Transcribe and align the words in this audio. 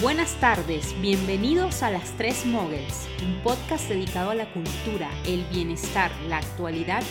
Buenas 0.00 0.34
tardes, 0.36 0.94
bienvenidos 1.00 1.82
a 1.82 1.90
Las 1.90 2.16
Tres 2.16 2.46
Moguels, 2.46 3.08
un 3.20 3.42
podcast 3.42 3.88
dedicado 3.88 4.30
a 4.30 4.36
la 4.36 4.50
cultura, 4.52 5.10
el 5.26 5.44
bienestar, 5.46 6.12
la 6.28 6.36
actualidad 6.36 7.02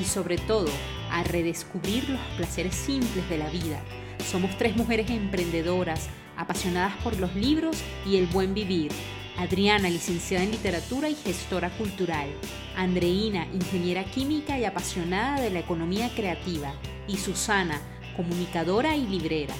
y 0.00 0.04
sobre 0.04 0.38
todo 0.38 0.68
a 1.10 1.24
redescubrir 1.24 2.08
los 2.08 2.20
placeres 2.36 2.76
simples 2.76 3.28
de 3.28 3.38
la 3.38 3.50
vida. 3.50 3.82
Somos 4.30 4.56
tres 4.58 4.76
mujeres 4.76 5.10
emprendedoras, 5.10 6.08
apasionadas 6.36 6.96
por 7.02 7.18
los 7.18 7.34
libros 7.34 7.76
y 8.04 8.16
el 8.16 8.26
buen 8.26 8.54
vivir. 8.54 8.92
Adriana, 9.38 9.90
licenciada 9.90 10.44
en 10.44 10.50
literatura 10.50 11.08
y 11.08 11.14
gestora 11.14 11.70
cultural. 11.70 12.28
Andreina, 12.76 13.46
ingeniera 13.52 14.04
química 14.04 14.58
y 14.58 14.64
apasionada 14.64 15.40
de 15.40 15.50
la 15.50 15.58
economía 15.58 16.10
creativa. 16.14 16.72
Y 17.06 17.18
Susana, 17.18 17.80
comunicadora 18.16 18.96
y 18.96 19.06
librera. 19.06 19.54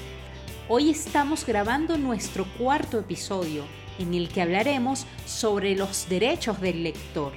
Hoy 0.68 0.90
estamos 0.90 1.46
grabando 1.46 1.98
nuestro 1.98 2.46
cuarto 2.58 2.98
episodio 2.98 3.64
en 3.98 4.14
el 4.14 4.28
que 4.28 4.42
hablaremos 4.42 5.06
sobre 5.26 5.76
los 5.76 6.08
derechos 6.08 6.60
del 6.60 6.82
lector. 6.82 7.32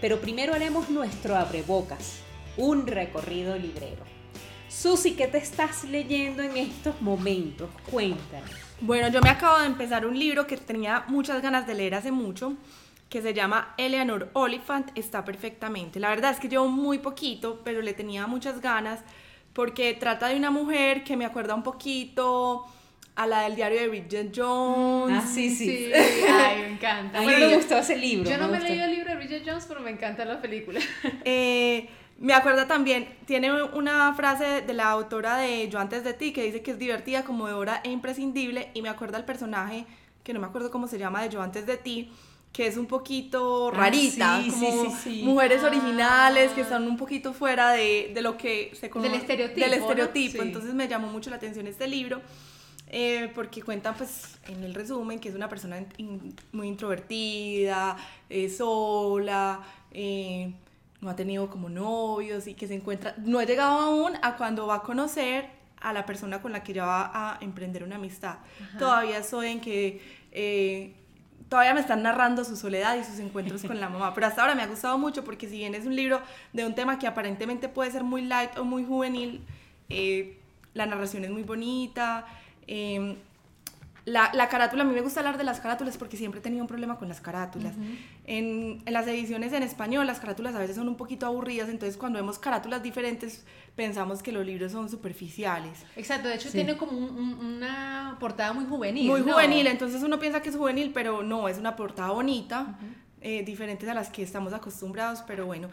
Pero 0.00 0.20
primero 0.20 0.54
haremos 0.54 0.90
nuestro 0.90 1.36
abrebocas, 1.36 2.20
un 2.56 2.86
recorrido 2.86 3.56
librero. 3.56 4.17
Susi, 4.68 5.12
¿qué 5.12 5.26
te 5.26 5.38
estás 5.38 5.84
leyendo 5.84 6.42
en 6.42 6.56
estos 6.56 7.00
momentos? 7.00 7.70
Cuéntanos. 7.90 8.50
Bueno, 8.80 9.08
yo 9.08 9.20
me 9.22 9.30
acabo 9.30 9.58
de 9.58 9.66
empezar 9.66 10.06
un 10.06 10.18
libro 10.18 10.46
que 10.46 10.56
tenía 10.58 11.04
muchas 11.08 11.42
ganas 11.42 11.66
de 11.66 11.74
leer 11.74 11.94
hace 11.94 12.12
mucho, 12.12 12.54
que 13.08 13.22
se 13.22 13.32
llama 13.32 13.74
Eleanor 13.78 14.28
Oliphant, 14.34 14.90
está 14.94 15.24
perfectamente. 15.24 15.98
La 15.98 16.10
verdad 16.10 16.32
es 16.32 16.38
que 16.38 16.48
llevo 16.48 16.68
muy 16.68 16.98
poquito, 16.98 17.62
pero 17.64 17.80
le 17.80 17.94
tenía 17.94 18.26
muchas 18.26 18.60
ganas 18.60 19.00
porque 19.54 19.94
trata 19.94 20.28
de 20.28 20.36
una 20.36 20.50
mujer 20.50 21.02
que 21.02 21.16
me 21.16 21.24
acuerda 21.24 21.54
un 21.54 21.62
poquito 21.62 22.66
a 23.16 23.26
la 23.26 23.40
del 23.40 23.56
diario 23.56 23.80
de 23.80 23.88
Bridget 23.88 24.32
Jones. 24.36 25.24
Ah, 25.24 25.26
sí, 25.26 25.50
sí. 25.50 25.90
Ay, 26.30 26.60
me 26.60 26.68
encanta. 26.74 27.18
A 27.18 27.22
mí 27.22 27.26
me 27.26 27.56
gustó 27.56 27.78
ese 27.78 27.96
libro. 27.96 28.30
Yo 28.30 28.36
no 28.36 28.46
me, 28.46 28.58
he 28.58 28.60
leído 28.60 28.84
el 28.84 28.92
libro 28.92 29.10
de 29.10 29.16
Bridget 29.16 29.42
Jones, 29.44 29.64
pero 29.66 29.80
me 29.80 29.90
encanta 29.90 30.24
la 30.24 30.40
película. 30.40 30.78
Eh, 31.24 31.88
me 32.18 32.34
acuerda 32.34 32.66
también, 32.66 33.08
tiene 33.26 33.62
una 33.62 34.12
frase 34.14 34.62
de 34.62 34.74
la 34.74 34.90
autora 34.90 35.38
de 35.38 35.68
Yo 35.68 35.78
antes 35.78 36.02
de 36.04 36.14
ti 36.14 36.32
que 36.32 36.42
dice 36.42 36.62
que 36.62 36.72
es 36.72 36.78
divertida, 36.78 37.24
conmovedora 37.24 37.80
e 37.84 37.90
imprescindible. 37.90 38.70
Y 38.74 38.82
me 38.82 38.88
acuerda 38.88 39.18
el 39.18 39.24
personaje, 39.24 39.86
que 40.24 40.32
no 40.32 40.40
me 40.40 40.46
acuerdo 40.46 40.70
cómo 40.70 40.86
se 40.88 40.98
llama, 40.98 41.22
de 41.22 41.28
Yo 41.30 41.40
antes 41.42 41.64
de 41.66 41.76
ti, 41.76 42.10
que 42.52 42.66
es 42.66 42.76
un 42.76 42.86
poquito 42.86 43.68
Ah, 43.68 43.76
rarita, 43.76 44.40
sí, 44.42 44.50
como 44.50 44.84
sí, 44.90 44.90
sí, 45.04 45.22
mujeres 45.22 45.62
Ah. 45.62 45.66
originales 45.66 46.50
que 46.52 46.62
están 46.62 46.86
un 46.88 46.96
poquito 46.96 47.32
fuera 47.34 47.70
de, 47.72 48.10
de 48.14 48.20
lo 48.22 48.36
que 48.36 48.72
se 48.74 48.88
conoce. 48.90 49.10
Del 49.10 49.20
estereotipo, 49.20 49.60
Del 49.60 49.74
estereotipo. 49.74 50.42
Entonces 50.42 50.74
me 50.74 50.88
llamó 50.88 51.06
mucho 51.08 51.30
la 51.30 51.36
atención 51.36 51.66
este 51.66 51.86
libro. 51.86 52.20
eh, 52.90 53.30
porque 53.34 53.60
cuentan 53.62 53.94
pues 53.96 54.38
en 54.48 54.64
el 54.64 54.72
resumen 54.74 55.18
que 55.18 55.28
es 55.28 55.34
una 55.34 55.46
persona 55.46 55.78
in- 55.98 56.34
muy 56.52 56.68
introvertida, 56.68 57.96
eh, 58.30 58.48
sola, 58.48 59.60
eh, 59.92 60.52
no 61.00 61.10
ha 61.10 61.16
tenido 61.16 61.48
como 61.48 61.68
novios 61.68 62.46
y 62.46 62.54
que 62.54 62.66
se 62.66 62.74
encuentra, 62.74 63.14
no 63.18 63.38
ha 63.38 63.44
llegado 63.44 63.78
aún 63.78 64.12
a 64.22 64.36
cuando 64.36 64.66
va 64.66 64.76
a 64.76 64.82
conocer 64.82 65.46
a 65.80 65.92
la 65.92 66.04
persona 66.06 66.42
con 66.42 66.52
la 66.52 66.62
que 66.64 66.72
ya 66.72 66.84
va 66.84 67.10
a 67.14 67.38
emprender 67.40 67.84
una 67.84 67.96
amistad. 67.96 68.38
Todavía 68.78 69.22
soy 69.22 69.48
en 69.48 69.60
que 69.60 70.02
eh, 70.32 70.94
todavía 71.48 71.72
me 71.72 71.80
están 71.80 72.02
narrando 72.02 72.44
su 72.44 72.56
soledad 72.56 72.96
y 72.96 73.04
sus 73.04 73.20
encuentros 73.20 73.62
con 73.62 73.78
la 73.78 73.88
mamá, 73.94 74.12
pero 74.12 74.26
hasta 74.26 74.42
ahora 74.42 74.56
me 74.56 74.62
ha 74.62 74.66
gustado 74.66 74.98
mucho 74.98 75.22
porque 75.24 75.48
si 75.48 75.58
bien 75.58 75.74
es 75.76 75.86
un 75.86 75.94
libro 75.94 76.20
de 76.52 76.66
un 76.66 76.74
tema 76.74 76.98
que 76.98 77.06
aparentemente 77.06 77.68
puede 77.68 77.92
ser 77.92 78.02
muy 78.02 78.22
light 78.22 78.58
o 78.58 78.64
muy 78.64 78.84
juvenil, 78.84 79.40
eh, 79.88 80.36
la 80.74 80.86
narración 80.86 81.24
es 81.24 81.30
muy 81.30 81.44
bonita. 81.44 82.26
eh, 82.66 83.16
la, 84.08 84.30
la 84.34 84.48
carátula, 84.48 84.82
a 84.82 84.86
mí 84.86 84.94
me 84.94 85.00
gusta 85.00 85.20
hablar 85.20 85.38
de 85.38 85.44
las 85.44 85.60
carátulas 85.60 85.96
porque 85.98 86.16
siempre 86.16 86.40
he 86.40 86.42
tenido 86.42 86.62
un 86.62 86.68
problema 86.68 86.96
con 86.98 87.08
las 87.08 87.20
carátulas. 87.20 87.74
en, 88.26 88.82
en 88.84 88.92
las 88.92 89.06
ediciones 89.06 89.52
en 89.52 89.62
español, 89.62 90.06
las 90.06 90.20
carátulas 90.20 90.54
a 90.54 90.58
veces 90.58 90.76
son 90.76 90.88
un 90.88 90.96
poquito 90.96 91.26
aburridas, 91.26 91.68
entonces 91.68 91.96
cuando 91.96 92.18
vemos 92.18 92.38
carátulas 92.38 92.82
diferentes 92.82 93.44
pensamos 93.76 94.22
que 94.22 94.32
los 94.32 94.44
libros 94.44 94.72
son 94.72 94.88
superficiales. 94.88 95.84
Exacto, 95.96 96.28
de 96.28 96.34
hecho 96.34 96.48
Sí. 96.48 96.54
tiene 96.54 96.76
como 96.76 96.92
un- 96.92 97.10
un- 97.10 97.44
una 97.56 98.16
portada 98.20 98.52
muy 98.52 98.64
juvenil. 98.66 99.08
Muy 99.08 99.20
¿no? 99.22 99.32
juvenil, 99.32 99.66
entonces 99.66 100.02
uno 100.02 100.18
piensa 100.18 100.40
que 100.42 100.48
es 100.50 100.56
juvenil, 100.56 100.90
pero 100.92 101.22
no, 101.22 101.48
es 101.48 101.58
una 101.58 101.76
portada 101.76 102.10
bonita, 102.10 102.78
eh, 103.20 103.42
diferentes 103.44 103.88
a 103.88 103.94
las 103.94 104.10
que 104.10 104.22
estamos 104.22 104.52
acostumbrados, 104.52 105.22
pero 105.26 105.46
bueno. 105.46 105.68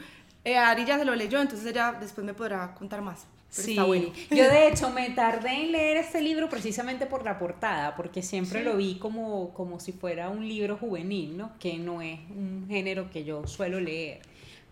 Eh, 0.45 0.55
Ari 0.57 0.85
ya 0.85 0.97
se 0.97 1.05
lo 1.05 1.13
leyó, 1.15 1.41
entonces 1.41 1.65
ella 1.67 1.97
después 1.99 2.25
me 2.25 2.33
podrá 2.33 2.73
contar 2.75 3.01
más. 3.01 3.25
Pero 3.55 3.65
Sí, 3.65 3.71
está 3.71 3.83
bueno. 3.85 4.07
yo 4.31 4.49
de 4.49 4.67
hecho 4.67 4.89
me 4.89 5.09
tardé 5.11 5.63
en 5.63 5.71
leer 5.71 5.97
este 5.97 6.21
libro 6.21 6.49
precisamente 6.49 7.05
por 7.05 7.23
la 7.25 7.39
portada, 7.39 7.95
porque 7.95 8.21
siempre 8.21 8.59
Sí. 8.59 8.65
lo 8.65 8.75
vi 8.77 8.95
como, 8.99 9.53
como 9.53 9.79
si 9.79 9.91
fuera 9.91 10.29
un 10.29 10.47
libro 10.47 10.77
juvenil, 10.77 11.35
¿no? 11.37 11.51
Que 11.59 11.77
no 11.77 12.01
es 12.01 12.19
un 12.29 12.65
género 12.67 13.09
que 13.09 13.23
yo 13.23 13.47
suelo 13.47 13.79
leer, 13.79 14.19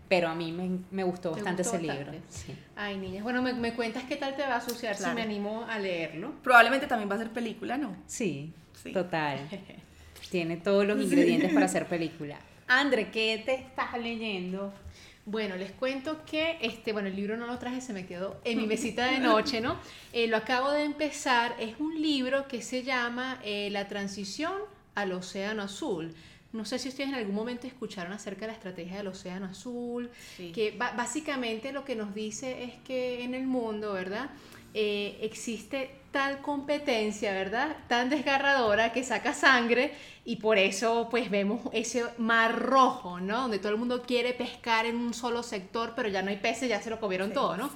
pero 0.08 0.28
a 0.28 0.34
mí 0.34 0.52
me, 0.52 0.78
me 0.90 1.02
gustó 1.02 1.30
¿Te 1.30 1.36
bastante 1.36 1.62
gustó 1.62 1.76
ese 1.78 1.86
bastante? 1.86 2.10
libro. 2.12 2.26
sí. 2.28 2.54
Ay, 2.76 2.98
niñas, 2.98 3.22
bueno, 3.24 3.40
me, 3.42 3.54
me 3.54 3.72
cuentas 3.74 4.04
qué 4.04 4.16
tal 4.16 4.36
te 4.36 4.42
va 4.42 4.54
a 4.54 4.56
asociar 4.58 4.96
Claro. 4.96 5.12
si 5.12 5.16
me 5.16 5.22
animo 5.22 5.64
a 5.68 5.78
leerlo. 5.78 6.32
Probablemente 6.42 6.86
también 6.86 7.10
va 7.10 7.14
a 7.14 7.18
ser 7.18 7.30
película, 7.30 7.76
¿no? 7.78 7.96
Sí, 8.06 8.52
Sí. 8.82 8.92
total. 8.92 9.38
Tiene 10.30 10.56
todos 10.58 10.86
los 10.86 11.00
ingredientes 11.02 11.52
para 11.54 11.66
hacer 11.66 11.86
película. 11.86 12.38
Andre, 12.66 13.10
¿qué 13.10 13.42
te 13.46 13.54
estás 13.54 13.98
leyendo? 13.98 14.72
Bueno, 15.26 15.56
les 15.56 15.72
cuento 15.72 16.24
que, 16.26 16.58
este, 16.60 16.92
bueno, 16.92 17.08
el 17.08 17.16
libro 17.16 17.36
no 17.38 17.46
lo 17.46 17.58
traje, 17.58 17.80
se 17.80 17.92
me 17.94 18.04
quedó 18.04 18.40
en 18.44 18.58
mi 18.58 18.66
mesita 18.66 19.06
de 19.06 19.18
noche, 19.20 19.60
¿no? 19.60 19.78
Eh, 20.12 20.26
lo 20.26 20.36
acabo 20.36 20.70
de 20.70 20.84
empezar, 20.84 21.56
es 21.58 21.74
un 21.78 22.00
libro 22.00 22.46
que 22.46 22.60
se 22.60 22.82
llama 22.82 23.40
eh, 23.42 23.70
La 23.70 23.88
transición 23.88 24.52
al 24.94 25.12
océano 25.12 25.62
azul. 25.62 26.14
No 26.52 26.64
sé 26.64 26.78
si 26.78 26.88
ustedes 26.88 27.08
en 27.08 27.16
algún 27.16 27.34
momento 27.34 27.66
escucharon 27.66 28.12
acerca 28.12 28.42
de 28.42 28.48
la 28.48 28.52
estrategia 28.52 28.98
del 28.98 29.08
océano 29.08 29.46
azul, 29.46 30.10
Sí. 30.36 30.52
que 30.52 30.70
básicamente 30.76 31.72
lo 31.72 31.84
que 31.84 31.96
nos 31.96 32.14
dice 32.14 32.62
es 32.64 32.74
que 32.84 33.24
en 33.24 33.34
el 33.34 33.46
mundo, 33.46 33.92
¿verdad? 33.94 34.30
Eh, 34.74 35.18
existe 35.22 35.90
tal 36.14 36.40
competencia, 36.42 37.32
¿verdad? 37.32 37.76
Tan 37.88 38.08
desgarradora 38.08 38.92
que 38.92 39.02
saca 39.02 39.34
sangre 39.34 39.92
y 40.24 40.36
por 40.36 40.58
eso 40.58 41.08
pues 41.10 41.28
vemos 41.28 41.60
ese 41.72 42.04
mar 42.18 42.56
rojo, 42.56 43.18
¿no? 43.18 43.42
Donde 43.42 43.58
todo 43.58 43.72
el 43.72 43.78
mundo 43.78 44.00
quiere 44.06 44.32
pescar 44.32 44.86
en 44.86 44.94
un 44.96 45.12
solo 45.12 45.42
sector, 45.42 45.92
pero 45.96 46.08
ya 46.08 46.22
no 46.22 46.30
hay 46.30 46.36
peces, 46.36 46.68
ya 46.68 46.80
se 46.80 46.88
lo 46.88 47.00
comieron 47.00 47.30
Sí. 47.30 47.34
todo, 47.34 47.56
¿no? 47.56 47.68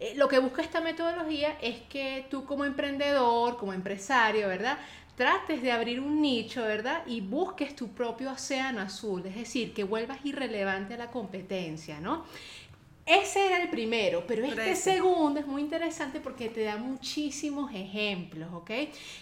Eh, 0.00 0.14
lo 0.16 0.26
que 0.26 0.40
busca 0.40 0.62
esta 0.62 0.80
metodología 0.80 1.56
es 1.62 1.76
que 1.88 2.26
tú 2.28 2.44
como 2.44 2.64
emprendedor, 2.64 3.56
como 3.56 3.72
empresario, 3.72 4.48
¿verdad? 4.48 4.78
Trates 5.16 5.62
de 5.62 5.70
abrir 5.70 6.00
un 6.00 6.20
nicho, 6.20 6.62
¿verdad? 6.62 7.02
Y 7.06 7.20
busques 7.20 7.76
tu 7.76 7.88
propio 7.94 8.32
océano 8.32 8.80
azul, 8.80 9.24
es 9.26 9.36
decir, 9.36 9.72
que 9.72 9.84
vuelvas 9.84 10.18
irrelevante 10.24 10.94
a 10.94 10.96
la 10.98 11.10
competencia, 11.12 12.00
¿no? 12.00 12.24
Ese 13.06 13.46
era 13.46 13.62
el 13.62 13.68
primero, 13.68 14.24
pero 14.26 14.44
este 14.44 14.74
segundo 14.74 15.38
es 15.38 15.46
muy 15.46 15.62
interesante 15.62 16.18
porque 16.18 16.48
te 16.48 16.64
da 16.64 16.76
muchísimos 16.76 17.72
ejemplos, 17.72 18.52
¿ok? 18.52 18.70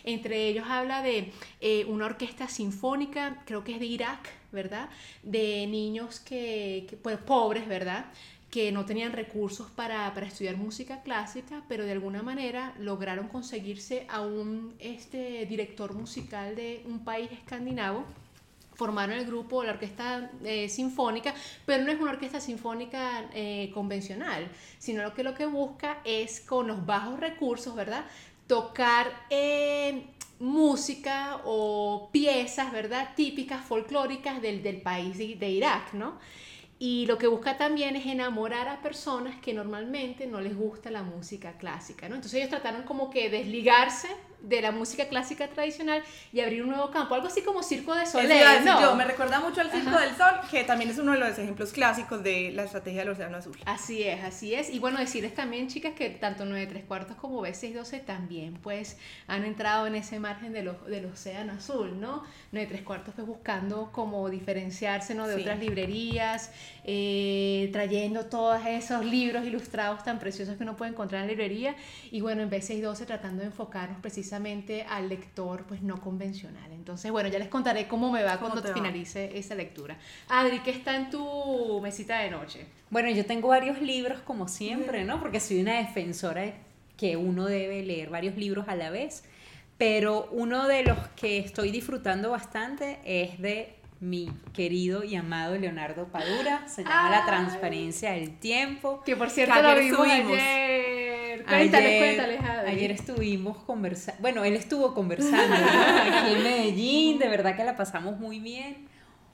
Entre 0.05 0.49
ellos 0.49 0.65
habla 0.67 1.03
de 1.03 1.31
eh, 1.61 1.85
una 1.85 2.07
orquesta 2.07 2.49
sinfónica, 2.49 3.43
creo 3.45 3.63
que 3.63 3.75
es 3.75 3.81
de 3.81 3.85
Irak, 3.85 4.31
¿verdad? 4.53 4.89
De 5.23 5.67
niños 5.67 6.19
que, 6.19 6.87
que, 6.89 6.97
pues, 6.97 7.19
pobres, 7.19 7.69
¿verdad? 7.69 8.07
que 8.51 8.71
no 8.71 8.85
tenían 8.85 9.13
recursos 9.13 9.69
para, 9.69 10.15
para 10.15 10.29
estudiar 10.29 10.57
música 10.57 11.03
clásica, 11.03 11.65
pero 11.69 11.85
de 11.85 11.91
alguna 11.91 12.23
manera 12.23 12.73
lograron 12.79 13.27
conseguirse 13.27 14.07
a 14.09 14.21
un 14.21 14.77
este, 14.79 15.45
director 15.47 15.93
musical 15.93 16.55
de 16.55 16.85
un 16.87 17.05
país 17.05 17.29
escandinavo 17.33 18.05
formaron 18.75 19.17
el 19.17 19.27
grupo, 19.27 19.63
la 19.63 19.73
orquesta 19.73 20.31
eh, 20.45 20.69
sinfónica, 20.69 21.35
pero 21.65 21.85
no 21.85 21.93
es 21.93 22.01
una 22.01 22.13
orquesta 22.13 22.41
sinfónica 22.41 23.29
eh, 23.33 23.71
convencional, 23.73 24.49
sino 24.79 25.03
lo 25.03 25.15
que 25.15 25.23
lo 25.23 25.35
que 25.35 25.47
busca 25.47 25.99
es 26.05 26.41
con 26.41 26.67
los 26.67 26.85
bajos 26.85 27.21
recursos, 27.21 27.75
¿verdad? 27.75 28.05
Tocar 28.47 29.07
eh, 29.31 30.07
música 30.39 31.41
o 31.45 32.11
piezas, 32.13 32.73
¿verdad? 32.73 33.11
Típicas, 33.15 33.65
folclóricas 33.65 34.43
del, 34.43 34.63
del 34.63 34.83
país 34.83 35.17
de, 35.17 35.37
de 35.37 35.51
Irak, 35.51 35.95
¿no? 35.95 36.19
Y 36.79 37.07
lo 37.07 37.19
que 37.19 37.29
busca 37.29 37.57
también 37.57 37.95
es 37.97 38.05
enamorar 38.05 38.69
a 38.69 38.83
personas 38.83 39.41
que 39.41 39.55
normalmente 39.55 40.27
no 40.27 40.41
les 40.41 40.57
gusta 40.57 40.91
la 40.91 41.03
música 41.03 41.57
clásica, 41.57 42.09
¿no? 42.09 42.17
Entonces 42.17 42.39
ellos 42.39 42.51
trataron 42.51 42.83
como 42.83 43.11
que 43.11 43.31
desligarse 43.31 44.09
de 44.45 44.61
la 44.61 44.71
música 44.73 45.09
clásica 45.09 45.49
tradicional 45.49 46.03
y 46.33 46.41
abrir 46.41 46.63
un 46.63 46.69
nuevo 46.69 46.91
campo, 46.91 47.15
algo 47.15 47.27
así 47.29 47.41
como 47.43 47.63
Circo 47.63 47.95
de 47.95 48.01
decir 48.01 48.67
¿no? 48.67 48.81
yo, 48.81 48.95
me 48.95 49.05
recuerda 49.05 49.41
mucho 49.41 49.61
al 49.63 49.71
Circo 49.71 49.99
del 49.99 50.15
Sol, 50.17 50.35
que 50.51 50.65
también 50.65 50.91
es 50.91 50.99
uno 50.99 51.13
de 51.13 51.19
los 51.19 51.39
ejemplos 51.39 51.73
clásicos 51.73 52.23
de 52.23 52.51
la 52.53 52.65
estrategia 52.65 53.01
del 53.01 53.11
Océano 53.11 53.39
Azul. 53.39 53.57
Así 53.65 54.03
es, 54.03 54.23
así 54.23 54.55
es. 54.55 54.69
Y 54.69 54.79
bueno, 54.81 54.99
decirles 54.99 55.35
también, 55.35 55.69
chicas, 55.69 55.95
que 55.95 56.11
tanto 56.11 56.45
9 56.45 56.67
3 56.67 56.85
cuartos 56.85 57.17
como 57.17 57.41
B612 57.43 58.05
también, 58.05 58.55
pues, 58.63 58.99
han 59.29 59.45
entrado 59.45 59.87
en 59.87 59.95
ese 59.95 60.21
margen 60.21 60.53
de 60.53 60.63
lo- 60.63 60.75
del 60.85 61.07
océano 61.07 61.55
azul, 61.55 61.99
¿no? 61.99 62.23
9 62.53 62.67
3 62.69 62.83
cuartos, 62.83 63.15
pues, 63.15 63.27
buscando 63.27 63.91
como 63.93 64.29
diferenciarse, 64.29 65.15
¿no? 65.15 65.27
De 65.27 65.37
Sí. 65.37 65.41
otras 65.41 65.59
librerías, 65.59 66.51
eh, 66.85 67.71
trayendo 67.73 68.27
todos 68.27 68.61
esos 68.67 69.05
libros 69.07 69.47
ilustrados 69.47 70.05
tan 70.05 70.19
preciosos 70.19 70.57
que 70.59 70.63
uno 70.65 70.77
puede 70.77 70.91
encontrar 70.91 71.23
en 71.23 71.29
la 71.29 71.33
librería. 71.33 71.75
Y 72.11 72.21
bueno, 72.21 72.43
en 72.43 72.51
B612 72.51 73.07
tratando 73.07 73.41
de 73.41 73.47
enfocarnos 73.47 74.01
precisamente 74.03 74.34
al 74.89 75.09
lector, 75.09 75.65
pues, 75.65 75.83
no 75.83 76.01
convencional. 76.01 76.73
Entonces, 76.73 77.11
bueno, 77.11 77.29
ya 77.29 77.39
les 77.39 77.49
contaré 77.49 77.89
cómo 77.89 78.11
me 78.11 78.23
va 78.23 78.39
¿Cómo 78.39 78.51
cuando 78.51 78.63
te 78.63 78.69
va? 78.69 78.75
finalice 78.75 79.39
esa 79.39 79.55
lectura. 79.55 79.97
Adri, 80.29 80.61
¿qué 80.61 80.71
está 80.71 80.97
en 80.97 81.11
tu 81.11 81.81
mesita 81.83 82.19
de 82.19 82.31
noche? 82.31 82.67
Bueno, 82.91 83.11
yo 83.11 83.25
tengo 83.25 83.49
varios 83.49 83.81
libros 83.81 84.21
como 84.21 84.49
siempre, 84.49 85.05
¿no? 85.05 85.21
Porque 85.21 85.41
soy 85.41 85.61
una 85.61 85.79
defensora 85.79 86.43
de 86.43 86.55
que 86.97 87.17
uno 87.17 87.47
debe 87.47 87.83
leer 87.83 88.11
varios 88.11 88.37
libros 88.37 88.69
a 88.69 88.77
la 88.77 88.91
vez. 88.91 89.25
Pero 89.79 90.29
uno 90.31 90.69
de 90.69 90.85
los 90.85 90.99
que 91.17 91.39
estoy 91.39 91.71
disfrutando 91.71 92.31
bastante 92.31 93.01
es 93.05 93.41
de 93.41 93.75
mi 94.01 94.31
querido 94.53 95.03
y 95.03 95.17
amado 95.17 95.57
Leonardo 95.57 96.07
Padura. 96.09 96.69
Se 96.69 96.83
llama 96.83 97.11
La 97.11 97.21
Ay. 97.21 97.27
transparencia 97.27 98.13
del 98.13 98.39
tiempo. 98.39 99.03
Que 99.05 99.17
por 99.17 99.31
cierto 99.31 99.61
lo 99.61 99.69
ayer 99.69 99.93
ayer. 101.41 101.47
Cuéntales, 101.47 101.99
cuéntales, 101.99 102.41
Adri. 102.41 102.71
ayer 102.71 102.91
estuvimos 102.91 103.59
conversando, 103.59 104.21
bueno, 104.21 104.45
él 104.45 104.55
estuvo 104.55 104.95
conversando 104.95 105.57
¿no? 105.57 106.19
aquí 106.19 106.33
en 106.33 106.43
Medellín, 106.43 107.19
de 107.19 107.29
verdad 107.29 107.57
que 107.57 107.65
la 107.65 107.77
pasamos 107.77 108.19
muy 108.19 108.39
bien. 108.39 108.89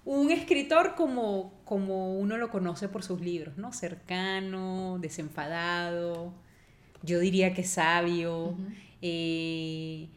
Un 0.05 0.31
escritor 0.31 0.94
como, 0.94 1.61
como 1.64 2.19
uno 2.19 2.38
lo 2.38 2.50
conoce 2.50 2.88
por 2.88 3.02
sus 3.02 3.20
libros, 3.20 3.58
¿no? 3.58 3.73
Cercano, 3.73 4.99
desenfadado, 4.99 6.32
yo 7.02 7.20
diría 7.20 7.52
que 7.55 7.64
sabio. 7.64 8.56
Eh, 9.02 10.08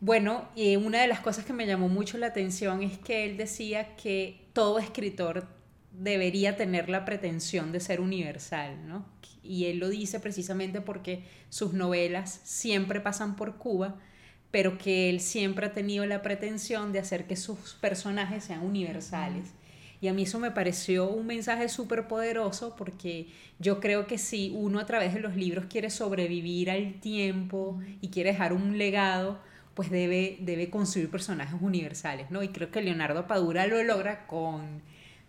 bueno, 0.00 0.48
eh, 0.56 0.76
una 0.76 1.00
de 1.00 1.06
las 1.06 1.20
cosas 1.20 1.44
que 1.44 1.52
me 1.52 1.66
llamó 1.66 1.88
mucho 1.88 2.18
la 2.18 2.26
atención 2.26 2.82
es 2.82 2.98
que 2.98 3.24
él 3.24 3.36
decía 3.36 3.96
que 3.96 4.48
todo 4.52 4.78
escritor 4.78 5.46
debería 5.92 6.56
tener 6.56 6.88
la 6.88 7.04
pretensión 7.04 7.72
de 7.72 7.80
ser 7.80 8.00
universal, 8.00 8.88
¿no? 8.88 9.04
Y 9.42 9.66
él 9.66 9.78
lo 9.78 9.88
dice 9.88 10.20
precisamente 10.20 10.80
porque 10.80 11.24
sus 11.48 11.72
novelas 11.72 12.40
siempre 12.44 13.00
pasan 13.00 13.36
por 13.36 13.56
Cuba, 13.56 13.96
pero 14.50 14.78
que 14.78 15.10
él 15.10 15.20
siempre 15.20 15.66
ha 15.66 15.72
tenido 15.72 16.06
la 16.06 16.22
pretensión 16.22 16.92
de 16.92 17.00
hacer 17.00 17.26
que 17.26 17.36
sus 17.36 17.74
personajes 17.80 18.44
sean 18.44 18.64
universales. 18.64 19.52
Y 20.00 20.08
a 20.08 20.12
mí 20.12 20.24
eso 20.24 20.40
me 20.40 20.50
pareció 20.50 21.08
un 21.08 21.26
mensaje 21.26 21.68
súper 21.68 22.08
poderoso 22.08 22.74
porque 22.76 23.28
yo 23.60 23.78
creo 23.78 24.08
que 24.08 24.18
si 24.18 24.52
uno 24.54 24.80
a 24.80 24.86
través 24.86 25.14
de 25.14 25.20
los 25.20 25.36
libros 25.36 25.66
quiere 25.70 25.90
sobrevivir 25.90 26.70
al 26.70 26.94
tiempo 26.94 27.80
y 28.00 28.08
quiere 28.08 28.32
dejar 28.32 28.52
un 28.52 28.78
legado, 28.78 29.38
pues 29.74 29.90
debe, 29.90 30.38
debe 30.40 30.70
construir 30.70 31.08
personajes 31.08 31.54
universales, 31.60 32.30
¿no? 32.30 32.42
Y 32.42 32.48
creo 32.48 32.70
que 32.70 32.82
Leonardo 32.82 33.26
Padura 33.26 33.66
lo 33.68 33.82
logra 33.84 34.26
con 34.26 34.82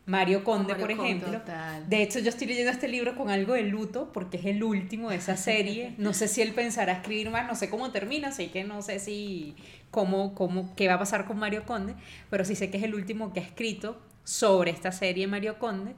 Mario 0.05 0.43
Conde, 0.43 0.75
Mario 0.75 0.87
por 0.87 0.95
Conde, 0.95 1.27
ejemplo. 1.27 1.31
total. 1.39 1.89
De 1.89 2.01
hecho, 2.03 2.19
yo 2.19 2.29
estoy 2.29 2.47
leyendo 2.47 2.71
este 2.71 2.87
libro 2.89 3.15
con 3.15 3.29
algo 3.29 3.53
de 3.53 3.63
luto 3.63 4.11
porque 4.13 4.37
es 4.37 4.45
el 4.45 4.63
último 4.63 5.09
de 5.09 5.15
esa 5.17 5.37
serie. 5.37 5.95
No 5.97 6.13
sé 6.13 6.27
si 6.27 6.41
él 6.41 6.53
pensará 6.53 6.93
escribir 6.93 7.29
más, 7.29 7.47
no 7.47 7.55
sé 7.55 7.69
cómo 7.69 7.91
termina, 7.91 8.29
así 8.29 8.47
que 8.49 8.63
no 8.65 8.81
sé 8.81 8.99
si 8.99 9.55
cómo, 9.91 10.35
cómo, 10.35 10.75
qué 10.75 10.87
va 10.89 10.95
a 10.95 10.99
pasar 10.99 11.25
con 11.25 11.37
Mario 11.39 11.65
Conde, 11.65 11.95
pero 12.29 12.43
sí 12.45 12.55
sé 12.55 12.69
que 12.69 12.77
es 12.77 12.83
el 12.83 12.95
último 12.95 13.31
que 13.33 13.39
ha 13.39 13.43
escrito 13.43 14.01
sobre 14.25 14.71
esta 14.71 14.91
serie 14.91 15.27
Mario 15.27 15.57
Conde. 15.59 15.95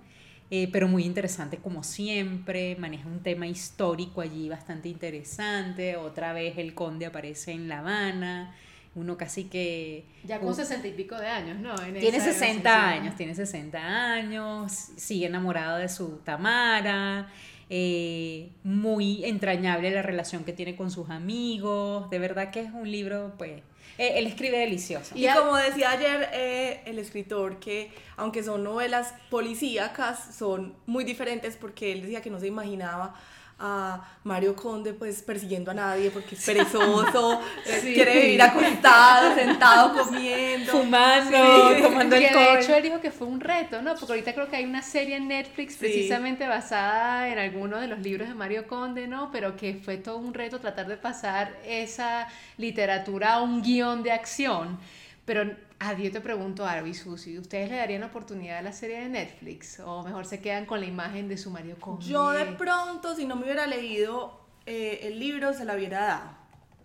eh, 0.51 0.69
pero 0.71 0.87
muy 0.87 1.03
interesante 1.05 1.57
como 1.57 1.83
siempre, 1.83 2.75
maneja 2.77 3.07
un 3.07 3.23
tema 3.23 3.47
histórico 3.47 4.21
allí 4.21 4.47
bastante 4.49 4.89
interesante, 4.89 5.97
otra 5.97 6.33
vez 6.33 6.57
el 6.59 6.75
conde 6.75 7.07
aparece 7.07 7.51
en 7.51 7.67
La 7.67 7.79
Habana, 7.79 8.55
uno 8.95 9.18
casi 9.18 9.45
que... 9.45 10.06
Ya 10.24 10.39
con 10.39 10.56
sesenta 10.56 10.88
y 10.88 10.92
pico 10.94 11.15
de 11.15 11.27
años, 11.27 11.59
¿no? 11.59 11.75
En 11.83 12.00
Tiene 12.00 12.18
esa 12.18 12.31
60 12.31 12.71
versión. 12.71 13.01
años, 13.01 13.15
tiene 13.15 13.36
60 13.36 13.77
años, 13.77 14.71
sigue 14.95 15.27
enamorado 15.27 15.77
de 15.77 15.89
su 15.89 16.18
Tamara, 16.24 17.27
eh, 17.69 18.51
muy 18.63 19.25
entrañable 19.25 19.92
la 19.92 20.01
relación 20.01 20.44
que 20.44 20.53
tiene 20.53 20.75
con 20.75 20.92
sus 20.92 21.09
amigos, 21.09 22.09
de 22.09 22.19
verdad 22.19 22.51
que 22.51 22.62
es 22.62 22.71
un 22.71 22.89
libro, 22.89 23.33
pues, 23.38 23.62
eh, 23.97 24.13
él 24.15 24.27
escribe 24.27 24.59
delicioso. 24.59 25.15
Y 25.18 25.27
como 25.27 25.56
decía 25.57 25.91
ayer 25.91 26.30
eh, 26.33 26.81
el 26.86 27.00
escritor, 27.00 27.59
que 27.59 27.91
aunque 28.18 28.44
son 28.44 28.63
novelas 28.63 29.13
policíacas, 29.30 30.36
son 30.36 30.75
muy 30.86 31.03
diferentes 31.03 31.57
porque 31.57 31.91
él 31.91 32.01
decía 32.01 32.21
que 32.21 32.30
no 32.30 32.39
se 32.39 32.48
imaginaba 32.48 33.15
a 33.57 34.01
Mario 34.25 34.53
Conde 34.55 34.93
pues 34.93 35.21
persiguiendo 35.21 35.71
a 35.71 35.73
nadie 35.73 36.11
porque 36.11 36.35
es 36.35 36.45
perezoso, 36.45 37.39
Sí. 37.81 37.93
quiere 37.93 38.19
vivir 38.21 38.41
acostado, 38.41 39.33
sentado, 39.33 39.93
comiendo. 40.03 40.71
Fumando, 40.73 41.75
Sí. 41.75 41.81
tomando 41.81 42.15
que 42.15 42.21
de 42.21 42.27
alcohol. 42.27 42.57
hecho 42.59 42.75
él 42.75 42.83
dijo 42.83 42.99
que 42.99 43.11
fue 43.11 43.27
un 43.27 43.39
reto, 43.39 43.81
¿no? 43.81 43.95
Porque 43.95 44.11
ahorita 44.11 44.33
creo 44.33 44.49
que 44.49 44.57
hay 44.57 44.65
una 44.65 44.81
serie 44.81 45.15
en 45.15 45.27
Netflix 45.29 45.73
Sí. 45.73 45.79
precisamente 45.79 46.47
basada 46.47 47.29
en 47.29 47.39
alguno 47.39 47.79
de 47.79 47.87
los 47.87 47.99
libros 47.99 48.27
de 48.27 48.33
Mario 48.35 48.67
Conde, 48.67 49.07
¿no? 49.07 49.31
Pero 49.31 49.55
que 49.55 49.75
fue 49.75 49.97
todo 49.97 50.17
un 50.17 50.33
reto 50.33 50.59
tratar 50.59 50.87
de 50.87 50.97
pasar 50.97 51.53
esa 51.65 52.27
literatura 52.57 53.35
a 53.35 53.41
un 53.41 53.61
guion 53.61 54.03
de 54.03 54.11
acción. 54.11 54.77
Pero, 55.25 55.49
a 55.80 55.94
yo 55.94 56.12
te 56.12 56.22
pregunto, 56.22 56.66
Arby 56.66 56.92
y 56.92 56.94
Susi, 56.94 57.38
¿ustedes 57.38 57.69
le 57.69 57.77
darían 57.77 58.01
la 58.01 58.07
oportunidad 58.07 58.57
a 58.60 58.62
la 58.62 58.72
serie 58.74 59.00
de 59.01 59.10
Netflix? 59.10 59.80
¿O 59.81 60.04
mejor 60.04 60.25
se 60.25 60.39
quedan 60.39 60.66
con 60.66 60.80
la 60.80 60.86
imagen 60.86 61.27
de 61.27 61.38
su 61.38 61.50
Mario 61.51 61.77
Conde? 61.80 62.06
Yo 62.06 62.31
de 62.31 62.45
pronto, 62.45 63.16
si 63.16 63.25
no 63.25 63.36
me 63.36 63.44
hubiera 63.44 63.68
leído 63.68 64.39
eh, 64.66 65.00
el 65.04 65.19
libro, 65.19 65.54
se 65.54 65.66
la 65.66 65.75
hubiera 65.75 66.00
dado. 66.06 66.30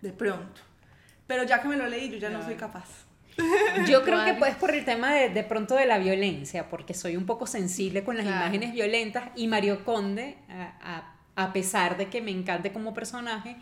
De 0.01 0.11
pronto. 0.11 0.61
Pero 1.27 1.43
ya 1.43 1.61
que 1.61 1.67
me 1.67 1.77
lo 1.77 1.87
leí, 1.87 2.09
yo 2.09 2.17
ya 2.17 2.29
no 2.29 2.43
soy 2.43 2.55
capaz. 2.55 2.87
Yo 3.87 4.03
creo 4.03 4.25
que 4.25 4.33
pues 4.33 4.55
por 4.55 4.75
el 4.75 4.83
tema 4.83 5.13
de, 5.13 5.29
de 5.29 5.43
pronto 5.43 5.75
de 5.75 5.85
la 5.85 5.97
violencia, 5.97 6.67
porque 6.69 6.93
soy 6.93 7.15
un 7.15 7.25
poco 7.25 7.47
sensible 7.47 8.03
con 8.03 8.17
las 8.17 8.25
Claro. 8.25 8.41
imágenes 8.43 8.73
violentas 8.73 9.29
y 9.37 9.47
Mario 9.47 9.85
Conde, 9.85 10.37
a, 10.49 10.73
a- 10.81 11.43
a 11.43 11.53
pesar 11.53 11.95
de 11.95 12.07
que 12.09 12.21
me 12.21 12.29
encante 12.31 12.73
como 12.73 12.93
personaje, 12.93 13.55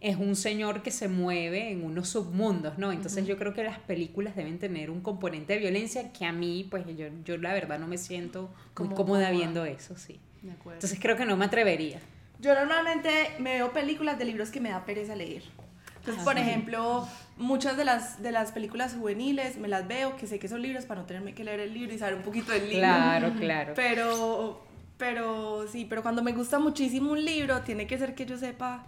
es 0.00 0.16
un 0.16 0.34
señor 0.34 0.82
que 0.82 0.90
se 0.90 1.08
mueve 1.08 1.70
en 1.70 1.84
unos 1.84 2.08
submundos, 2.08 2.78
¿no? 2.78 2.90
Entonces 2.90 3.26
yo 3.26 3.36
creo 3.36 3.52
que 3.52 3.62
las 3.62 3.78
películas 3.78 4.34
deben 4.34 4.58
tener 4.58 4.90
un 4.90 5.00
componente 5.02 5.52
de 5.52 5.58
violencia 5.58 6.10
que 6.12 6.24
a 6.24 6.32
mí, 6.32 6.66
pues 6.70 6.86
yo, 6.96 7.06
yo 7.24 7.36
la 7.36 7.52
verdad 7.52 7.78
no 7.78 7.86
me 7.86 7.98
siento 7.98 8.50
muy 8.78 8.94
cómoda 8.94 9.30
viendo 9.30 9.64
eso, 9.64 9.96
sí. 9.96 10.18
De 10.40 10.52
acuerdo. 10.52 10.76
Entonces 10.76 10.98
creo 11.00 11.16
que 11.16 11.26
no 11.26 11.36
me 11.36 11.44
atrevería. 11.44 12.00
Yo 12.40 12.54
normalmente 12.54 13.10
me 13.38 13.54
veo 13.54 13.72
películas 13.72 14.18
de 14.18 14.24
libros 14.24 14.50
que 14.50 14.60
me 14.60 14.70
da 14.70 14.86
pereza 14.86 15.14
leer. 15.14 15.42
Entonces, 15.98 16.24
por 16.24 16.38
ejemplo, 16.38 17.06
muchas 17.36 17.76
de 17.76 17.84
las, 17.84 18.22
de 18.22 18.32
las 18.32 18.52
películas 18.52 18.94
juveniles 18.94 19.58
me 19.58 19.68
las 19.68 19.86
veo, 19.86 20.16
que 20.16 20.26
sé 20.26 20.38
que 20.38 20.48
son 20.48 20.62
libros 20.62 20.86
para 20.86 21.02
no 21.02 21.06
tenerme 21.06 21.34
que 21.34 21.44
leer 21.44 21.60
el 21.60 21.74
libro 21.74 21.92
y 21.92 21.98
saber 21.98 22.14
un 22.14 22.22
poquito 22.22 22.52
del 22.52 22.70
libro. 22.70 22.78
Claro, 22.78 23.34
claro. 23.38 23.72
Pero, 23.76 24.64
pero 24.96 25.68
sí, 25.68 25.84
pero 25.84 26.02
cuando 26.02 26.22
me 26.22 26.32
gusta 26.32 26.58
muchísimo 26.58 27.12
un 27.12 27.22
libro, 27.22 27.60
tiene 27.60 27.86
que 27.86 27.98
ser 27.98 28.14
que 28.14 28.24
yo 28.24 28.38
sepa 28.38 28.86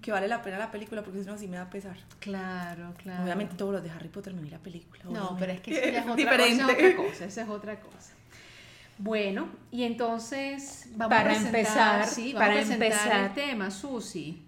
que 0.00 0.12
vale 0.12 0.28
la 0.28 0.42
pena 0.42 0.58
la 0.58 0.70
película, 0.70 1.02
porque 1.02 1.20
si 1.22 1.26
no, 1.26 1.38
sí 1.38 1.48
me 1.48 1.56
da 1.56 1.70
pesar. 1.70 1.96
Claro, 2.20 2.92
claro. 3.02 3.22
Obviamente 3.24 3.54
todos 3.56 3.72
los 3.74 3.82
de 3.82 3.90
Harry 3.90 4.08
Potter 4.08 4.34
me 4.34 4.42
vi 4.42 4.50
la 4.50 4.58
película. 4.58 5.02
No, 5.04 5.28
obviamente. 5.30 5.40
pero 5.40 5.52
es 5.52 5.60
que 5.60 5.70
eso 5.70 5.90
ya 5.90 5.98
es 5.98 6.04
otra, 6.08 6.16
diferente. 6.16 6.62
es 6.62 6.94
otra 6.94 6.96
cosa, 6.96 7.24
esa 7.24 7.42
es 7.42 7.48
otra 7.48 7.80
cosa. 7.80 8.12
Bueno, 8.98 9.48
y 9.70 9.84
entonces 9.84 10.88
vamos 10.94 11.16
Para 11.16 11.30
a 11.32 11.36
empezar, 11.36 12.06
sí, 12.06 12.32
vamos 12.32 12.48
para 12.48 12.60
a 12.60 12.62
empezar. 12.62 13.24
el 13.24 13.34
tema, 13.34 13.70
Susi. 13.70 14.42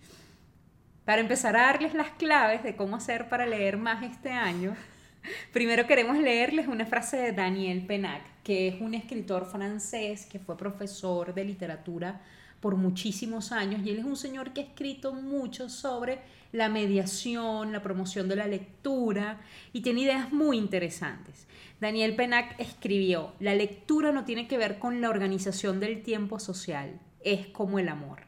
Para 1.05 1.21
empezar 1.21 1.57
a 1.57 1.63
darles 1.63 1.95
las 1.95 2.11
claves 2.11 2.63
de 2.63 2.77
cómo 2.77 2.97
hacer 2.97 3.29
para 3.29 3.47
leer 3.47 3.77
más 3.77 4.03
este 4.03 4.31
año, 4.31 4.75
primero 5.53 5.87
queremos 5.87 6.19
leerles 6.19 6.67
una 6.67 6.87
frase 6.87 7.17
de 7.19 7.33
Daniel 7.33 7.85
Penac, 7.87 8.23
que 8.43 8.69
es 8.69 8.81
un 8.81 8.95
escritor 8.95 9.47
francés 9.51 10.27
que 10.27 10.39
fue 10.39 10.57
profesor 10.57 11.35
de 11.35 11.45
literatura 11.45 12.21
por 12.61 12.77
muchísimos 12.77 13.53
años 13.53 13.81
y 13.85 13.91
él 13.91 13.99
es 14.01 14.05
un 14.05 14.17
señor 14.17 14.53
que 14.53 14.61
ha 14.61 14.65
escrito 14.65 15.13
mucho 15.13 15.69
sobre 15.69 16.21
la 16.53 16.69
mediación, 16.69 17.73
la 17.73 17.83
promoción 17.83 18.29
de 18.29 18.37
la 18.37 18.47
lectura 18.47 19.41
y 19.73 19.83
tiene 19.83 20.01
ideas 20.01 20.33
muy 20.33 20.57
interesantes. 20.59 21.47
Daniel 21.81 22.17
Penac 22.17 22.59
escribió, 22.59 23.33
la 23.39 23.55
lectura 23.55 24.11
no 24.13 24.25
tiene 24.25 24.49
que 24.49 24.59
ver 24.59 24.79
con 24.79 25.01
la 25.01 25.11
organización 25.11 25.79
del 25.79 26.03
tiempo 26.03 26.39
social, 26.41 26.99
es 27.23 27.47
como 27.47 27.79
el 27.79 27.89
amor. 27.89 28.23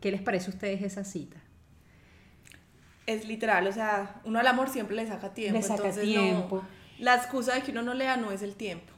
¿Qué 0.00 0.10
les 0.10 0.22
parece 0.22 0.50
a 0.50 0.54
ustedes 0.54 0.82
esa 0.82 1.04
cita? 1.04 1.36
Es 3.06 3.26
literal, 3.26 3.66
o 3.66 3.72
sea, 3.72 4.20
uno 4.24 4.38
al 4.40 4.46
amor 4.46 4.68
siempre 4.68 4.96
le 4.96 5.06
saca 5.06 5.32
tiempo. 5.32 5.58
Le 5.58 5.62
saca 5.62 5.74
entonces 5.88 6.04
no- 6.06 6.10
tiempo. 6.22 6.62
la 6.98 7.14
excusa 7.16 7.54
de 7.54 7.62
que 7.62 7.70
uno 7.70 7.82
no 7.82 7.94
lea 7.94 8.16
no 8.16 8.32
es 8.32 8.42
el 8.42 8.54
tiempo. 8.54 8.92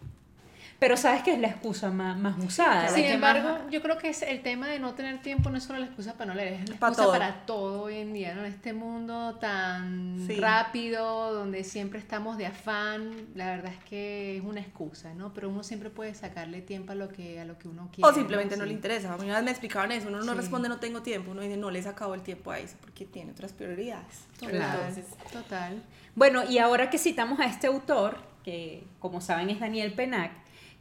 Pero 0.79 0.97
sabes 0.97 1.23
que 1.25 1.33
es 1.33 1.41
la 1.41 1.49
excusa 1.49 1.91
más, 1.91 2.17
más 2.19 2.39
usada. 2.45 2.85
la 2.85 2.89
Sin 2.91 3.03
que 3.05 3.13
embargo, 3.15 3.49
más- 3.49 3.71
yo 3.71 3.83
creo 3.83 3.99
que 3.99 4.11
es 4.11 4.23
el 4.23 4.43
tema 4.43 4.69
de 4.69 4.79
no 4.79 4.95
tener 4.95 5.21
tiempo 5.21 5.51
no 5.51 5.59
es 5.59 5.65
solo 5.65 5.81
la 5.81 5.87
excusa 5.87 6.13
para 6.15 6.27
no 6.27 6.35
leer, 6.35 6.53
es 6.53 6.69
la 6.69 6.77
excusa 6.77 7.03
todo. 7.03 7.13
para 7.13 7.47
todo 7.47 7.83
hoy 7.83 7.97
en 7.97 8.13
día, 8.13 8.35
¿no? 8.35 8.45
En 8.45 8.53
este 8.53 8.73
mundo 8.73 9.35
tan 9.41 10.25
Sí. 10.27 10.37
rápido, 10.37 11.33
donde 11.35 11.65
siempre 11.65 11.99
estamos 11.99 12.39
de 12.39 12.47
afán, 12.47 13.11
la 13.35 13.47
verdad 13.51 13.73
es 13.73 13.85
que 13.85 14.37
es 14.37 14.45
una 14.45 14.61
excusa, 14.61 15.15
¿no? 15.15 15.35
Pero 15.35 15.49
uno 15.49 15.63
siempre 15.65 15.91
puede 15.91 16.15
sacarle 16.15 16.61
tiempo 16.63 16.93
a 16.93 16.95
lo 16.95 17.09
que, 17.09 17.41
a 17.41 17.45
lo 17.45 17.59
que 17.59 17.67
uno 17.69 17.89
quiere. 17.93 18.09
O 18.09 18.15
simplemente 18.15 18.57
no 18.57 18.63
Sí. 18.63 18.69
le 18.69 18.75
interesa. 18.75 19.13
A 19.15 19.17
mí 19.19 19.25
una 19.25 19.35
vez 19.37 19.45
me 19.45 19.51
explicaban 19.51 19.91
eso, 19.93 20.09
uno 20.09 20.19
no 20.23 20.33
Sí. 20.33 20.39
responde 20.39 20.69
no 20.69 20.79
tengo 20.79 21.03
tiempo, 21.03 21.33
uno 21.33 21.41
dice 21.43 21.57
no 21.57 21.71
le 21.71 21.81
he 21.81 21.83
sacado 21.83 22.15
el 22.15 22.23
tiempo 22.23 22.51
a 22.53 22.59
eso 22.61 22.77
porque 22.81 23.05
tiene 23.05 23.33
otras 23.33 23.53
prioridades. 23.53 24.27
Total, 24.39 24.55
entonces, 24.55 25.07
total. 25.33 25.83
Bueno, 26.15 26.45
y 26.49 26.59
ahora 26.59 26.89
que 26.89 26.99
citamos 26.99 27.41
a 27.41 27.47
este 27.47 27.67
autor, 27.67 28.19
que 28.45 28.85
como 29.01 29.21
saben 29.21 29.51
es 29.51 29.59
Daniel 29.61 29.93
Penac, 29.93 30.31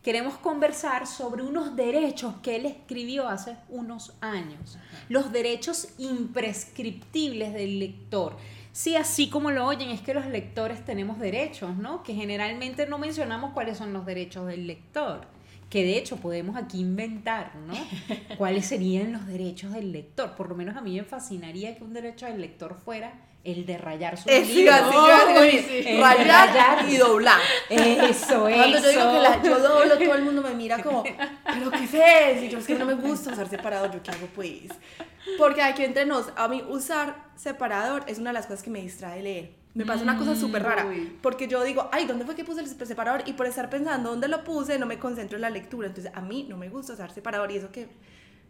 queremos 0.07 0.37
conversar 0.37 1.05
sobre 1.05 1.43
unos 1.43 1.75
derechos 1.75 2.35
que 2.41 2.55
él 2.55 2.65
escribió 2.65 3.27
hace 3.27 3.57
unos 3.67 4.13
años. 4.21 4.77
Los 5.09 5.33
derechos 5.33 5.89
imprescriptibles 5.97 7.53
del 7.53 7.77
lector. 7.77 8.37
Sí, 8.71 8.95
así 8.95 9.29
como 9.29 9.51
lo 9.51 9.65
oyen, 9.65 9.89
es 9.89 9.99
que 9.99 10.13
los 10.13 10.25
lectores 10.25 10.85
tenemos 10.85 11.19
derechos, 11.19 11.75
¿no? 11.75 12.03
Que 12.03 12.13
generalmente 12.13 12.87
no 12.87 12.97
mencionamos 12.99 13.51
cuáles 13.51 13.79
son 13.79 13.91
los 13.91 14.05
derechos 14.05 14.47
del 14.47 14.65
lector. 14.65 15.27
Que 15.69 15.83
de 15.83 15.97
hecho 15.97 16.15
podemos 16.15 16.55
aquí 16.55 16.79
inventar, 16.79 17.53
¿no? 17.57 17.73
¿Cuáles 18.37 18.65
serían 18.65 19.11
los 19.11 19.27
derechos 19.27 19.73
del 19.73 19.91
lector? 19.91 20.37
Por 20.37 20.47
lo 20.47 20.55
menos 20.55 20.77
a 20.77 20.81
mí 20.81 20.95
me 20.95 21.03
fascinaría 21.03 21.75
que 21.75 21.83
un 21.83 21.91
derecho 21.91 22.27
del 22.27 22.39
lector 22.39 22.77
fuera 22.77 23.26
el 23.43 23.65
de 23.65 23.77
rayar 23.77 24.17
su 24.17 24.29
es 24.29 24.47
libro. 24.49 24.73
decir, 24.73 24.89
Uy, 24.89 25.37
oye, 25.37 25.91
el 25.95 26.01
rayar, 26.01 26.49
rayar. 26.49 26.89
y 26.89 26.97
doblar. 26.97 27.39
Eso, 27.69 28.03
eso. 28.03 28.41
Cuando 28.55 28.79
yo 28.79 28.89
digo 28.89 29.11
que 29.13 29.19
la, 29.19 29.41
yo 29.41 29.59
doblo, 29.59 29.97
todo 29.97 30.15
el 30.15 30.23
mundo 30.23 30.41
me 30.41 30.53
mira 30.53 30.83
como, 30.83 31.03
¿pero 31.45 31.71
qué 31.71 32.31
es? 32.31 32.43
Y 32.43 32.49
yo, 32.49 32.59
es 32.59 32.67
que 32.67 32.75
no 32.75 32.85
me 32.85 32.95
gusta 32.95 33.31
usar 33.31 33.47
separador, 33.47 33.91
¿yo 33.91 34.03
qué 34.03 34.11
hago 34.11 34.27
pues? 34.35 34.63
Porque 35.37 35.61
aquí 35.61 35.83
entre 35.83 36.05
nos, 36.05 36.27
a 36.35 36.47
mí 36.47 36.63
usar 36.67 37.15
separador 37.35 38.03
es 38.07 38.19
una 38.19 38.31
de 38.31 38.33
las 38.35 38.47
cosas 38.47 38.63
que 38.63 38.69
me 38.69 38.81
distrae 38.81 39.21
leer. 39.21 39.51
Me 39.73 39.85
pasa 39.85 40.01
una 40.01 40.17
cosa 40.17 40.35
súper 40.35 40.63
rara, 40.63 40.87
uy. 40.87 41.17
porque 41.21 41.47
yo 41.47 41.63
digo, 41.63 41.87
ay, 41.91 42.05
¿dónde 42.05 42.25
fue 42.25 42.35
que 42.35 42.43
puse 42.43 42.61
el 42.61 42.67
separador? 42.67 43.21
Y 43.27 43.33
por 43.33 43.45
estar 43.45 43.69
pensando 43.69 44.09
dónde 44.09 44.27
lo 44.27 44.43
puse, 44.43 44.79
no 44.79 44.87
me 44.87 44.97
concentro 44.97 45.37
en 45.37 45.43
la 45.43 45.51
lectura. 45.51 45.87
Entonces, 45.87 46.11
a 46.15 46.21
mí 46.21 46.47
no 46.49 46.57
me 46.57 46.67
gusta 46.67 46.93
usar 46.93 47.11
separador 47.11 47.51
y 47.51 47.57
eso 47.57 47.71
que 47.71 47.87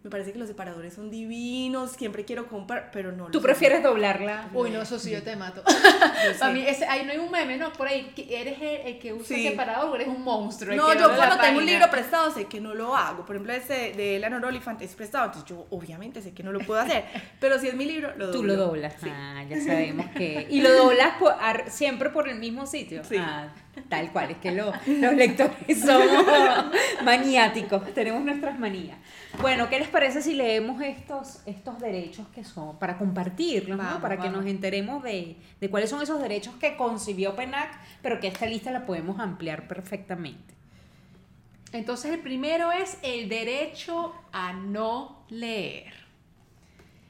me 0.03 0.09
parece 0.11 0.31
que 0.31 0.39
los 0.39 0.47
separadores 0.47 0.93
son 0.93 1.09
divinos, 1.09 1.91
siempre 1.91 2.23
quiero 2.23 2.47
comprar, 2.47 2.91
pero 2.93 3.11
no. 3.11 3.25
¿Tú 3.27 3.41
prefieres 3.41 3.83
doblarla? 3.83 4.49
Uy, 4.53 4.69
no, 4.69 4.81
eso 4.81 4.97
sí 4.99 5.11
yo 5.11 5.21
te 5.23 5.35
mato. 5.35 5.63
Para 6.39 6.53
mí, 6.53 6.61
ese, 6.65 6.85
ahí 6.85 7.03
no 7.05 7.11
hay 7.11 7.17
un 7.17 7.29
meme, 7.29 7.57
¿no? 7.57 7.73
Por 7.73 7.87
ahí, 7.87 8.13
¿eres 8.29 8.61
el, 8.61 8.87
el 8.87 8.99
que 8.99 9.11
usa 9.13 9.35
Sí. 9.35 9.47
separador 9.49 9.89
o 9.89 9.95
eres 9.95 10.07
un 10.07 10.23
monstruo? 10.23 10.73
No, 10.75 10.93
yo 10.93 11.13
cuando 11.15 11.37
tengo 11.39 11.57
un 11.59 11.65
libro 11.65 11.89
prestado 11.89 12.31
sé 12.31 12.45
que 12.45 12.61
no 12.61 12.73
lo 12.73 12.95
hago. 12.95 13.25
Por 13.25 13.35
ejemplo, 13.35 13.53
ese 13.53 13.93
de 13.93 14.15
Eleanor 14.17 14.45
Oliphant 14.45 14.81
es 14.81 14.95
prestado, 14.95 15.25
entonces 15.25 15.49
yo 15.49 15.65
obviamente 15.71 16.21
sé 16.21 16.33
que 16.33 16.43
no 16.43 16.51
lo 16.53 16.59
puedo 16.59 16.79
hacer. 16.79 17.03
Pero 17.41 17.59
si 17.59 17.67
es 17.67 17.73
mi 17.73 17.85
libro, 17.85 18.09
lo 18.15 18.27
doblo. 18.27 18.39
Tú 18.39 18.43
lo 18.45 18.55
doblas. 18.55 18.93
Sí. 19.01 19.09
Ah, 19.11 19.43
ya 19.49 19.59
sabemos 19.61 20.05
que. 20.11 20.47
Y 20.49 20.61
lo 20.61 20.71
doblas 20.73 21.17
por- 21.19 21.35
ar- 21.39 21.69
siempre 21.69 22.09
por 22.11 22.29
el 22.29 22.39
mismo 22.39 22.65
sitio. 22.65 23.03
Sí. 23.03 23.17
Ah, 23.19 23.49
tal 23.89 24.11
cual, 24.11 24.31
es 24.31 24.37
que 24.37 24.51
lo- 24.51 24.71
los 24.87 25.13
lectores 25.13 25.79
somos 25.81 26.25
maniáticos, 27.03 27.93
tenemos 27.93 28.23
nuestras 28.23 28.57
manías. 28.59 28.97
Bueno, 29.41 29.69
¿qué 29.69 29.79
les 29.79 29.87
parece 29.87 30.21
si 30.21 30.33
leemos 30.33 30.81
estos, 30.81 31.41
estos 31.45 31.79
derechos 31.79 32.25
que 32.33 32.43
son 32.43 32.77
para 32.79 32.97
compartirlos, 32.97 33.77
¿no? 33.77 33.83
Vamos, 33.83 34.01
para 34.01 34.17
que 34.17 34.29
nos 34.29 34.45
enteremos 34.45 35.03
de, 35.03 35.35
de 35.59 35.69
cuáles 35.69 35.89
son 35.89 36.01
esos 36.01 36.21
derechos 36.21 36.55
que 36.59 36.75
concibió 36.75 37.35
PENAC, 37.35 37.69
pero 38.01 38.19
que 38.19 38.27
esta 38.27 38.45
lista 38.45 38.71
la 38.71 38.85
podemos 38.85 39.19
ampliar 39.19 39.67
perfectamente. 39.67 40.55
Entonces 41.73 42.13
el 42.13 42.19
primero 42.19 42.71
es 42.71 42.97
el 43.03 43.27
derecho 43.29 44.13
a 44.31 44.53
no 44.53 45.25
leer. 45.29 45.93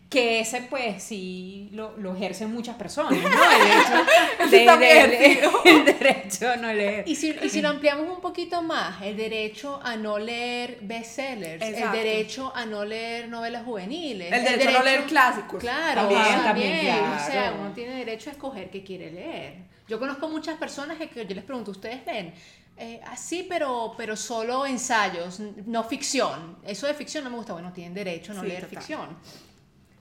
Que 0.10 0.40
ese, 0.40 0.62
pues, 0.62 1.04
sí 1.04 1.70
lo, 1.74 1.98
lo 1.98 2.16
ejercen 2.16 2.54
muchas 2.54 2.78
personas, 2.78 3.12
¿no? 3.22 3.30
El 4.46 4.54
hecho 4.54 4.78
de- 4.78 4.86
de- 4.86 5.26
ejercido. 5.26 5.52
el 5.66 5.84
derecho 5.86 6.50
a 6.50 6.56
no 6.56 6.72
leer. 6.72 7.04
Y 7.08 7.16
si, 7.16 7.36
y 7.44 7.50
si 7.50 7.62
lo 7.62 7.68
ampliamos 7.70 8.08
un 8.10 8.22
poquito 8.22 8.62
más, 8.62 9.02
el 9.02 9.18
derecho 9.18 9.82
a 9.84 9.98
no 9.98 10.18
leer 10.18 10.78
bestsellers, 10.82 11.62
el 11.62 11.74
Exacto. 11.74 11.98
derecho 11.98 12.54
a 12.56 12.66
no 12.66 12.86
leer 12.86 13.28
novelas 13.28 13.66
juveniles, 13.66 14.32
El 14.32 14.44
derecho 14.46 14.70
a 14.70 14.72
no 14.80 14.84
leer 14.84 15.04
clásicos. 15.04 15.60
Claro, 15.60 16.02
También, 16.04 16.24
también, 16.44 16.86
también, 16.88 17.04
O 17.14 17.20
sea, 17.26 17.56
uno 17.60 17.72
tiene 17.74 17.96
derecho 17.96 18.30
a 18.30 18.34
escoger 18.34 18.70
qué 18.70 18.84
quiere 18.84 19.12
leer. 19.12 19.56
Yo 19.90 20.00
conozco 20.00 20.30
muchas 20.30 20.58
personas 20.58 20.98
que, 20.98 21.10
que 21.10 21.26
yo 21.26 21.36
les 21.36 21.44
pregunto, 21.44 21.72
¿ustedes 21.72 22.06
leen? 22.06 22.34
Eh, 22.78 23.02
así, 23.08 23.46
pero, 23.50 23.94
pero 23.98 24.16
solo 24.16 24.66
ensayos, 24.66 25.40
no 25.66 25.84
ficción. 25.84 26.60
Eso 26.66 26.86
de 26.88 26.94
ficción 26.94 27.24
no 27.24 27.30
me 27.30 27.38
gusta. 27.38 27.52
Bueno, 27.54 27.74
tienen 27.74 27.94
derecho 27.94 28.32
a 28.32 28.36
no 28.36 28.42
Sí, 28.42 28.48
leer 28.48 28.62
total. 28.66 28.78
ficción. 28.78 29.18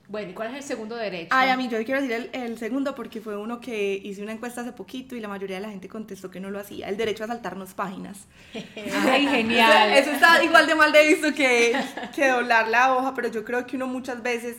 Bueno, 0.09 0.31
¿y 0.31 0.33
cuál 0.33 0.49
es 0.51 0.55
el 0.55 0.63
segundo 0.63 0.95
derecho? 0.95 1.27
Ay, 1.31 1.49
a 1.49 1.57
mí 1.57 1.67
yo 1.67 1.83
quiero 1.83 1.99
decir 2.01 2.13
el, 2.15 2.29
el 2.41 2.57
segundo 2.57 2.95
porque 2.95 3.19
fue 3.19 3.35
uno 3.35 3.59
que 3.59 3.93
hice 4.01 4.23
una 4.23 4.31
encuesta 4.31 4.61
hace 4.61 4.71
poquito 4.71 5.15
y 5.17 5.19
la 5.19 5.27
mayoría 5.27 5.57
de 5.57 5.63
la 5.63 5.69
gente 5.69 5.89
contestó 5.89 6.31
que 6.31 6.39
no 6.39 6.49
lo 6.49 6.59
hacía. 6.59 6.87
El 6.87 6.95
derecho 6.95 7.25
a 7.25 7.27
saltarnos 7.27 7.73
páginas. 7.73 8.19
Ay, 8.55 9.27
genial. 9.27 9.91
Eso 9.91 10.11
está 10.11 10.41
igual 10.43 10.65
de 10.65 10.75
mal 10.75 10.93
de 10.93 11.07
visto 11.09 11.33
que, 11.33 11.75
que 12.15 12.27
doblar 12.29 12.69
la 12.69 12.95
hoja, 12.95 13.13
pero 13.13 13.27
yo 13.27 13.43
creo 13.43 13.65
que 13.67 13.75
uno 13.75 13.85
muchas 13.87 14.23
veces, 14.23 14.55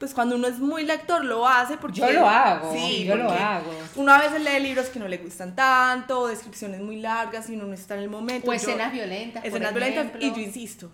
pues 0.00 0.14
cuando 0.14 0.34
uno 0.34 0.48
es 0.48 0.58
muy 0.58 0.82
lector, 0.84 1.24
lo 1.24 1.46
hace 1.46 1.76
porque... 1.76 2.00
Yo 2.00 2.10
lo 2.10 2.28
hago, 2.28 2.72
Sí, 2.74 3.04
yo 3.04 3.14
lo 3.14 3.30
hago. 3.30 3.70
Uno 3.94 4.12
a 4.12 4.18
veces 4.18 4.40
lee 4.42 4.60
libros 4.64 4.86
que 4.88 4.98
no 4.98 5.06
le 5.06 5.18
gustan 5.18 5.54
tanto, 5.54 6.26
descripciones 6.26 6.80
muy 6.80 6.96
largas 7.00 7.48
y 7.50 7.54
uno 7.54 7.66
no 7.66 7.74
está 7.74 7.94
en 7.94 8.02
el 8.02 8.10
momento. 8.10 8.50
o 8.50 8.52
Yo- 8.52 8.56
escenas 8.56 8.92
violentas. 8.92 9.42
por 9.42 9.48
escenas 9.48 9.72
violentas 9.72 10.06
ejemplo. 10.06 10.26
y 10.26 10.30
yo 10.34 10.40
insisto, 10.40 10.92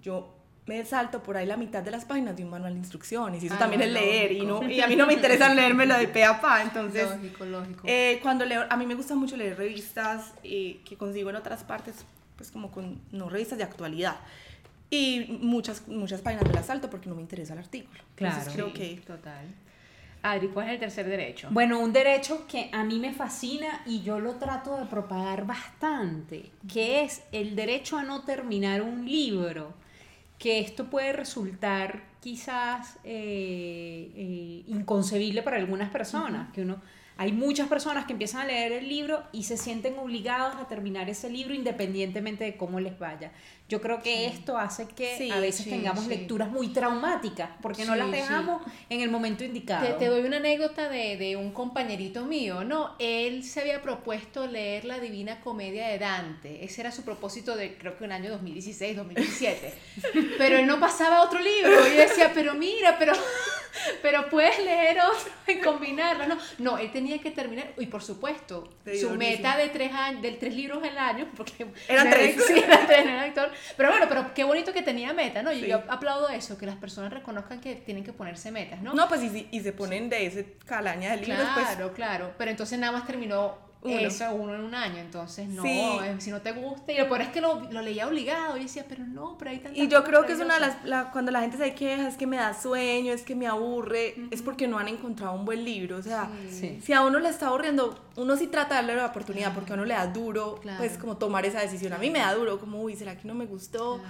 yo 0.00 0.37
me 0.68 0.84
salto 0.84 1.22
por 1.22 1.36
ahí 1.36 1.46
la 1.46 1.56
mitad 1.56 1.82
de 1.82 1.90
las 1.90 2.04
páginas 2.04 2.36
de 2.36 2.44
un 2.44 2.50
manual 2.50 2.74
de 2.74 2.78
instrucciones 2.78 3.42
y 3.42 3.46
eso 3.46 3.54
Ah, 3.56 3.58
también 3.58 3.80
no, 3.80 3.86
es 3.86 3.92
leer 3.92 4.32
y, 4.32 4.42
no, 4.46 4.62
y 4.70 4.80
a 4.80 4.86
mí 4.86 4.94
no 4.96 5.06
me 5.06 5.14
interesa 5.14 5.52
leérmelo 5.54 5.96
de 5.98 6.06
pe 6.08 6.24
a 6.24 6.40
pa, 6.40 6.62
entonces... 6.62 7.08
Lógico, 7.10 7.44
lógico. 7.46 7.82
Eh, 7.86 8.20
cuando 8.22 8.44
leo, 8.44 8.64
a 8.68 8.76
mí 8.76 8.86
me 8.86 8.94
gusta 8.94 9.14
mucho 9.16 9.36
leer 9.36 9.56
revistas 9.58 10.34
eh, 10.44 10.80
que 10.84 10.96
consigo 10.96 11.30
en 11.30 11.36
otras 11.36 11.64
partes, 11.64 12.04
pues 12.36 12.50
como 12.50 12.70
con, 12.70 13.00
no 13.10 13.28
revistas 13.28 13.58
de 13.58 13.64
actualidad. 13.64 14.16
Y 14.90 15.38
muchas, 15.40 15.86
muchas 15.88 16.20
páginas 16.20 16.46
me 16.46 16.52
las 16.54 16.66
salto 16.66 16.88
porque 16.88 17.08
no 17.08 17.14
me 17.14 17.22
interesa 17.22 17.54
el 17.54 17.58
artículo. 17.60 18.00
Entonces 18.16 18.44
Claro. 18.44 18.52
creo 18.52 18.66
Sí, 18.68 18.72
que... 18.96 19.00
Total. 19.06 19.46
Adri, 20.22 20.48
¿cuál 20.48 20.66
es 20.66 20.72
el 20.74 20.80
tercer 20.80 21.06
derecho? 21.08 21.48
Bueno, 21.50 21.78
un 21.78 21.92
derecho 21.92 22.46
que 22.46 22.68
a 22.72 22.82
mí 22.84 22.98
me 22.98 23.12
fascina 23.12 23.82
y 23.86 24.02
yo 24.02 24.18
lo 24.18 24.34
trato 24.34 24.76
de 24.76 24.84
propagar 24.86 25.46
bastante, 25.46 26.50
que 26.72 27.02
es 27.02 27.22
el 27.32 27.54
derecho 27.54 27.96
a 27.96 28.02
no 28.02 28.22
terminar 28.22 28.82
un 28.82 29.04
libro, 29.08 29.74
que 30.38 30.60
esto 30.60 30.88
puede 30.88 31.12
resultar 31.12 32.02
quizás 32.20 32.96
eh, 33.04 34.10
eh, 34.14 34.64
inconcebible 34.68 35.42
para 35.42 35.56
algunas 35.56 35.90
personas, 35.90 36.52
que 36.52 36.62
uno... 36.62 36.80
Hay 37.18 37.32
muchas 37.32 37.68
personas 37.68 38.06
que 38.06 38.12
empiezan 38.12 38.42
a 38.42 38.46
leer 38.46 38.70
el 38.70 38.88
libro 38.88 39.24
y 39.32 39.42
se 39.42 39.56
sienten 39.56 39.98
obligados 39.98 40.54
a 40.54 40.68
terminar 40.68 41.10
ese 41.10 41.28
libro 41.28 41.52
independientemente 41.52 42.44
de 42.44 42.56
cómo 42.56 42.78
les 42.78 42.96
vaya. 42.96 43.32
Yo 43.68 43.82
creo 43.82 44.00
que 44.00 44.26
esto 44.26 44.56
hace 44.56 44.86
que 44.86 45.18
Sí, 45.18 45.30
a 45.30 45.40
veces 45.40 45.64
sí, 45.64 45.70
tengamos 45.70 46.06
lecturas 46.06 46.48
muy 46.48 46.68
traumáticas 46.68 47.50
porque 47.60 47.84
no 47.84 47.96
las 47.96 48.10
dejamos 48.10 48.62
en 48.88 49.00
el 49.00 49.10
momento 49.10 49.44
indicado. 49.44 49.86
Te, 49.86 49.92
te 49.94 50.06
doy 50.06 50.22
una 50.22 50.38
anécdota 50.38 50.88
de, 50.88 51.18
de 51.18 51.36
un 51.36 51.50
compañerito 51.50 52.24
mío, 52.24 52.64
¿no? 52.64 52.94
Él 52.98 53.44
se 53.44 53.60
había 53.60 53.82
propuesto 53.82 54.46
leer 54.46 54.84
la 54.84 55.00
Divina 55.00 55.40
Comedia 55.40 55.88
de 55.88 55.98
Dante. 55.98 56.64
Ese 56.64 56.80
era 56.80 56.92
su 56.92 57.02
propósito 57.02 57.56
de, 57.56 57.76
creo 57.76 57.98
que 57.98 58.04
un 58.04 58.12
año 58.12 58.30
2016, 58.30 58.96
2017. 58.96 59.74
pero 60.38 60.56
él 60.56 60.66
no 60.66 60.80
pasaba 60.80 61.18
a 61.18 61.22
otro 61.24 61.40
libro. 61.40 61.86
Y 61.88 61.96
yo 61.96 62.00
decía, 62.00 62.30
pero 62.32 62.54
mira, 62.54 62.96
pero, 62.98 63.12
pero 64.02 64.28
puedes 64.28 64.58
leer 64.64 64.98
otro 65.00 65.30
y 65.46 65.58
combinarlo. 65.60 66.26
No, 66.26 66.38
no, 66.58 66.78
él 66.78 66.90
tenía 66.92 67.18
que 67.18 67.30
terminar. 67.30 67.72
Y 67.78 67.86
por 67.86 68.02
supuesto, 68.02 68.68
su 68.98 69.10
meta 69.10 69.56
de 69.56 69.68
tres, 69.68 69.92
años, 69.92 70.22
de 70.22 70.32
tres 70.32 70.54
libros 70.54 70.82
al 70.82 70.96
año, 70.98 71.28
porque 71.36 71.66
Eran 71.88 72.06
era- 72.08 72.16
tres. 72.16 72.44
sí, 72.46 72.58
eran 72.58 72.86
tres, 72.86 73.06
era 73.06 73.22
actor. 73.22 73.50
Pero 73.76 73.90
bueno, 73.90 74.06
pero 74.08 74.34
qué 74.34 74.44
bonito 74.44 74.72
que 74.72 74.82
tenía 74.82 75.12
meta, 75.12 75.42
¿no? 75.42 75.52
Y 75.52 75.60
Sí. 75.60 75.66
yo 75.68 75.82
aplaudo 75.88 76.28
eso, 76.28 76.56
que 76.58 76.66
las 76.66 76.76
personas 76.76 77.12
reconozcan 77.12 77.60
que 77.60 77.74
tienen 77.76 78.04
que 78.04 78.12
ponerse 78.12 78.50
metas, 78.50 78.80
¿no? 78.82 78.94
No, 78.94 79.08
pues 79.08 79.22
y, 79.22 79.48
y 79.50 79.60
se 79.60 79.72
ponen 79.72 80.08
de 80.08 80.26
ese 80.26 80.54
calaña 80.66 81.10
de 81.16 81.18
libros, 81.26 81.46
pues... 81.54 81.66
Claro, 81.66 81.92
claro. 81.92 82.32
Pero 82.38 82.50
entonces 82.50 82.78
nada 82.78 82.92
más 82.92 83.06
terminó 83.06 83.67
Uno. 83.80 83.96
eso 83.96 84.34
uno 84.34 84.54
en 84.56 84.62
un 84.62 84.74
año. 84.74 84.98
Entonces, 84.98 85.48
no, 85.48 85.62
Sí. 85.62 85.68
eh, 86.02 86.16
si 86.18 86.30
no 86.30 86.40
te 86.42 86.50
gusta. 86.52 86.90
Y 86.92 86.98
lo 86.98 87.06
peor 87.08 87.20
es 87.22 87.28
que 87.28 87.40
lo, 87.40 87.60
lo 87.70 87.80
leía 87.80 88.08
obligado. 88.08 88.56
Y 88.56 88.62
decía, 88.64 88.84
pero 88.88 89.04
no, 89.04 89.36
pero 89.38 89.52
hay 89.52 89.58
tantas 89.58 89.78
Y 89.78 89.86
yo 89.88 90.02
creo 90.04 90.26
que 90.26 90.32
es 90.32 90.40
una 90.40 90.54
de 90.54 90.60
las, 90.60 90.84
la- 90.84 91.10
cuando 91.12 91.30
la 91.30 91.40
gente 91.42 91.56
se 91.58 91.74
queja, 91.74 92.08
es 92.08 92.16
que 92.16 92.26
me 92.26 92.36
da 92.38 92.54
sueño, 92.60 93.12
es 93.12 93.22
que 93.22 93.34
me 93.36 93.46
aburre, 93.46 94.14
es 94.30 94.42
porque 94.42 94.66
no 94.66 94.78
han 94.78 94.88
encontrado 94.88 95.32
un 95.34 95.44
buen 95.44 95.64
libro. 95.64 95.96
O 95.98 96.02
sea, 96.02 96.28
Sí. 96.50 96.80
si 96.82 96.92
a 96.92 97.02
uno 97.02 97.18
le 97.20 97.28
está 97.28 97.46
aburriendo, 97.48 97.98
uno 98.16 98.36
sí 98.36 98.48
trata 98.48 98.70
de 98.70 98.74
darle 98.86 98.96
la 98.96 99.06
oportunidad 99.06 99.54
porque 99.54 99.72
a 99.72 99.74
uno 99.74 99.84
le 99.84 99.94
da 99.94 100.06
duro, 100.08 100.56
Claro. 100.60 100.78
pues 100.78 100.98
como 100.98 101.16
tomar 101.16 101.46
esa 101.46 101.60
decisión. 101.60 101.92
A 101.92 101.98
mí 101.98 102.10
me 102.10 102.18
da 102.18 102.34
duro, 102.34 102.58
como, 102.58 102.82
uy, 102.82 102.96
¿será 102.96 103.16
que 103.16 103.28
no 103.28 103.34
me 103.34 103.46
gustó? 103.46 104.00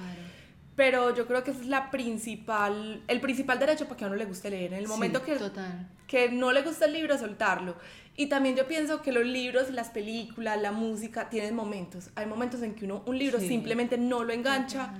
Pero 0.76 1.12
yo 1.14 1.26
creo 1.26 1.42
que 1.42 1.50
ese 1.50 1.62
es 1.62 1.66
la 1.66 1.90
principal, 1.90 3.02
el 3.08 3.20
principal 3.20 3.58
derecho 3.58 3.86
para 3.86 3.96
que 3.96 4.04
a 4.04 4.06
uno 4.06 4.14
le 4.16 4.26
guste 4.26 4.48
leer. 4.48 4.72
En 4.72 4.78
el 4.78 4.86
momento 4.86 5.24
que, 5.24 5.34
Total. 5.34 5.88
que 6.06 6.30
no 6.30 6.52
le 6.52 6.62
gusta 6.62 6.84
el 6.84 6.92
libro, 6.92 7.18
soltarlo. 7.18 7.74
Y 8.18 8.26
también 8.26 8.56
yo 8.56 8.66
pienso 8.66 9.00
que 9.00 9.12
los 9.12 9.24
libros, 9.24 9.70
las 9.70 9.90
películas, 9.90 10.60
la 10.60 10.72
música 10.72 11.30
tienen 11.30 11.54
momentos. 11.54 12.10
Hay 12.16 12.26
momentos 12.26 12.62
en 12.62 12.74
que 12.74 12.84
uno 12.84 13.04
un 13.06 13.16
libro 13.16 13.38
Sí. 13.38 13.46
simplemente 13.46 13.96
no 13.96 14.24
lo 14.24 14.32
engancha 14.32 14.92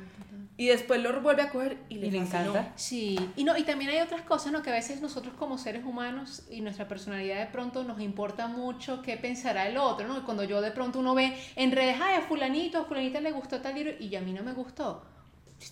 y 0.56 0.66
después 0.68 1.02
lo 1.02 1.20
vuelve 1.20 1.42
a 1.42 1.50
coger 1.50 1.78
y 1.88 1.96
le, 1.96 2.06
Y 2.06 2.10
le 2.12 2.18
encanta. 2.18 2.72
Sí, 2.76 3.18
y 3.34 3.42
no, 3.42 3.56
y 3.58 3.64
también 3.64 3.90
hay 3.90 3.98
otras 3.98 4.22
cosas, 4.22 4.52
¿no? 4.52 4.62
Que 4.62 4.70
a 4.70 4.72
veces 4.72 5.00
nosotros 5.00 5.34
como 5.34 5.58
seres 5.58 5.84
humanos 5.84 6.44
y 6.48 6.60
nuestra 6.60 6.87
personalidad 6.87 7.40
de 7.40 7.46
pronto 7.46 7.82
nos 7.82 8.00
importa 8.00 8.46
mucho 8.46 9.02
qué 9.02 9.16
pensará 9.16 9.66
el 9.68 9.78
otro, 9.78 10.06
¿no? 10.06 10.16
Y 10.18 10.20
cuando 10.20 10.44
yo 10.44 10.60
de 10.60 10.70
pronto 10.70 11.00
uno 11.00 11.16
ve 11.16 11.37
en 11.56 11.72
redes, 11.72 11.96
ay, 12.00 12.14
a 12.18 12.20
fulanito, 12.20 12.78
a 12.78 12.84
fulanita 12.84 13.20
le 13.20 13.32
gustó 13.32 13.60
tal 13.60 13.75
libro 13.75 13.94
y 13.98 14.14
a 14.14 14.20
mí 14.20 14.32
no 14.32 14.44
me 14.44 14.52
gustó. 14.52 15.02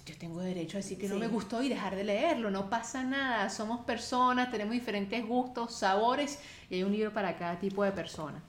Yo 0.07 0.14
tengo 0.19 0.40
derecho 0.40 0.78
a 0.78 0.81
decir 0.81 0.99
que 0.99 1.09
no 1.09 1.16
me 1.16 1.28
gustó 1.28 1.62
y 1.62 1.69
dejar 1.69 1.95
de 1.95 2.02
leerlo, 2.05 2.50
no 2.50 2.69
pasa 2.69 3.02
nada, 3.05 3.49
somos 3.50 3.85
personas, 3.85 4.50
tenemos 4.50 4.73
diferentes 4.73 5.25
gustos, 5.25 5.75
sabores 5.78 6.40
y 6.71 6.76
hay 6.76 6.83
un 6.83 6.93
libro 6.93 7.12
para 7.12 7.37
cada 7.37 7.59
tipo 7.59 7.85
de 7.85 7.93
persona. 7.93 8.40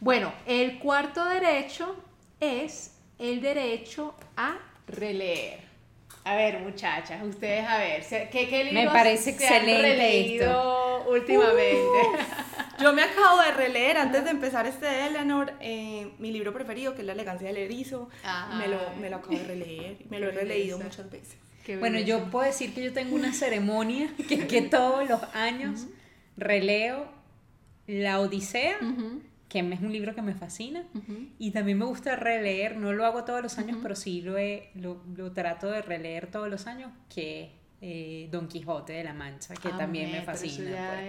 Bueno, 0.00 0.32
el 0.46 0.78
cuarto 0.78 1.24
derecho 1.26 1.94
es 2.40 2.94
el 3.18 3.40
derecho 3.40 4.14
a 4.36 4.56
releer. 4.86 5.60
A 6.24 6.36
ver, 6.36 6.60
muchachas, 6.60 7.22
ustedes 7.22 7.66
a 7.68 7.78
ver, 7.78 8.02
¿se- 8.04 8.28
¿qué, 8.30 8.48
qué 8.48 8.64
libros 8.64 8.92
parece 8.92 9.32
se 9.36 9.46
han 9.48 9.54
excelente 9.56 9.82
releído 9.82 11.04
últimamente? 11.10 11.98
Yo 12.80 12.92
me 12.92 13.02
acabo 13.02 13.40
de 13.42 13.52
releer, 13.52 13.96
antes 13.98 14.24
de 14.24 14.30
empezar 14.30 14.66
este 14.66 14.86
de 14.86 15.06
Eleanor, 15.06 15.52
eh, 15.60 16.12
mi 16.18 16.30
libro 16.32 16.52
preferido, 16.52 16.94
que 16.94 17.00
es 17.00 17.06
La 17.06 17.12
elegancia 17.12 17.48
del 17.48 17.56
erizo. 17.58 18.08
Me 18.58 18.68
lo, 18.68 18.78
me 19.00 19.10
lo 19.10 19.16
acabo 19.16 19.36
de 19.36 19.44
releer. 19.44 19.96
Me 20.10 20.18
lo 20.20 20.28
he 20.28 20.32
releído 20.32 20.78
muchas 20.78 21.10
veces. 21.10 21.36
Qué 21.64 21.76
Bueno, 21.76 21.94
belleza. 21.98 22.18
yo 22.24 22.30
puedo 22.30 22.44
decir 22.46 22.74
que 22.74 22.82
yo 22.82 22.92
tengo 22.92 23.14
una 23.14 23.32
ceremonia 23.34 24.12
que, 24.28 24.46
que 24.46 24.62
todos 24.62 25.08
los 25.08 25.22
años 25.34 25.86
releo 26.36 27.06
La 27.86 28.20
Odisea, 28.20 28.76
Ujú, 28.80 29.22
que 29.48 29.58
es 29.60 29.80
un 29.80 29.92
libro 29.92 30.14
que 30.14 30.22
me 30.22 30.34
fascina. 30.34 30.84
ujú. 30.94 31.28
Y 31.38 31.50
también 31.50 31.78
me 31.78 31.84
gusta 31.84 32.16
releer, 32.16 32.76
no 32.76 32.92
lo 32.92 33.04
hago 33.04 33.24
todos 33.24 33.42
los 33.42 33.58
años, 33.58 33.78
pero 33.82 33.94
sí 33.94 34.22
lo, 34.22 34.38
he- 34.38 34.70
lo, 34.74 35.02
lo 35.14 35.32
trato 35.32 35.70
de 35.70 35.82
releer 35.82 36.26
todos 36.30 36.48
los 36.48 36.66
años, 36.66 36.90
que 37.14 37.44
es 37.44 37.50
eh, 37.84 38.28
Don 38.30 38.46
Quijote 38.46 38.92
de 38.92 39.02
la 39.04 39.12
Mancha, 39.12 39.54
que 39.54 39.68
Ah, 39.68 39.76
también 39.76 40.12
me 40.12 40.22
fascina. 40.22 41.00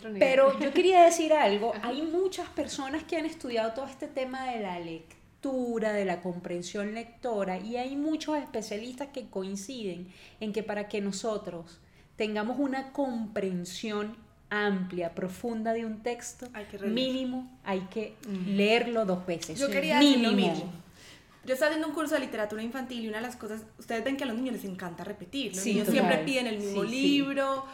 pues. 0.00 0.14
Pero 0.18 0.58
yo 0.58 0.72
quería 0.72 1.02
decir 1.04 1.32
algo, 1.34 1.72
hay 1.82 2.00
muchas 2.02 2.48
personas 2.48 3.04
que 3.04 3.16
han 3.18 3.26
estudiado 3.26 3.72
todo 3.74 3.84
este 3.86 4.08
tema 4.08 4.50
de 4.50 4.60
la 4.60 4.80
lectura, 4.80 5.92
de 5.92 6.06
la 6.06 6.22
comprensión 6.22 6.94
lectora, 6.94 7.58
y 7.58 7.76
hay 7.76 7.96
muchos 7.96 8.38
especialistas 8.38 9.08
que 9.08 9.28
coinciden 9.28 10.08
en 10.40 10.52
que 10.54 10.62
para 10.62 10.88
que 10.88 11.02
nosotros 11.02 11.80
tengamos 12.16 12.58
una 12.58 12.92
comprensión 12.92 14.16
amplia, 14.48 15.14
profunda 15.14 15.72
de 15.72 15.84
un 15.84 16.02
texto, 16.02 16.48
Hay 16.54 16.64
que 16.66 16.78
mínimo 16.78 17.50
hay 17.64 17.80
que 17.90 18.14
leerlo 18.46 19.04
dos 19.04 19.26
veces. 19.26 19.58
Yo 19.58 19.68
quería 19.68 19.98
decir 19.98 20.20
lo 20.20 20.30
mínimo. 20.30 20.54
mismo. 20.54 20.72
Yo 21.46 21.54
estaba 21.54 21.70
haciendo 21.70 21.88
un 21.88 21.94
curso 21.94 22.14
de 22.14 22.20
literatura 22.20 22.62
infantil 22.62 23.04
y 23.04 23.08
una 23.08 23.18
de 23.18 23.22
las 23.22 23.36
cosas, 23.36 23.62
ustedes 23.78 24.04
ven 24.04 24.16
que 24.16 24.24
a 24.24 24.26
los 24.26 24.36
niños 24.36 24.54
les 24.54 24.64
encanta 24.64 25.04
repetir. 25.04 25.54
Los 25.54 25.62
Sí, 25.62 25.72
niños 25.72 25.86
total. 25.86 26.02
siempre 26.04 26.24
piden 26.24 26.46
el 26.48 26.58
mismo 26.58 26.82
Sí, 26.82 26.88
libro. 26.88 27.64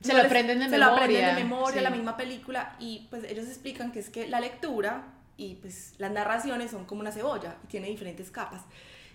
Se 0.00 0.08
no 0.08 0.14
lo 0.18 0.22
les- 0.24 0.30
aprenden 0.30 0.58
de 0.58 0.68
se 0.68 0.78
lo 0.78 0.84
aprenden 0.86 1.26
de 1.36 1.42
memoria, 1.44 1.80
la 1.82 1.90
misma 1.90 2.16
película. 2.16 2.76
Y 2.78 3.06
pues 3.10 3.24
ellos 3.24 3.46
explican 3.46 3.92
que 3.92 4.00
es 4.00 4.10
que 4.10 4.26
la 4.28 4.40
lectura 4.40 5.04
y 5.36 5.54
pues 5.56 5.94
las 5.98 6.10
narraciones 6.12 6.70
son 6.70 6.84
como 6.84 7.00
una 7.00 7.12
cebolla 7.12 7.56
y 7.64 7.66
tiene 7.68 7.88
diferentes 7.88 8.30
capas. 8.30 8.62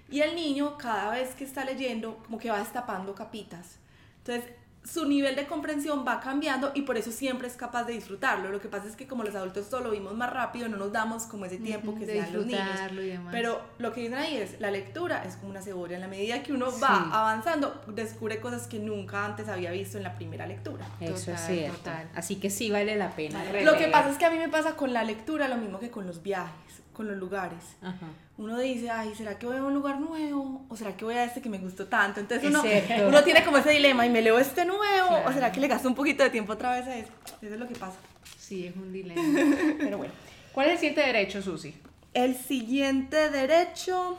Y 0.09 0.21
el 0.21 0.35
niño 0.35 0.77
cada 0.77 1.11
vez 1.11 1.35
que 1.35 1.43
está 1.43 1.63
leyendo 1.65 2.17
como 2.25 2.37
que 2.37 2.49
va 2.49 2.59
destapando 2.59 3.13
capitas. 3.15 3.77
Entonces 4.19 4.51
su 4.83 5.05
nivel 5.05 5.35
de 5.35 5.45
comprensión 5.45 6.03
va 6.07 6.19
cambiando 6.19 6.71
y 6.73 6.81
por 6.81 6.97
eso 6.97 7.11
siempre 7.11 7.47
es 7.47 7.55
capaz 7.55 7.83
de 7.83 7.93
disfrutarlo. 7.93 8.49
Lo 8.49 8.59
que 8.59 8.67
pasa 8.67 8.87
es 8.87 8.95
que 8.95 9.05
como 9.07 9.23
los 9.23 9.35
adultos 9.35 9.69
todo 9.69 9.81
lo 9.81 9.91
vimos 9.91 10.15
más 10.15 10.31
rápido, 10.33 10.67
no 10.69 10.77
nos 10.77 10.91
damos 10.91 11.23
como 11.23 11.45
ese 11.45 11.57
tiempo 11.57 11.93
que 11.93 12.05
de 12.07 12.13
se 12.13 12.17
dan 12.19 12.33
los 12.33 12.45
niños. 12.47 12.61
disfrutarlo 12.63 13.01
y 13.03 13.07
demás. 13.09 13.31
Pero 13.31 13.61
lo 13.77 13.93
que 13.93 14.01
dicen 14.01 14.17
ahí 14.17 14.37
es, 14.37 14.59
la 14.59 14.71
lectura 14.71 15.23
es 15.23 15.35
como 15.35 15.51
una 15.51 15.61
cebolla. 15.61 15.95
En 15.95 16.01
la 16.01 16.07
medida 16.07 16.41
que 16.41 16.51
uno 16.51 16.71
Sí. 16.71 16.81
va 16.81 17.09
avanzando, 17.11 17.79
descubre 17.87 18.39
cosas 18.41 18.65
que 18.67 18.79
nunca 18.79 19.23
antes 19.25 19.47
había 19.49 19.69
visto 19.71 19.97
en 19.97 20.03
la 20.03 20.15
primera 20.15 20.47
lectura. 20.47 20.85
Eso 20.99 21.13
es 21.13 21.25
Total, 21.25 21.37
cierto. 21.47 21.77
total. 21.77 22.09
Así 22.15 22.35
que 22.37 22.49
sí 22.49 22.71
vale 22.71 22.95
la 22.95 23.11
pena. 23.11 23.43
Lo 23.63 23.77
que 23.77 23.87
pasa 23.87 24.09
es 24.09 24.17
que 24.17 24.25
a 24.25 24.31
mí 24.31 24.37
me 24.39 24.49
pasa 24.49 24.75
con 24.75 24.93
la 24.93 25.03
lectura 25.03 25.47
lo 25.47 25.57
mismo 25.57 25.79
que 25.79 25.91
con 25.91 26.07
los 26.07 26.23
viajes, 26.23 26.70
con 27.01 27.07
los 27.07 27.17
lugares. 27.17 27.63
Ajá. 27.81 28.07
Uno 28.37 28.59
dice, 28.59 28.91
ay, 28.91 29.13
¿será 29.15 29.39
que 29.39 29.47
voy 29.47 29.57
a 29.57 29.63
un 29.63 29.73
lugar 29.73 29.99
nuevo? 29.99 30.65
¿O 30.69 30.75
será 30.75 30.95
que 30.95 31.03
voy 31.03 31.15
a 31.15 31.23
este 31.23 31.41
que 31.41 31.49
me 31.49 31.57
gustó 31.57 31.87
tanto? 31.87 32.19
Entonces 32.19 32.47
Es 32.47 32.51
uno, 32.55 33.07
uno 33.07 33.23
tiene 33.23 33.43
como 33.43 33.57
ese 33.57 33.71
dilema, 33.71 34.05
¿y 34.05 34.09
me 34.11 34.21
leo 34.21 34.37
este 34.37 34.65
nuevo? 34.65 35.07
¿O 35.07 35.09
Claro. 35.21 35.33
será 35.33 35.51
que 35.51 35.59
le 35.59 35.67
gasto 35.67 35.87
un 35.87 35.95
poquito 35.95 36.23
de 36.23 36.29
tiempo 36.29 36.53
otra 36.53 36.75
vez 36.75 36.85
a 36.87 36.95
eso? 36.95 37.11
Eso 37.41 37.53
es 37.55 37.59
lo 37.59 37.67
que 37.67 37.73
pasa. 37.75 37.97
Sí, 38.37 38.67
es 38.67 38.75
un 38.75 38.93
dilema. 38.93 39.19
Pero 39.79 39.97
bueno. 39.97 40.13
¿Cuál 40.53 40.67
es 40.67 40.73
el 40.73 40.77
siguiente 40.79 41.01
derecho, 41.01 41.41
Susi? 41.41 41.73
El 42.13 42.35
siguiente 42.35 43.29
derecho 43.31 44.17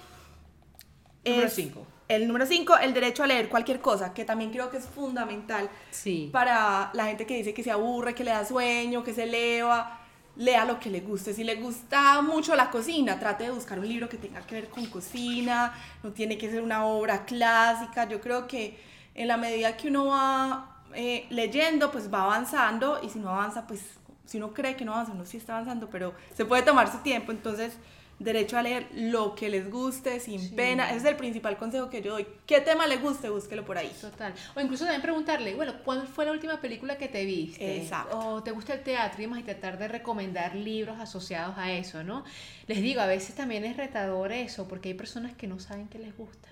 Número 1.24 1.46
es 1.46 1.52
cinco. 1.52 1.86
El 2.08 2.26
número 2.26 2.44
5, 2.44 2.76
el 2.78 2.92
derecho 2.92 3.22
a 3.22 3.26
leer 3.26 3.48
cualquier 3.48 3.80
cosa, 3.80 4.12
que 4.12 4.24
también 4.26 4.50
creo 4.50 4.70
que 4.70 4.76
es 4.76 4.86
fundamental 4.86 5.70
Sí. 5.90 6.28
para 6.30 6.90
la 6.92 7.06
gente 7.06 7.24
que 7.26 7.36
dice 7.38 7.54
que 7.54 7.62
se 7.62 7.70
aburre, 7.70 8.14
que 8.14 8.22
le 8.24 8.32
da 8.32 8.44
sueño, 8.44 9.02
que 9.02 9.14
se 9.14 9.22
eleva. 9.22 10.00
Lea 10.36 10.64
lo 10.64 10.80
que 10.80 10.90
le 10.90 11.00
guste. 11.00 11.34
Si 11.34 11.44
le 11.44 11.56
gusta 11.56 12.22
mucho 12.22 12.56
la 12.56 12.70
cocina, 12.70 13.18
trate 13.18 13.44
de 13.44 13.50
buscar 13.50 13.78
un 13.78 13.86
libro 13.86 14.08
que 14.08 14.16
tenga 14.16 14.40
que 14.46 14.54
ver 14.54 14.68
con 14.68 14.86
cocina. 14.86 15.74
No 16.02 16.10
tiene 16.12 16.38
que 16.38 16.50
ser 16.50 16.62
una 16.62 16.86
obra 16.86 17.24
clásica. 17.24 18.08
Yo 18.08 18.20
creo 18.20 18.46
que 18.46 18.78
en 19.14 19.28
la 19.28 19.36
medida 19.36 19.76
que 19.76 19.88
uno 19.88 20.06
va 20.06 20.82
eh, 20.94 21.26
leyendo, 21.30 21.90
pues 21.92 22.12
va 22.12 22.22
avanzando. 22.22 23.00
Y 23.02 23.10
si 23.10 23.18
no 23.18 23.28
avanza, 23.28 23.66
pues 23.66 23.82
si 24.24 24.38
uno 24.38 24.54
cree 24.54 24.76
que 24.76 24.84
no 24.84 24.94
avanza, 24.94 25.12
uno 25.12 25.26
sí 25.26 25.36
está 25.36 25.54
avanzando, 25.54 25.90
pero 25.90 26.14
se 26.34 26.44
puede 26.44 26.62
tomar 26.62 26.90
su 26.90 26.98
tiempo. 26.98 27.32
Entonces, 27.32 27.76
derecho 28.22 28.56
a 28.58 28.62
leer 28.62 28.86
lo 28.94 29.34
que 29.34 29.48
les 29.48 29.70
guste, 29.70 30.20
sin 30.20 30.40
Sí. 30.40 30.54
pena. 30.54 30.88
Ese 30.88 30.98
es 30.98 31.04
el 31.04 31.16
principal 31.16 31.56
consejo 31.56 31.90
que 31.90 32.02
yo 32.02 32.12
doy. 32.12 32.26
¿Qué 32.46 32.60
tema 32.60 32.86
le 32.86 32.96
guste? 32.96 33.28
Búsquelo 33.28 33.64
por 33.64 33.78
ahí. 33.78 33.90
Total. 34.00 34.32
O 34.54 34.60
incluso 34.60 34.84
también 34.84 35.02
preguntarle, 35.02 35.54
bueno, 35.54 35.74
¿cuál 35.84 36.06
fue 36.06 36.24
la 36.24 36.32
última 36.32 36.60
película 36.60 36.96
que 36.98 37.08
te 37.08 37.24
viste? 37.24 37.76
Exacto. 37.82 38.18
O 38.18 38.42
te 38.42 38.50
gusta 38.50 38.74
el 38.74 38.82
teatro 38.82 39.20
y 39.20 39.24
demás, 39.26 39.40
y 39.40 39.42
tratar 39.42 39.78
de 39.78 39.88
recomendar 39.88 40.54
libros 40.54 40.98
asociados 41.00 41.56
a 41.58 41.72
eso, 41.72 42.02
¿no? 42.04 42.24
Les 42.66 42.80
digo, 42.82 43.00
a 43.00 43.06
veces 43.06 43.34
también 43.34 43.64
es 43.64 43.76
retador 43.76 44.32
eso, 44.32 44.68
porque 44.68 44.90
hay 44.90 44.94
personas 44.94 45.32
que 45.34 45.46
no 45.46 45.58
saben 45.58 45.88
qué 45.88 45.98
les 45.98 46.16
gusta. 46.16 46.48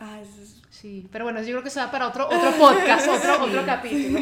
Ah, 0.00 0.18
es- 0.20 0.60
Sí, 0.70 1.06
pero 1.12 1.24
bueno, 1.24 1.38
yo 1.40 1.46
creo 1.46 1.62
que 1.62 1.68
eso 1.68 1.78
va 1.78 1.90
para 1.92 2.08
otro, 2.08 2.26
otro 2.26 2.50
podcast, 2.58 3.06
otro, 3.38 3.44
otro 3.44 3.64
capítulo. 3.64 4.18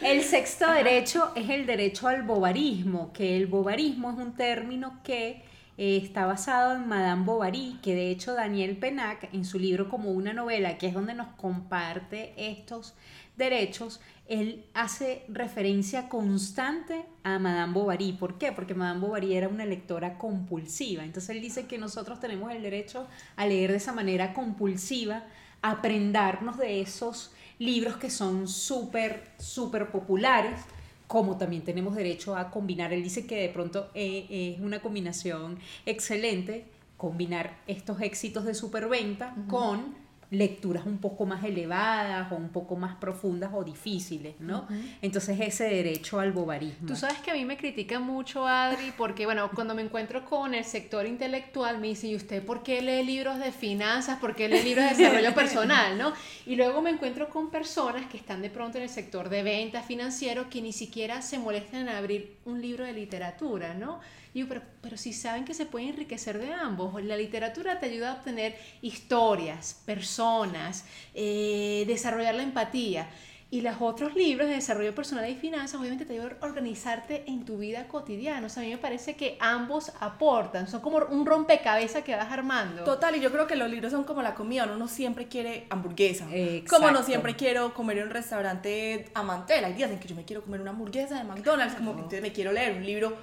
El 0.00 0.22
sexto 0.22 0.70
derecho 0.70 1.32
es 1.34 1.50
el 1.50 1.66
derecho 1.66 2.06
al 2.06 2.22
bobarismo, 2.22 3.12
que 3.12 3.36
el 3.36 3.46
bobarismo 3.48 4.12
es 4.12 4.18
un 4.18 4.34
término 4.36 5.00
que 5.02 5.42
eh, 5.78 5.98
está 6.02 6.26
basado 6.26 6.74
en 6.74 6.88
Madame 6.88 7.24
Bovary, 7.24 7.78
que 7.82 7.94
de 7.94 8.10
hecho 8.10 8.34
Daniel 8.34 8.76
Penac 8.76 9.32
en 9.32 9.44
su 9.44 9.58
libro 9.58 9.88
como 9.88 10.10
una 10.10 10.32
novela, 10.32 10.78
que 10.78 10.86
es 10.86 10.94
donde 10.94 11.14
nos 11.14 11.28
comparte 11.36 12.32
estos 12.36 12.94
derechos, 13.36 14.00
él 14.26 14.64
hace 14.74 15.24
referencia 15.28 16.08
constante 16.08 17.04
a 17.22 17.38
Madame 17.38 17.72
Bovary. 17.72 18.12
¿Por 18.12 18.38
qué? 18.38 18.52
Porque 18.52 18.74
Madame 18.74 19.00
Bovary 19.00 19.34
era 19.34 19.48
una 19.48 19.66
lectora 19.66 20.18
compulsiva. 20.18 21.04
Entonces 21.04 21.30
él 21.30 21.42
dice 21.42 21.66
que 21.66 21.78
nosotros 21.78 22.18
tenemos 22.20 22.50
el 22.52 22.62
derecho 22.62 23.06
a 23.36 23.46
leer 23.46 23.70
de 23.70 23.76
esa 23.76 23.92
manera 23.92 24.32
compulsiva, 24.32 25.24
aprendarnos 25.62 26.58
de 26.58 26.80
esos 26.80 27.32
libros 27.58 27.96
que 27.96 28.10
son 28.10 28.48
súper, 28.48 29.30
súper 29.38 29.90
populares, 29.90 30.60
como 31.06 31.36
también 31.36 31.62
tenemos 31.62 31.94
derecho 31.94 32.36
a 32.36 32.50
combinar. 32.50 32.92
Él 32.92 33.02
dice 33.02 33.26
que 33.26 33.40
de 33.40 33.48
pronto 33.48 33.90
eh, 33.94 34.54
es 34.56 34.60
una 34.60 34.80
combinación 34.80 35.58
excelente 35.84 36.64
combinar 36.96 37.58
estos 37.66 38.00
éxitos 38.00 38.44
de 38.44 38.54
superventa 38.54 39.34
con 39.48 40.05
lecturas 40.30 40.86
un 40.86 40.98
poco 40.98 41.24
más 41.24 41.44
elevadas 41.44 42.30
o 42.32 42.36
un 42.36 42.48
poco 42.48 42.76
más 42.76 42.96
profundas 42.96 43.50
o 43.54 43.62
difíciles, 43.62 44.34
¿no? 44.40 44.66
Entonces 45.02 45.38
ese 45.40 45.64
derecho 45.64 46.18
al 46.18 46.32
bobarismo. 46.32 46.88
Tú 46.88 46.96
sabes 46.96 47.18
que 47.18 47.30
a 47.30 47.34
mí 47.34 47.44
me 47.44 47.56
critican 47.56 48.02
mucho, 48.02 48.46
Adri, 48.46 48.92
porque, 48.96 49.24
bueno, 49.24 49.50
cuando 49.54 49.74
me 49.74 49.82
encuentro 49.82 50.24
con 50.24 50.54
el 50.54 50.64
sector 50.64 51.06
intelectual, 51.06 51.78
me 51.78 51.88
dicen, 51.88 52.10
¿y 52.10 52.16
usted 52.16 52.44
por 52.44 52.62
qué 52.62 52.82
lee 52.82 53.04
libros 53.04 53.38
de 53.38 53.52
finanzas? 53.52 54.18
¿Por 54.18 54.34
qué 54.34 54.48
lee 54.48 54.62
libros 54.62 54.84
de 54.90 54.96
desarrollo 54.96 55.34
personal? 55.34 55.96
¿no? 55.96 56.12
Y 56.44 56.56
luego 56.56 56.82
me 56.82 56.90
encuentro 56.90 57.28
con 57.28 57.50
personas 57.50 58.06
que 58.06 58.16
están 58.16 58.42
de 58.42 58.50
pronto 58.50 58.78
en 58.78 58.84
el 58.84 58.90
sector 58.90 59.28
de 59.28 59.42
ventas 59.42 59.86
financiero 59.86 60.48
que 60.50 60.60
ni 60.60 60.72
siquiera 60.72 61.22
se 61.22 61.38
molestan 61.38 61.82
en 61.82 61.88
abrir 61.90 62.36
un 62.44 62.60
libro 62.60 62.84
de 62.84 62.92
literatura, 62.92 63.74
¿no? 63.74 64.00
Digo, 64.36 64.48
pero, 64.50 64.60
pero 64.82 64.98
si 64.98 65.14
saben 65.14 65.46
que 65.46 65.54
se 65.54 65.64
puede 65.64 65.88
enriquecer 65.88 66.38
de 66.38 66.52
ambos, 66.52 67.02
la 67.02 67.16
literatura 67.16 67.80
te 67.80 67.86
ayuda 67.86 68.10
a 68.10 68.14
obtener 68.16 68.54
historias, 68.82 69.80
personas, 69.86 70.84
eh, 71.14 71.84
desarrollar 71.86 72.34
la 72.34 72.42
empatía. 72.42 73.08
Y 73.50 73.62
los 73.62 73.76
otros 73.80 74.14
libros 74.14 74.46
de 74.46 74.56
desarrollo 74.56 74.94
personal 74.94 75.26
y 75.30 75.36
finanzas, 75.36 75.80
obviamente 75.80 76.04
te 76.04 76.12
ayudan 76.12 76.36
a 76.38 76.44
organizarte 76.44 77.24
en 77.26 77.46
tu 77.46 77.56
vida 77.56 77.88
cotidiana. 77.88 78.46
O 78.46 78.50
sea, 78.50 78.62
a 78.62 78.66
mí 78.66 78.72
me 78.72 78.76
parece 78.76 79.16
que 79.16 79.38
ambos 79.40 79.90
aportan, 80.00 80.68
son 80.68 80.82
como 80.82 80.98
un 80.98 81.24
rompecabezas 81.24 82.04
que 82.04 82.14
vas 82.14 82.30
armando. 82.30 82.84
Total, 82.84 83.16
y 83.16 83.20
yo 83.20 83.32
creo 83.32 83.46
que 83.46 83.56
los 83.56 83.70
libros 83.70 83.90
son 83.90 84.04
como 84.04 84.20
la 84.20 84.34
comida, 84.34 84.64
uno 84.64 84.76
no 84.76 84.86
siempre 84.86 85.28
quiere 85.28 85.66
hamburguesa. 85.70 86.26
Exacto. 86.30 86.76
Como 86.76 86.90
no 86.90 87.02
siempre 87.02 87.36
quiero 87.36 87.72
comer 87.72 87.96
en 87.96 88.08
un 88.08 88.10
restaurante 88.10 89.08
a 89.14 89.22
mantel. 89.22 89.64
Hay 89.64 89.72
días 89.72 89.90
en 89.90 89.98
que 89.98 90.08
yo 90.08 90.14
me 90.14 90.26
quiero 90.26 90.42
comer 90.42 90.60
una 90.60 90.72
hamburguesa 90.72 91.16
de 91.16 91.24
McDonald's, 91.24 91.74
como 91.76 91.94
que 91.94 92.00
entonces 92.00 92.20
me 92.20 92.32
quiero 92.32 92.52
leer 92.52 92.76
un 92.76 92.84
libro 92.84 93.16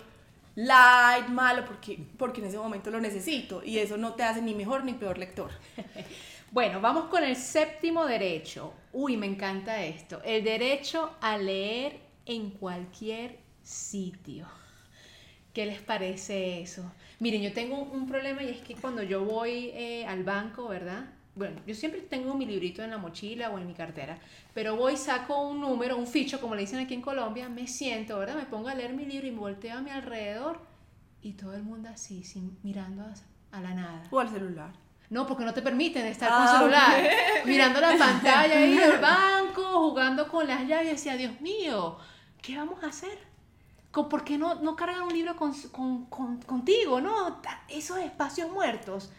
light, 0.55 1.27
malo, 1.27 1.65
porque, 1.65 1.99
porque 2.17 2.41
en 2.41 2.47
ese 2.47 2.57
momento 2.57 2.91
lo 2.91 2.99
necesito. 2.99 3.63
Y 3.63 3.79
eso 3.79 3.97
no 3.97 4.13
te 4.13 4.23
hace 4.23 4.41
ni 4.41 4.53
mejor 4.55 4.83
ni 4.83 4.93
peor 4.93 5.17
lector. 5.17 5.51
Bueno, 6.53 6.79
vamos 6.79 7.05
con 7.05 7.23
el 7.23 7.35
séptimo 7.35 8.05
derecho. 8.05 8.75
Uy, 8.91 9.17
me 9.17 9.25
encanta 9.25 9.83
esto. 9.83 10.21
El 10.23 10.43
derecho 10.43 11.09
a 11.19 11.35
leer 11.35 11.99
en 12.27 12.51
cualquier 12.51 13.39
sitio. 13.63 14.45
¿Qué 15.51 15.65
les 15.65 15.81
parece 15.81 16.61
eso? 16.61 16.91
Miren, 17.19 17.41
yo 17.41 17.53
tengo 17.53 17.79
un 17.79 18.07
problema 18.07 18.43
y 18.43 18.49
es 18.49 18.61
que 18.61 18.75
cuando 18.75 19.01
yo 19.01 19.25
voy 19.25 19.71
eh, 19.73 20.05
al 20.05 20.23
banco, 20.23 20.67
¿verdad? 20.67 21.05
Bueno, 21.35 21.59
yo 21.65 21.73
siempre 21.73 22.01
tengo 22.01 22.35
mi 22.35 22.45
librito 22.45 22.83
en 22.83 22.91
la 22.91 22.97
mochila 22.99 23.49
o 23.49 23.57
en 23.57 23.65
mi 23.65 23.73
cartera, 23.73 24.19
pero 24.53 24.75
voy, 24.75 24.97
saco 24.97 25.47
un 25.47 25.61
número, 25.61 25.97
un 25.97 26.05
ficho, 26.05 26.39
como 26.39 26.53
le 26.53 26.61
dicen 26.61 26.79
aquí 26.79 26.93
en 26.93 27.01
Colombia, 27.01 27.49
me 27.49 27.67
siento, 27.67 28.19
¿verdad? 28.19 28.35
Me 28.35 28.45
pongo 28.45 28.69
a 28.69 28.75
leer 28.75 28.93
mi 28.93 29.05
libro 29.05 29.27
y 29.27 29.31
me 29.31 29.39
volteo 29.39 29.77
a 29.77 29.81
mi 29.81 29.89
alrededor 29.89 30.59
y 31.23 31.31
todo 31.33 31.53
el 31.55 31.63
mundo 31.63 31.89
así, 31.91 32.23
sin, 32.23 32.57
mirando 32.61 33.03
a, 33.03 33.57
a 33.57 33.61
la 33.61 33.73
nada. 33.73 34.03
O 34.11 34.19
al 34.19 34.29
celular. 34.29 34.71
No, 35.09 35.25
porque 35.25 35.43
no 35.43 35.53
te 35.53 35.61
permiten 35.63 36.05
estar 36.05 36.29
Ah, 36.31 36.45
con 36.49 36.57
celular, 36.59 36.99
ok. 37.41 37.45
mirando 37.47 37.81
la 37.81 37.97
pantalla 37.97 38.57
ahí 38.57 38.75
del 38.77 38.99
banco, 38.99 39.61
jugando 39.89 40.27
con 40.27 40.47
las 40.47 40.67
llaves. 40.67 40.87
Y 40.87 40.91
decía, 40.91 41.15
Dios 41.17 41.39
mío, 41.41 41.97
¿qué 42.41 42.57
vamos 42.57 42.83
a 42.83 42.87
hacer? 42.87 43.17
¿Con- 43.91 44.07
¿Por 44.09 44.23
qué 44.23 44.37
no, 44.37 44.55
no 44.55 44.75
cargan 44.75 45.03
un 45.03 45.13
libro 45.13 45.35
con, 45.35 45.53
con- 45.71 46.05
con- 46.05 46.41
contigo? 46.43 46.99
No, 47.01 47.41
esos 47.69 47.97
espacios 47.99 48.51
muertos, 48.51 49.11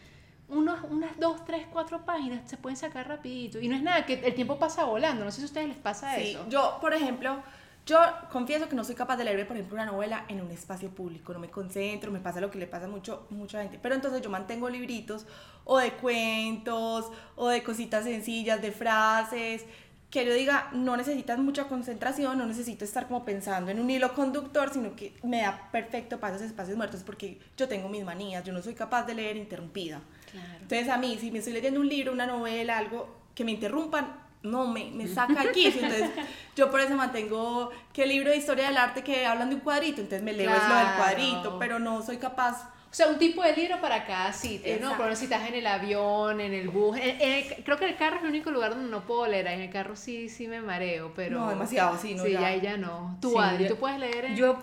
unos, 0.55 0.79
unas 0.91 1.19
dos, 1.19 1.45
tres, 1.45 1.67
cuatro 1.73 2.05
páginas 2.05 2.49
se 2.49 2.57
pueden 2.57 2.77
sacar 2.77 3.07
rapidito. 3.09 3.61
Y 3.61 3.69
no 3.69 3.77
es 3.77 3.83
nada, 3.83 4.07
que 4.07 4.15
el 4.15 4.35
tiempo 4.35 4.59
pasa 4.59 4.85
volando. 4.85 5.25
No 5.25 5.31
sé 5.31 5.39
si 5.39 5.43
a 5.43 5.47
ustedes 5.47 5.69
les 5.69 5.77
pasa 5.77 6.15
Sí, 6.15 6.31
eso. 6.31 6.47
yo, 6.49 6.79
por 6.81 6.95
ejemplo, 6.95 7.43
yo 7.87 7.99
confieso 8.33 8.69
que 8.69 8.75
no 8.77 8.83
soy 8.85 8.95
capaz 8.95 9.17
de 9.19 9.25
leer, 9.25 9.47
por 9.47 9.57
ejemplo, 9.57 9.75
una 9.75 9.85
novela 9.87 10.25
en 10.29 10.41
un 10.41 10.51
espacio 10.51 10.89
público. 10.91 11.33
No 11.35 11.39
me 11.39 11.51
concentro, 11.51 12.11
me 12.11 12.21
pasa 12.21 12.41
lo 12.41 12.51
que 12.51 12.59
le 12.59 12.67
pasa 12.67 12.87
a 12.87 12.89
mucho, 12.89 13.27
mucha 13.31 13.61
gente. 13.61 13.79
Pero 13.83 13.95
entonces 13.95 14.23
yo 14.23 14.31
mantengo 14.31 14.71
libritos 14.71 15.27
o 15.65 15.79
de 15.79 15.93
cuentos 15.93 17.11
o 17.37 17.49
de 17.49 17.63
cositas 17.63 18.05
sencillas, 18.05 18.63
de 18.63 18.73
frases. 18.73 19.65
Que 20.11 20.25
yo 20.25 20.33
diga, 20.33 20.71
no 20.73 20.97
necesitas 20.97 21.41
mucha 21.41 21.65
concentración, 21.65 22.39
no 22.39 22.47
necesito 22.47 22.85
estar 22.85 23.09
como 23.09 23.25
pensando 23.25 23.73
en 23.73 23.81
un 23.81 23.91
hilo 23.91 24.15
conductor, 24.15 24.73
sino 24.73 24.95
que 24.95 25.13
me 25.25 25.43
da 25.43 25.69
perfecto 25.73 26.21
para 26.21 26.37
esos 26.37 26.47
espacios 26.47 26.77
muertos 26.77 27.03
porque 27.03 27.41
yo 27.57 27.67
tengo 27.67 27.89
mis 27.89 28.05
manías, 28.05 28.45
yo 28.45 28.53
no 28.53 28.63
soy 28.63 28.75
capaz 28.75 29.03
de 29.07 29.15
leer 29.15 29.37
interrumpida. 29.37 30.01
Claro. 30.35 30.59
Entonces 30.61 30.89
a 30.89 30.97
mí, 30.99 31.17
si 31.21 31.31
me 31.31 31.39
estoy 31.39 31.53
leyendo 31.55 31.81
un 31.81 31.89
libro, 31.89 32.13
una 32.13 32.27
novela, 32.27 32.79
algo 32.79 33.09
que 33.35 33.45
me 33.45 33.53
interrumpan, 33.53 34.21
no, 34.43 34.67
me, 34.67 34.91
me 34.91 35.07
saca 35.09 35.41
aquí. 35.43 35.67
Entonces 35.67 36.11
yo 36.57 36.71
por 36.71 36.81
eso 36.81 36.95
mantengo 36.97 37.71
que 37.93 38.03
el 38.03 38.11
libro 38.11 38.31
de 38.31 38.37
historia 38.37 38.67
del 38.69 38.77
arte 38.77 39.03
que 39.03 39.25
hablan 39.27 39.49
de 39.49 39.55
un 39.57 39.61
cuadrito, 39.63 40.01
entonces 40.01 40.23
me 40.23 40.33
leo 40.33 40.51
es 40.51 40.57
lo 40.69 40.75
del 40.75 40.85
Claro. 40.85 40.97
cuadrito, 40.99 41.59
pero 41.59 41.79
no 41.79 42.03
soy 42.03 42.19
capaz. 42.19 42.69
O 42.95 42.97
sea, 42.97 43.09
un 43.09 43.19
tipo 43.19 43.43
de 43.43 43.57
libro 43.57 43.81
para 43.81 44.07
cada 44.07 44.33
sitio, 44.33 44.69
¿no? 44.69 44.73
Exacto. 44.75 44.89
Por 44.99 45.07
ejemplo, 45.11 45.17
si 45.17 45.25
estás 45.25 45.49
en 45.49 45.55
el 45.57 45.67
avión, 45.67 46.41
en 46.41 46.55
el 46.55 46.69
bus. 46.69 46.97
en- 46.97 47.21
en 47.21 47.33
el- 47.33 47.65
creo 47.65 47.77
que 47.77 47.87
el 47.87 47.97
carro 47.97 48.19
es 48.19 48.23
el 48.23 48.29
único 48.29 48.53
lugar 48.53 48.71
donde 48.71 48.89
no 48.89 49.05
puedo 49.05 49.27
leer. 49.27 49.49
En 49.49 49.63
el 49.63 49.71
carro 49.71 49.97
sí, 49.97 50.29
sí 50.29 50.47
me 50.47 50.61
mareo, 50.61 51.13
pero... 51.17 51.41
No, 51.41 51.49
demasiado, 51.51 51.99
sí, 51.99 52.15
no, 52.15 52.23
Sí, 52.23 52.31
ya. 52.31 52.41
ya, 52.55 52.57
ya 52.63 52.77
no. 52.77 53.19
Tú, 53.21 53.31
Sí, 53.31 53.37
Adri, 53.41 53.65
yo- 53.65 53.71
¿tú 53.71 53.77
puedes 53.81 53.99
leer 53.99 54.27
en...? 54.27 54.37
Yo, 54.37 54.63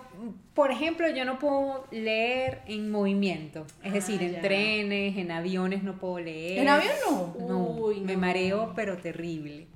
por 0.53 0.71
ejemplo, 0.71 1.09
yo 1.09 1.25
no 1.25 1.39
puedo 1.39 1.85
leer 1.91 2.61
en 2.67 2.89
movimiento. 2.89 3.65
Es 3.83 3.91
Ah, 3.91 3.95
decir, 3.95 4.23
en 4.23 4.31
ya. 4.35 4.41
trenes, 4.41 5.17
en 5.17 5.29
aviones 5.31 5.83
no 5.83 5.97
puedo 5.97 6.19
leer. 6.19 6.59
¿En 6.59 6.69
avión 6.69 6.93
no? 7.09 7.35
No, 7.49 7.57
Uy, 7.67 7.99
me 7.99 8.13
no. 8.13 8.19
mareo, 8.19 8.71
pero 8.77 8.95
terrible. 8.95 9.67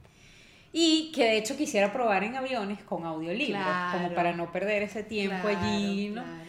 Y 0.72 1.12
que 1.14 1.26
de 1.26 1.38
hecho 1.40 1.58
quisiera 1.58 1.92
probar 1.92 2.24
en 2.24 2.38
aviones 2.38 2.82
con 2.84 3.06
audiolibros, 3.06 3.62
Claro. 3.64 3.98
como 3.98 4.16
para 4.16 4.32
no 4.32 4.50
perder 4.54 4.84
ese 4.84 5.04
tiempo 5.04 5.42
Claro, 5.42 5.60
allí, 5.60 6.08
¿no? 6.08 6.24
claro. 6.24 6.46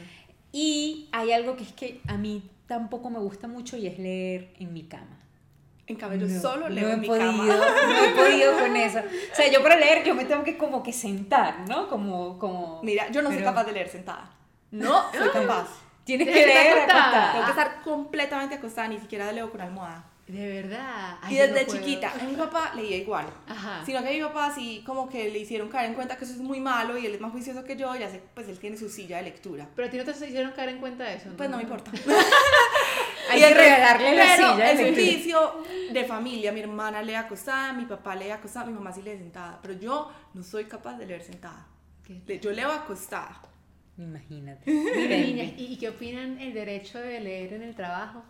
Y 0.59 1.09
hay 1.13 1.33
algo 1.33 1.55
que 1.57 1.65
es 1.65 1.73
que 1.73 2.01
a 2.09 2.17
mí 2.17 2.43
tampoco 2.67 3.11
me 3.11 3.19
gusta 3.19 3.47
mucho 3.47 3.77
y 3.77 3.87
es 3.87 3.99
leer 3.99 4.55
en 4.59 4.73
mi 4.73 4.85
cama. 4.85 5.19
En 5.87 5.97
cambio, 5.97 6.19
yo 6.27 6.35
No, 6.35 6.41
solo 6.41 6.69
leo 6.71 6.85
no 6.85 6.91
he 6.91 6.95
en 6.95 7.01
mi 7.01 7.07
podido, 7.07 7.27
cama. 7.27 7.45
No 7.45 8.05
he 8.05 8.09
podido 8.17 8.59
con 8.59 8.75
eso. 8.75 9.01
O 9.01 9.35
sea, 9.37 9.53
yo 9.53 9.63
para 9.63 9.77
leer 9.77 10.03
yo 10.03 10.15
me 10.15 10.25
tengo 10.25 10.43
que 10.43 10.57
como 10.57 10.83
que 10.83 10.93
sentar, 10.95 11.69
¿no? 11.69 11.89
Como, 11.89 12.39
como... 12.39 12.81
Mira, 12.83 13.11
yo 13.11 13.21
no 13.21 13.29
soy 13.29 13.39
Pero- 13.39 13.51
capaz 13.51 13.65
de 13.65 13.73
leer 13.73 13.89
sentada. 13.91 14.31
No 14.71 15.13
soy 15.13 15.29
capaz. 15.29 15.69
Tienes 16.05 16.27
que 16.27 16.33
Tienes 16.33 16.55
que 16.55 16.63
leer 16.65 16.79
estar 16.79 16.97
acostada. 16.97 17.09
acostada. 17.09 17.33
Tengo 17.33 17.45
que 17.45 17.51
estar 17.51 17.83
completamente 17.83 18.55
acostada, 18.55 18.89
ni 18.89 18.99
siquiera 18.99 19.31
leo 19.33 19.51
con 19.51 19.61
almohada. 19.61 20.05
De 20.27 20.61
verdad. 20.63 21.19
Ay, 21.23 21.35
Y 21.35 21.39
desde 21.39 21.61
no 21.61 21.67
puedo. 21.67 21.79
chiquita, 21.79 22.13
a 22.13 22.25
mi 22.25 22.35
papá 22.35 22.73
leía 22.75 22.97
igual. 22.97 23.27
Ajá. 23.47 23.85
Sino 23.87 24.03
que 24.03 24.09
a 24.09 24.13
mi 24.13 24.21
papá 24.21 24.53
sí 24.53 24.83
como 24.85 25.09
que 25.09 25.31
le 25.31 25.39
hicieron 25.39 25.69
caer 25.69 25.91
en 25.91 25.95
cuenta 25.95 26.17
que 26.17 26.25
eso 26.25 26.35
es 26.35 26.41
muy 26.41 26.59
malo 26.59 26.99
y 26.99 27.07
él 27.07 27.15
es 27.15 27.21
más 27.21 27.31
juicioso 27.31 27.63
que 27.63 27.77
yo 27.77 27.95
y 27.95 28.03
hace, 28.03 28.21
pues 28.35 28.49
él 28.49 28.59
tiene 28.59 28.77
su 28.77 28.89
silla 28.89 29.19
de 29.19 29.23
lectura. 29.23 29.69
Pero 29.77 29.87
a 29.87 29.91
ti 29.91 29.97
no 29.97 30.05
te 30.05 30.11
hicieron 30.11 30.51
caer 30.51 30.71
en 30.71 30.79
cuenta 30.79 31.05
de 31.05 31.15
eso. 31.17 31.31
Pues 31.37 31.49
no 31.49 31.59
me 31.59 31.63
importa. 31.63 31.93
Hay 33.31 33.41
que 33.41 33.55
regalarle 33.55 34.17
la 34.17 34.37
silla 34.37 34.57
de 34.57 34.73
es 34.73 34.89
un 34.89 34.95
vicio 34.97 35.63
de 35.93 36.05
familia. 36.05 36.51
Mi 36.53 36.61
hermana 36.61 37.03
lee 37.03 37.15
acostada, 37.15 37.73
mi 37.73 37.85
papá 37.85 38.15
lee 38.17 38.31
acostada, 38.31 38.67
mi 38.67 38.73
mamá 38.73 38.93
sí 38.93 39.03
lee 39.03 39.17
sentada. 39.19 39.59
Pero 39.63 39.75
yo 39.75 40.11
no 40.35 40.43
soy 40.43 40.65
capaz 40.65 40.97
de 40.99 41.07
leer 41.07 41.23
sentada. 41.23 41.67
Yo 42.41 42.51
leo 42.53 42.71
acostada. 42.71 43.43
Imagínate. 43.99 44.71
Mira, 44.71 45.17
niñas, 45.17 45.53
¿y, 45.57 45.73
y 45.73 45.77
qué 45.77 45.89
opinan 45.89 46.39
el 46.41 46.53
derecho 46.53 46.99
de 46.99 47.21
leer 47.21 47.55
en 47.55 47.63
el 47.63 47.75
trabajo? 47.75 48.23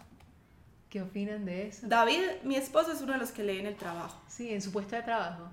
¿Qué 0.90 1.03
opinan 1.03 1.44
de 1.44 1.68
eso? 1.68 1.87
David, 1.87 2.22
mi 2.44 2.57
esposo, 2.57 2.92
es 2.92 3.01
uno 3.01 3.12
de 3.14 3.18
los 3.18 3.31
que 3.33 3.42
lee 3.42 3.59
en 3.59 3.66
el 3.66 3.77
trabajo. 3.77 4.20
Sí, 4.29 4.53
en 4.53 4.62
su 4.62 4.72
puesto 4.72 4.96
de 4.96 5.03
trabajo. 5.03 5.49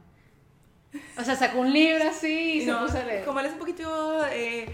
O 1.18 1.24
sea, 1.24 1.36
sacó 1.36 1.60
un 1.60 1.74
libro 1.74 2.08
así 2.08 2.28
y, 2.28 2.58
Y 2.58 2.66
se 2.66 2.72
no, 2.72 2.86
puso 2.86 3.00
a 3.00 3.04
leer. 3.04 3.26
como 3.26 3.40
él 3.40 3.48
es 3.48 3.54
un 3.54 3.58
poquito 3.58 4.26
eh, 4.28 4.68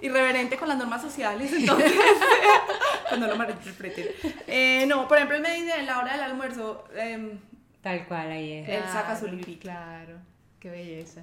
irreverente 0.00 0.56
con 0.56 0.68
las 0.68 0.78
normas 0.78 1.02
sociales, 1.02 1.52
entonces, 1.56 1.92
pues 3.08 3.20
no 3.20 3.26
lo 3.26 3.34
malinterpreten. 3.36 4.06
Eh, 4.46 4.84
no, 4.86 5.08
por 5.08 5.16
ejemplo, 5.16 5.36
él 5.36 5.42
me 5.42 5.52
dice 5.54 5.76
en 5.76 5.86
la 5.86 5.98
hora 5.98 6.12
del 6.12 6.22
almuerzo, 6.22 6.84
em, 6.96 7.40
Tal 7.82 8.06
cual 8.06 8.30
ahí 8.30 8.52
es. 8.52 8.68
Él 8.68 8.82
saca 8.84 9.18
su 9.18 9.26
librito. 9.26 9.62
Claro, 9.62 10.18
qué 10.60 10.70
belleza. 10.70 11.22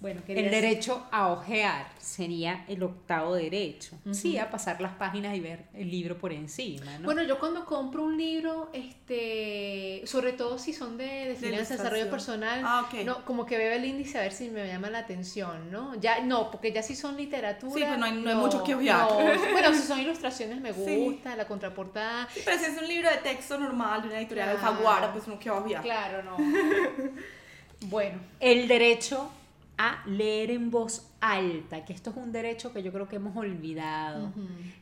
Bueno, 0.00 0.20
El 0.28 0.48
derecho 0.50 1.06
a 1.10 1.26
ojear 1.32 1.88
sería 1.98 2.64
el 2.68 2.82
octavo 2.84 3.34
derecho. 3.34 3.96
Sí, 4.12 4.38
a 4.38 4.48
pasar 4.48 4.80
las 4.80 4.92
páginas 4.92 5.34
y 5.36 5.40
ver 5.40 5.64
el 5.74 5.90
libro 5.90 6.16
por 6.16 6.32
encima, 6.32 6.98
¿no? 6.98 7.04
Bueno, 7.06 7.22
yo 7.24 7.40
cuando 7.40 7.64
compro 7.64 8.04
un 8.04 8.16
libro, 8.16 8.70
este, 8.72 10.02
sobre 10.06 10.32
todo 10.34 10.56
si 10.58 10.72
son 10.72 10.96
de, 10.98 11.04
de 11.04 11.34
finanzas, 11.34 11.78
desarrollo 11.78 12.08
personal, 12.10 12.60
Ah, 12.64 12.88
no, 13.04 13.24
como 13.24 13.44
que 13.44 13.58
veo 13.58 13.72
el 13.72 13.84
índice 13.84 14.18
a 14.18 14.22
ver 14.22 14.32
si 14.32 14.50
me 14.50 14.66
llama 14.68 14.88
la 14.88 15.00
atención, 15.00 15.70
¿no? 15.72 15.94
Ya, 16.00 16.20
no, 16.20 16.50
porque 16.52 16.70
ya 16.72 16.82
si 16.82 16.94
son 16.94 17.16
literatura. 17.16 17.72
Sí, 17.74 17.82
pues 17.84 17.98
no 17.98 18.04
hay- 18.04 18.12
no 18.12 18.30
hay 18.30 18.36
mucho 18.36 18.62
que 18.62 18.76
obviar. 18.76 19.00
no. 19.00 19.16
bueno, 19.52 19.74
si 19.74 19.82
son 19.82 19.98
ilustraciones 20.00 20.60
me 20.60 20.72
Sí. 20.74 20.96
gusta, 20.96 21.34
la 21.34 21.46
contraportada. 21.48 22.28
sí, 22.32 22.40
pero 22.44 22.56
si 22.56 22.66
es 22.66 22.80
un 22.80 22.86
libro 22.86 23.10
de 23.10 23.16
texto 23.16 23.58
normal 23.58 24.02
de 24.02 24.08
una 24.08 24.18
editorial 24.18 24.50
Claro. 24.56 24.68
alfaguara, 24.68 25.12
pues 25.12 25.26
uno 25.26 25.38
que 25.40 25.50
obviar. 25.50 25.82
Claro, 25.82 26.22
no. 26.22 26.36
bueno, 27.82 28.18
el 28.40 28.68
derecho 28.68 29.30
a 29.78 30.02
leer 30.06 30.50
en 30.50 30.70
voz 30.70 31.08
alta, 31.20 31.84
que 31.84 31.92
esto 31.92 32.10
es 32.10 32.16
un 32.16 32.32
derecho 32.32 32.72
que 32.72 32.82
yo 32.82 32.92
creo 32.92 33.08
que 33.08 33.16
hemos 33.16 33.36
olvidado. 33.36 34.32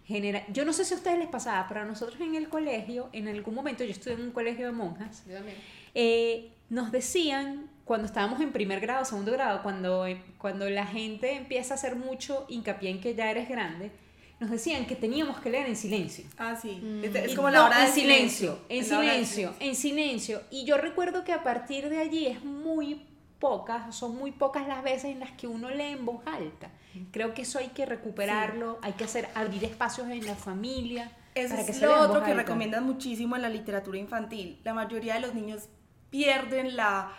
Genera- 0.07 0.45
yo 0.53 0.65
no 0.65 0.73
sé 0.73 0.85
si 0.85 0.95
a 0.95 0.97
ustedes 0.97 1.19
les 1.19 1.29
pasaba, 1.29 1.67
pero 1.69 1.81
a 1.83 1.85
nosotros 1.85 2.19
en 2.21 2.35
el 2.35 2.49
colegio, 2.49 3.09
en 3.13 3.29
algún 3.29 3.55
momento, 3.55 3.85
yo 3.85 3.91
estudié 3.91 4.17
en 4.17 4.23
un 4.23 4.31
colegio 4.33 4.67
de 4.67 4.73
monjas, 4.73 5.23
yo 5.29 5.35
también. 5.35 5.57
eh, 5.95 6.51
nos 6.71 6.91
decían, 6.93 7.71
cuando 7.85 8.07
estábamos 8.07 8.41
en 8.41 8.51
primer 8.53 8.81
grado, 8.81 9.05
segundo 9.05 9.31
grado, 9.33 9.63
cuando, 9.63 10.07
eh, 10.07 10.21
cuando 10.39 10.69
la 10.69 10.87
gente 10.87 11.33
empieza 11.37 11.75
a 11.75 11.77
hacer 11.77 11.95
mucho 11.95 12.45
hincapié 12.49 12.91
en 12.91 13.01
que 13.01 13.15
ya 13.15 13.31
eres 13.31 13.49
grande, 13.49 13.93
nos 14.41 14.51
decían 14.51 14.85
que 14.87 14.97
teníamos 14.97 15.39
que 15.41 15.49
leer 15.51 15.67
en 15.67 15.77
silencio. 15.77 16.25
Ah, 16.39 16.57
sí. 16.61 16.81
Mm. 16.83 17.05
Es, 17.05 17.15
es 17.15 17.35
como 17.35 17.49
no, 17.49 17.55
la 17.55 17.67
hora 17.67 17.79
en 17.81 17.85
del 17.87 17.95
silencio, 17.95 18.59
en 18.69 18.81
Es 18.83 18.91
la 18.91 18.99
hora 18.99 19.13
del 19.15 19.25
silencio, 19.27 19.55
en 19.61 19.75
silencio. 19.75 20.43
Y 20.51 20.65
yo 20.65 20.77
recuerdo 20.77 21.23
que 21.25 21.33
a 21.33 21.43
partir 21.43 21.89
de 21.89 21.99
allí 21.99 22.27
es 22.27 22.45
muy 22.45 23.01
pocas, 23.39 23.95
son 23.95 24.17
muy 24.17 24.33
pocas 24.33 24.67
las 24.67 24.83
veces 24.83 25.07
en 25.07 25.21
las 25.21 25.33
que 25.33 25.47
uno 25.47 25.71
lee 25.71 25.93
en 25.93 26.07
voz 26.07 26.27
alta. 26.27 26.71
Creo 27.11 27.35
que 27.35 27.43
eso 27.43 27.59
hay 27.59 27.69
que 27.69 27.85
recuperarlo, 27.85 28.79
hay 28.83 28.93
que 28.93 29.05
hacer 29.05 29.29
abrir 29.35 29.65
espacios 29.65 30.09
en 30.09 30.25
la 30.27 30.35
familia. 30.35 31.13
Eso 31.35 31.51
para 31.51 31.67
que 31.67 31.73
es 31.73 31.79
se 31.79 31.87
lo 31.87 32.01
otro 32.01 32.21
que 32.25 32.31
alta. 32.31 32.43
recomiendan 32.43 32.85
muchísimo 32.85 33.37
en 33.37 33.43
la 33.43 33.51
literatura 33.51 33.99
infantil. 33.99 34.61
La 34.65 34.73
mayoría 34.73 35.15
de 35.15 35.21
los 35.21 35.35
niños 35.35 35.69
pierden 36.09 36.77
la, 36.77 37.13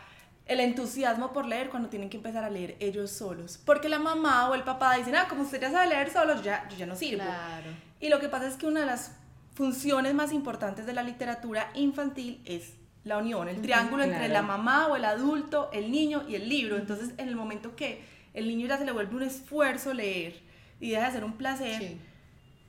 el 0.47 0.59
entusiasmo 0.59 1.31
por 1.31 1.45
leer 1.45 1.69
cuando 1.69 1.89
tienen 1.89 2.09
que 2.09 2.17
empezar 2.17 2.43
a 2.43 2.49
leer 2.49 2.75
ellos 2.79 3.11
solos. 3.11 3.59
Porque 3.63 3.89
la 3.89 3.99
mamá 3.99 4.49
o 4.49 4.55
el 4.55 4.63
papá 4.63 4.95
dicen, 4.95 5.15
ah, 5.15 5.27
como 5.29 5.43
usted 5.43 5.61
ya 5.61 5.71
sabe 5.71 5.87
leer 5.87 6.09
solo, 6.11 6.35
yo 6.35 6.41
ya, 6.41 6.67
yo 6.69 6.77
ya 6.77 6.85
no 6.87 6.95
sirvo. 6.95 7.23
Claro. 7.23 7.69
Y 7.99 8.09
lo 8.09 8.19
que 8.19 8.29
pasa 8.29 8.47
es 8.47 8.55
que 8.55 8.65
una 8.65 8.79
de 8.79 8.85
las 8.87 9.11
funciones 9.53 10.13
más 10.13 10.31
importantes 10.31 10.85
de 10.85 10.93
la 10.93 11.03
literatura 11.03 11.69
infantil 11.75 12.41
es 12.45 12.73
la 13.07 13.17
unión, 13.17 13.47
el 13.47 13.61
triángulo 13.61 14.03
entre 14.03 14.27
la 14.27 14.41
mamá 14.41 14.87
o 14.87 14.95
el 14.95 15.05
adulto, 15.05 15.69
el 15.73 15.91
niño 15.91 16.23
y 16.27 16.35
el 16.35 16.47
libro. 16.47 16.77
Entonces, 16.77 17.11
en 17.17 17.27
el 17.27 17.35
momento 17.35 17.75
que 17.75 18.01
el 18.33 18.47
niño 18.47 18.67
ya 18.67 18.77
se 18.77 18.85
le 18.85 18.91
vuelve 18.91 19.15
un 19.15 19.23
esfuerzo 19.23 19.93
leer 19.93 20.35
y 20.79 20.91
deja 20.91 21.07
de 21.07 21.11
ser 21.13 21.23
un 21.23 21.33
placer, 21.33 21.97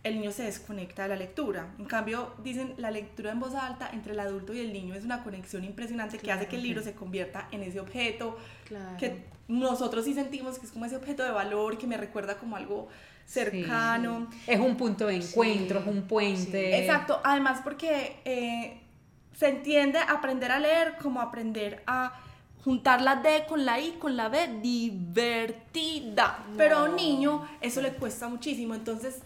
el 0.04 0.14
niño 0.14 0.30
se 0.30 0.44
desconecta 0.44 1.02
de 1.02 1.08
la 1.10 1.16
lectura. 1.16 1.74
En 1.78 1.84
cambio, 1.84 2.32
dicen 2.42 2.74
la 2.78 2.90
lectura 2.90 3.32
en 3.32 3.40
voz 3.40 3.54
alta 3.54 3.90
entre 3.92 4.12
el 4.12 4.20
adulto 4.20 4.54
y 4.54 4.60
el 4.60 4.72
niño 4.72 4.94
es 4.94 5.04
una 5.04 5.22
conexión 5.22 5.64
impresionante 5.64 6.18
que 6.18 6.32
hace 6.32 6.46
que 6.46 6.56
el 6.56 6.62
libro 6.62 6.82
se 6.82 6.94
convierta 6.94 7.48
en 7.52 7.62
ese 7.62 7.80
objeto 7.80 8.38
que 8.98 9.24
nosotros 9.48 10.04
sí 10.04 10.14
sentimos 10.14 10.58
que 10.58 10.66
es 10.66 10.72
como 10.72 10.84
ese 10.84 10.96
objeto 10.96 11.24
de 11.24 11.30
valor 11.30 11.78
que 11.78 11.86
me 11.86 11.96
recuerda 11.96 12.36
como 12.38 12.56
algo 12.56 12.88
cercano. 13.26 14.28
Es 14.46 14.58
un 14.58 14.76
punto 14.76 15.06
de 15.06 15.16
encuentro, 15.16 15.80
es 15.80 15.86
un 15.86 16.02
puente. 16.02 16.80
Exacto, 16.80 17.20
además 17.24 17.60
porque 17.62 18.16
eh, 18.24 18.80
se 19.38 19.48
entiende 19.48 20.00
aprender 20.00 20.50
a 20.50 20.58
leer 20.58 20.96
como 21.00 21.20
aprender 21.20 21.82
a 21.86 22.12
juntar 22.64 23.00
la 23.00 23.16
D 23.16 23.44
con 23.48 23.64
la 23.64 23.78
I 23.78 23.92
con 23.92 24.16
la 24.16 24.28
B, 24.28 24.58
divertida. 24.60 26.44
Pero 26.56 26.78
a 26.78 26.82
un 26.84 26.96
niño 26.96 27.48
eso 27.60 27.80
le 27.80 27.92
cuesta 27.92 28.28
muchísimo, 28.28 28.74
entonces 28.74 29.20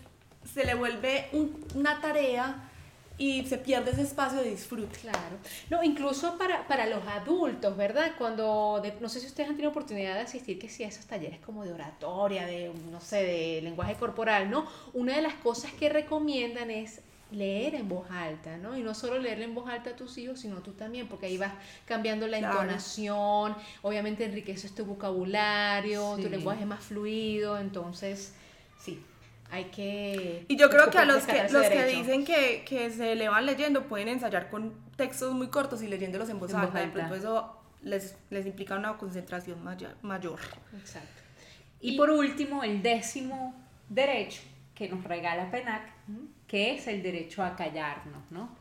se 0.53 0.67
le 0.67 0.75
vuelve 0.75 1.31
una 1.75 2.01
tarea 2.03 2.69
y 3.17 3.47
se 3.47 3.57
pierde 3.57 3.93
ese 3.93 4.03
espacio 4.03 4.43
de 4.43 4.51
disfrute. 4.51 4.99
Claro. 4.99 5.39
No, 5.71 5.83
incluso 5.83 6.37
para, 6.37 6.67
para 6.67 6.87
los 6.87 7.07
adultos, 7.07 7.75
¿verdad? 7.75 8.13
Cuando, 8.19 8.83
no 9.01 9.09
sé 9.09 9.21
si 9.21 9.27
ustedes 9.29 9.49
han 9.49 9.57
tenido 9.57 9.71
oportunidad 9.71 10.15
de 10.15 10.21
asistir 10.21 10.59
que 10.59 10.69
sí 10.69 10.85
a 10.85 10.89
esos 10.89 11.07
talleres 11.07 11.41
como 11.41 11.65
de 11.65 11.73
oratoria, 11.73 12.45
de, 12.45 12.71
no 12.91 13.01
sé, 13.01 13.23
de 13.23 13.61
lenguaje 13.63 13.95
corporal, 13.95 14.51
¿no? 14.51 14.67
Una 14.93 15.17
de 15.17 15.23
las 15.23 15.35
cosas 15.35 15.73
que 15.73 15.89
recomiendan 15.89 16.71
es 16.71 17.01
leer 17.33 17.75
en 17.75 17.89
voz 17.89 18.11
alta, 18.11 18.57
¿no? 18.59 18.77
Y 18.77 18.83
no 18.83 18.95
solo 18.95 19.19
leer 19.19 19.41
en 19.43 19.55
voz 19.55 19.69
alta 19.69 19.91
a 19.91 19.97
tus 19.97 20.17
hijos, 20.19 20.41
sino 20.41 20.57
tú 20.63 20.73
también, 20.73 21.09
porque 21.09 21.27
ahí 21.27 21.39
vas 21.39 21.53
cambiando 21.87 22.27
la 22.27 22.39
entonación, 22.39 23.57
obviamente 23.83 24.25
enriqueces 24.25 24.75
tu 24.75 24.85
vocabulario, 24.85 26.17
tu 26.17 26.29
lenguaje 26.29 26.63
es 26.63 26.67
más 26.67 26.85
fluido, 26.85 27.59
entonces, 27.59 28.35
sí, 28.79 29.03
hay 29.51 29.65
que... 29.67 30.45
Y 30.49 30.57
yo 30.57 30.71
creo 30.71 30.91
que 30.91 30.99
a 30.99 31.05
los 31.05 31.25
que, 31.25 31.49
los 31.51 31.67
que 31.67 31.87
dicen 31.87 32.25
que, 32.25 32.65
que, 32.67 32.91
se 32.91 33.15
le 33.15 33.29
van 33.29 33.47
leyendo 33.47 33.89
pueden 33.89 34.09
ensayar 34.09 34.51
con 34.51 34.75
textos 34.97 35.33
muy 35.35 35.49
cortos 35.49 35.83
y 35.83 35.89
leyéndolos 35.89 36.29
en 36.29 36.39
voz, 36.39 36.55
alta, 36.55 36.83
y 36.85 37.15
eso 37.15 37.57
les, 37.83 38.17
les 38.31 38.47
implica 38.47 38.77
una 38.77 38.97
concentración 38.97 39.63
mayor. 40.03 40.39
Exacto. 40.79 41.23
Y, 41.81 41.97
por 41.97 42.11
último, 42.11 42.63
el 42.63 42.81
décimo 42.81 43.55
derecho 43.89 44.41
que 44.75 44.89
nos 44.89 45.03
regala 45.05 45.51
PENAC, 45.51 45.92
que 46.47 46.75
es 46.75 46.87
el 46.87 47.03
derecho 47.03 47.43
a 47.43 47.57
callarnos, 47.57 48.23
¿no? 48.31 48.57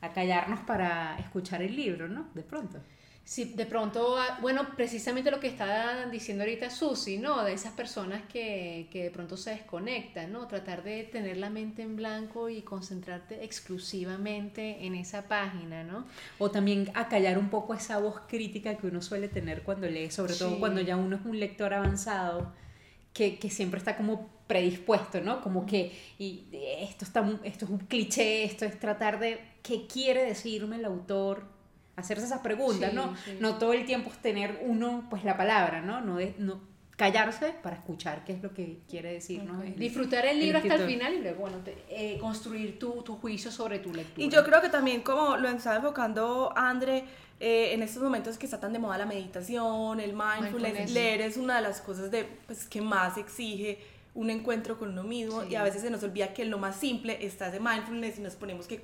A 0.00 0.12
callarnos 0.12 0.60
para 0.60 1.18
escuchar 1.18 1.62
el 1.62 1.74
libro, 1.74 2.08
¿no? 2.08 2.28
De 2.34 2.42
pronto. 2.42 2.80
Sí, 3.28 3.52
de 3.54 3.66
pronto, 3.66 4.16
ah, 4.16 4.38
bueno, 4.40 4.74
precisamente 4.74 5.30
lo 5.30 5.38
que 5.38 5.48
está 5.48 6.06
diciendo 6.06 6.44
ahorita 6.44 6.70
Susi, 6.70 7.18
¿no? 7.18 7.44
De 7.44 7.52
esas 7.52 7.74
personas 7.74 8.22
que, 8.22 8.88
que, 8.90 9.02
de 9.04 9.10
pronto 9.10 9.36
se 9.36 9.50
desconectan, 9.50 10.32
¿no? 10.32 10.46
Tratar 10.48 10.82
de 10.82 11.04
tener 11.04 11.36
la 11.36 11.50
mente 11.50 11.82
en 11.82 11.94
blanco 11.94 12.48
y 12.48 12.62
concentrarte 12.62 13.44
exclusivamente 13.44 14.86
en 14.86 14.94
esa 14.94 15.28
página, 15.28 15.84
¿no? 15.84 16.06
O 16.38 16.50
también 16.50 16.90
acallar 16.94 17.36
un 17.36 17.50
poco 17.50 17.74
esa 17.74 17.98
voz 17.98 18.22
crítica 18.26 18.78
que 18.78 18.86
uno 18.86 19.02
suele 19.02 19.28
tener 19.28 19.62
cuando 19.62 19.90
lee, 19.90 20.10
sobre 20.10 20.32
todo 20.32 20.58
cuando 20.58 20.80
ya 20.80 20.96
uno 20.96 21.16
es 21.16 21.26
un 21.26 21.38
lector 21.38 21.74
avanzado, 21.74 22.54
que, 23.18 23.36
que 23.36 23.50
siempre 23.50 23.78
está 23.78 23.96
como 23.96 24.28
predispuesto, 24.46 25.20
¿no? 25.20 25.42
Como 25.42 25.66
que 25.66 25.92
y 26.20 26.44
esto, 26.52 27.04
está, 27.04 27.28
esto 27.42 27.64
es 27.64 27.70
un 27.72 27.78
cliché, 27.78 28.44
esto 28.44 28.64
es 28.64 28.78
tratar 28.78 29.18
de 29.18 29.40
qué 29.60 29.88
quiere 29.88 30.24
decirme 30.24 30.76
el 30.76 30.84
autor 30.84 31.42
hacerse 31.96 32.26
esas 32.26 32.42
preguntas, 32.42 32.94
¿no? 32.94 33.12
No 33.40 33.58
todo 33.58 33.72
el 33.72 33.84
tiempo 33.84 34.10
es 34.12 34.18
tener 34.18 34.60
uno, 34.62 35.08
pues 35.10 35.24
la 35.24 35.36
palabra, 35.36 35.80
¿no? 35.80 36.00
No, 36.00 36.14
de, 36.14 36.36
no 36.38 36.60
callarse 36.96 37.54
para 37.60 37.74
escuchar 37.74 38.24
qué 38.24 38.34
es 38.34 38.42
lo 38.42 38.54
que 38.54 38.82
quiere 38.88 39.12
decir, 39.12 39.42
¿no? 39.42 39.60
Disfrutar 39.62 40.24
el 40.24 40.38
libro 40.38 40.58
hasta 40.58 40.76
el 40.76 40.86
final 40.86 41.14
y 41.14 41.20
luego, 41.22 41.40
bueno, 41.40 41.56
eh, 41.88 42.18
construir 42.20 42.78
tu, 42.78 43.02
tu, 43.02 43.16
juicio 43.16 43.50
sobre 43.50 43.80
tu 43.80 43.92
lectura. 43.92 44.24
Y 44.24 44.30
yo 44.30 44.44
creo 44.44 44.60
que 44.60 44.68
también, 44.68 45.00
como 45.00 45.36
lo 45.36 45.48
está 45.48 45.74
enfocando 45.74 46.52
Andre, 46.56 47.04
eh, 47.40 47.72
en 47.72 47.82
estos 47.82 48.02
momentos 48.02 48.36
que 48.36 48.46
está 48.46 48.58
tan 48.58 48.72
de 48.72 48.78
moda 48.78 48.98
la 48.98 49.06
meditación, 49.06 50.00
el 50.00 50.12
mindfulness, 50.12 50.90
leer 50.90 51.20
es 51.20 51.36
una 51.36 51.56
de 51.56 51.62
las 51.62 51.80
cosas 51.80 52.10
de, 52.10 52.24
pues, 52.46 52.66
que 52.66 52.80
más 52.80 53.16
exige 53.16 53.78
un 54.14 54.30
encuentro 54.30 54.78
con 54.78 54.88
uno 54.90 55.04
mismo 55.04 55.44
y 55.44 55.54
a 55.54 55.62
veces 55.62 55.82
se 55.82 55.90
nos 55.90 56.02
olvida 56.02 56.34
que 56.34 56.44
lo 56.44 56.58
más 56.58 56.76
simple 56.76 57.24
está 57.24 57.48
ese 57.48 57.60
mindfulness 57.60 58.18
y 58.18 58.22
nos 58.22 58.34
ponemos 58.34 58.66
que 58.66 58.82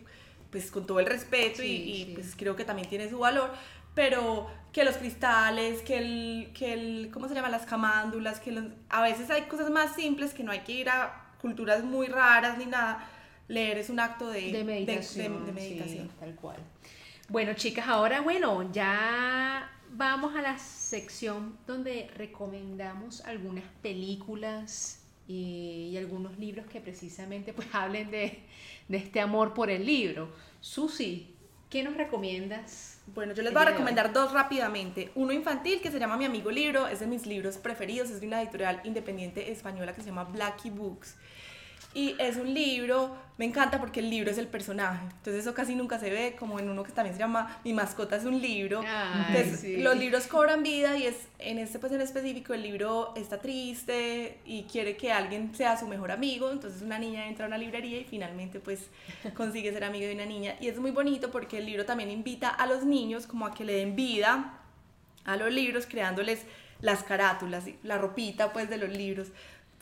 pues 0.50 0.70
con 0.70 0.86
todo 0.86 1.00
el 1.00 1.06
respeto 1.06 1.64
y, 1.64 2.12
pues 2.14 2.36
creo 2.36 2.54
que 2.54 2.64
también 2.64 2.88
tiene 2.88 3.10
su 3.10 3.18
valor, 3.18 3.50
pero 3.92 4.46
que 4.72 4.84
los 4.84 4.96
cristales, 4.96 5.82
que 5.82 5.98
el, 5.98 6.52
que 6.54 6.74
el 6.74 7.10
¿cómo 7.12 7.26
se 7.26 7.34
llama? 7.34 7.48
Las 7.48 7.66
camándulas, 7.66 8.38
que 8.38 8.56
a 8.88 9.02
veces 9.02 9.30
hay 9.30 9.42
cosas 9.42 9.68
más 9.70 9.96
simples 9.96 10.32
que 10.32 10.44
no 10.44 10.52
hay 10.52 10.60
que 10.60 10.70
ir 10.70 10.88
a 10.88 11.32
culturas 11.40 11.82
muy 11.82 12.06
raras 12.06 12.56
ni 12.56 12.66
nada. 12.66 13.04
Leer 13.48 13.78
es 13.78 13.90
un 13.90 13.98
acto 13.98 14.28
de, 14.28 14.52
de 14.52 14.62
meditación. 14.62 15.44
De, 15.44 15.52
meditación. 15.52 16.08
tal 16.20 16.36
cual. 16.36 16.56
Bueno, 17.30 17.54
chicas, 17.54 17.88
ahora, 17.88 18.20
bueno, 18.20 18.70
ya 18.70 19.70
vamos 19.90 20.37
a 20.37 20.42
la 20.42 20.58
sección 20.58 21.56
donde 21.66 22.10
recomendamos 22.16 23.22
algunas 23.24 23.64
películas 23.80 25.02
y, 25.26 25.88
y 25.92 25.96
algunos 25.96 26.38
libros 26.38 26.66
que 26.66 26.82
precisamente 26.82 27.54
pues 27.54 27.68
hablen 27.72 28.10
de, 28.10 28.40
de 28.88 28.96
este 28.98 29.20
amor 29.20 29.54
por 29.54 29.70
el 29.70 29.87
libro. 29.87 30.34
Susi, 30.60 31.34
¿qué 31.70 31.82
nos 31.82 31.96
recomiendas? 31.96 33.00
Bueno, 33.14 33.32
yo 33.32 33.42
les 33.42 33.54
voy 33.54 33.62
a 33.62 33.70
recomendar 33.70 34.12
dos 34.12 34.32
rápidamente. 34.32 35.10
Uno 35.14 35.32
infantil 35.32 35.80
que 35.80 35.90
se 35.90 35.98
llama 35.98 36.18
Mi 36.18 36.26
Amigo 36.26 36.50
Libro, 36.50 36.88
es 36.88 37.00
de 37.00 37.06
mis 37.06 37.24
libros 37.24 37.56
preferidos, 37.56 38.10
es 38.10 38.20
de 38.20 38.26
una 38.26 38.42
editorial 38.42 38.82
independiente 38.84 39.50
española 39.50 39.94
que 39.94 40.02
se 40.02 40.08
llama 40.08 40.24
Blackie 40.24 40.70
Books. 40.70 41.16
Y 41.92 42.16
es 42.18 42.37
un 42.37 42.53
libro, 42.53 43.16
me 43.37 43.44
encanta 43.44 43.79
porque 43.79 44.01
el 44.01 44.11
libro 44.11 44.31
es 44.31 44.38
el 44.38 44.49
personaje. 44.49 45.05
Entonces 45.05 45.42
eso 45.42 45.55
casi 45.55 45.75
nunca 45.75 45.99
se 45.99 46.11
ve, 46.11 46.37
como 46.38 46.59
en 46.59 46.68
uno 46.68 46.83
que 46.83 46.92
también 46.92 47.14
se 47.14 47.20
llama 47.20 47.59
Mi 47.64 47.73
mascota 47.73 48.16
es 48.16 48.25
un 48.25 48.40
libro. 48.40 48.83
Entonces 49.29 49.81
los 49.83 49.97
libros 49.97 50.27
cobran 50.27 50.62
vida 50.62 50.97
y 50.97 51.07
es 51.07 51.16
en 51.38 51.59
este 51.59 51.79
pues 51.79 51.92
en 51.92 52.01
específico 52.01 52.55
el 52.55 52.62
libro 52.62 53.12
está 53.16 53.40
triste 53.40 54.38
y 54.47 54.64
quiere 54.64 54.97
que 54.97 55.12
alguien 55.12 55.55
sea 55.55 55.77
su 55.79 55.87
mejor 55.87 56.11
amigo. 56.11 56.51
Entonces 56.51 56.83
una 56.83 56.99
niña 56.99 57.29
entra 57.29 57.44
a 57.44 57.49
una 57.49 57.59
librería 57.59 57.99
y 57.99 58.05
finalmente 58.05 58.61
pues 58.61 58.88
consigue 59.37 59.73
ser 59.73 59.85
amigo 59.85 60.07
de 60.07 60.14
una 60.14 60.27
niña. 60.27 60.57
Y 60.61 60.68
es 60.68 60.79
muy 60.79 60.90
bonito 60.90 61.31
porque 61.31 61.59
el 61.59 61.66
libro 61.66 61.85
también 61.85 62.11
invita 62.11 62.49
a 62.49 62.66
los 62.66 62.85
niños 62.85 63.27
como 63.27 63.47
a 63.47 63.55
que 63.55 63.64
le 63.64 63.75
den 63.75 63.94
vida 63.94 64.61
a 65.25 65.37
los 65.37 65.53
libros 65.53 65.87
creándoles 65.87 66.44
las 66.81 67.03
carátulas, 67.03 67.64
la 67.83 67.99
ropita 67.99 68.53
pues 68.53 68.68
de 68.68 68.77
los 68.77 68.90
libros. 68.90 69.29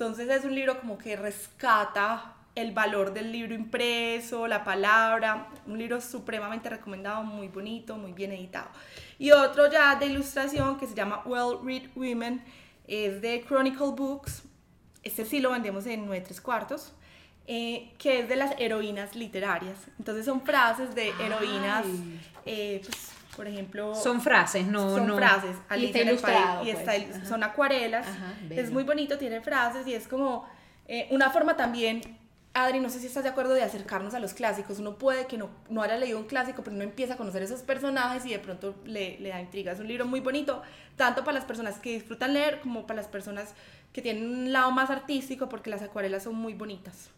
Entonces 0.03 0.29
es 0.31 0.45
un 0.45 0.57
libro 0.57 0.81
como 0.81 0.99
que 0.99 1.15
rescata 1.15 2.35
el 2.57 2.73
valor 2.73 3.15
del 3.15 3.31
libro 3.31 3.55
impreso, 3.55 4.49
la 4.49 4.65
palabra, 4.65 5.47
un 5.65 5.79
libro 5.79 6.01
supremamente 6.01 6.69
recomendado, 6.69 7.23
muy 7.23 7.47
bonito, 7.47 7.97
muy 7.97 8.13
bien 8.13 8.33
editado. 8.33 8.67
Y 9.21 9.31
otro 9.31 9.71
ya 9.71 9.95
de 9.95 10.07
ilustración 10.07 10.77
que 10.77 10.89
se 10.89 10.97
llama 10.97 11.23
Well 11.25 11.59
Read 11.65 11.91
Women, 11.95 12.43
es 12.89 13.23
de 13.23 13.45
Chronicle 13.47 13.93
Books, 13.97 14.43
este 15.05 15.25
sí 15.25 15.39
lo 15.39 15.53
vendemos 15.53 15.87
en 15.87 16.05
9 16.05 16.21
tres 16.23 16.41
cuartos, 16.41 16.93
eh, 17.47 17.93
que 17.97 18.19
es 18.19 18.29
de 18.29 18.35
las 18.35 18.59
heroínas 18.59 19.15
literarias. 19.15 19.79
Entonces 20.01 20.25
son 20.25 20.41
frases 20.43 20.97
de 20.97 21.11
heroínas, 21.21 21.87
eh, 22.45 22.83
pues, 22.85 23.12
por 23.37 23.49
ejemplo... 23.49 23.95
Son 23.95 24.21
frases, 24.21 24.67
no... 24.67 24.97
Son 24.97 25.17
frases. 25.17 25.57
y 25.77 25.87
está 25.87 26.01
ilustrado, 26.01 26.65
y 26.67 26.73
pues. 26.73 27.29
son 27.29 27.43
acuarelas. 27.43 28.07
es 28.51 28.71
muy 28.71 28.85
bonito, 28.85 29.19
tiene 29.19 29.41
frases 29.41 29.87
y 29.87 29.95
es 29.95 30.07
como 30.07 30.47
eh, 30.87 31.09
una 31.11 31.31
forma 31.31 31.57
también... 31.57 32.03
Adri, 32.55 32.81
no 32.81 32.91
sé 32.91 33.01
si 33.01 33.07
estás 33.07 33.23
de 33.23 33.31
acuerdo 33.31 33.55
de 33.55 33.63
acercarnos 33.63 34.13
a 34.13 34.21
los 34.21 34.35
clásicos. 34.35 34.79
Uno 34.79 34.99
puede 34.99 35.27
que 35.27 35.39
no, 35.39 35.49
no 35.71 35.81
haya 35.81 35.97
leído 35.97 36.19
un 36.19 36.27
clásico, 36.27 36.63
pero 36.63 36.77
uno 36.77 36.85
empieza 36.85 37.15
a 37.15 37.17
conocer 37.17 37.43
esos 37.43 37.63
personajes 37.63 38.27
y 38.27 38.31
de 38.31 38.39
pronto 38.39 38.75
le, 38.85 39.19
le 39.21 39.31
da 39.31 39.41
intriga. 39.41 39.73
Es 39.73 39.81
un 39.81 39.89
libro 39.89 40.05
muy 40.05 40.21
bonito, 40.21 40.61
tanto 40.97 41.25
para 41.25 41.33
las 41.33 41.47
personas 41.47 41.79
que 41.79 41.95
disfrutan 41.95 42.35
leer 42.35 42.61
como 42.61 42.87
para 42.87 42.99
las 43.01 43.09
personas 43.09 43.55
que 43.95 44.03
tienen 44.03 44.29
un 44.29 44.53
lado 44.53 44.71
más 44.71 44.91
artístico, 44.91 45.49
porque 45.49 45.71
las 45.71 45.81
acuarelas 45.81 46.25
son 46.25 46.35
muy 46.35 46.53
bonitas. 46.53 47.11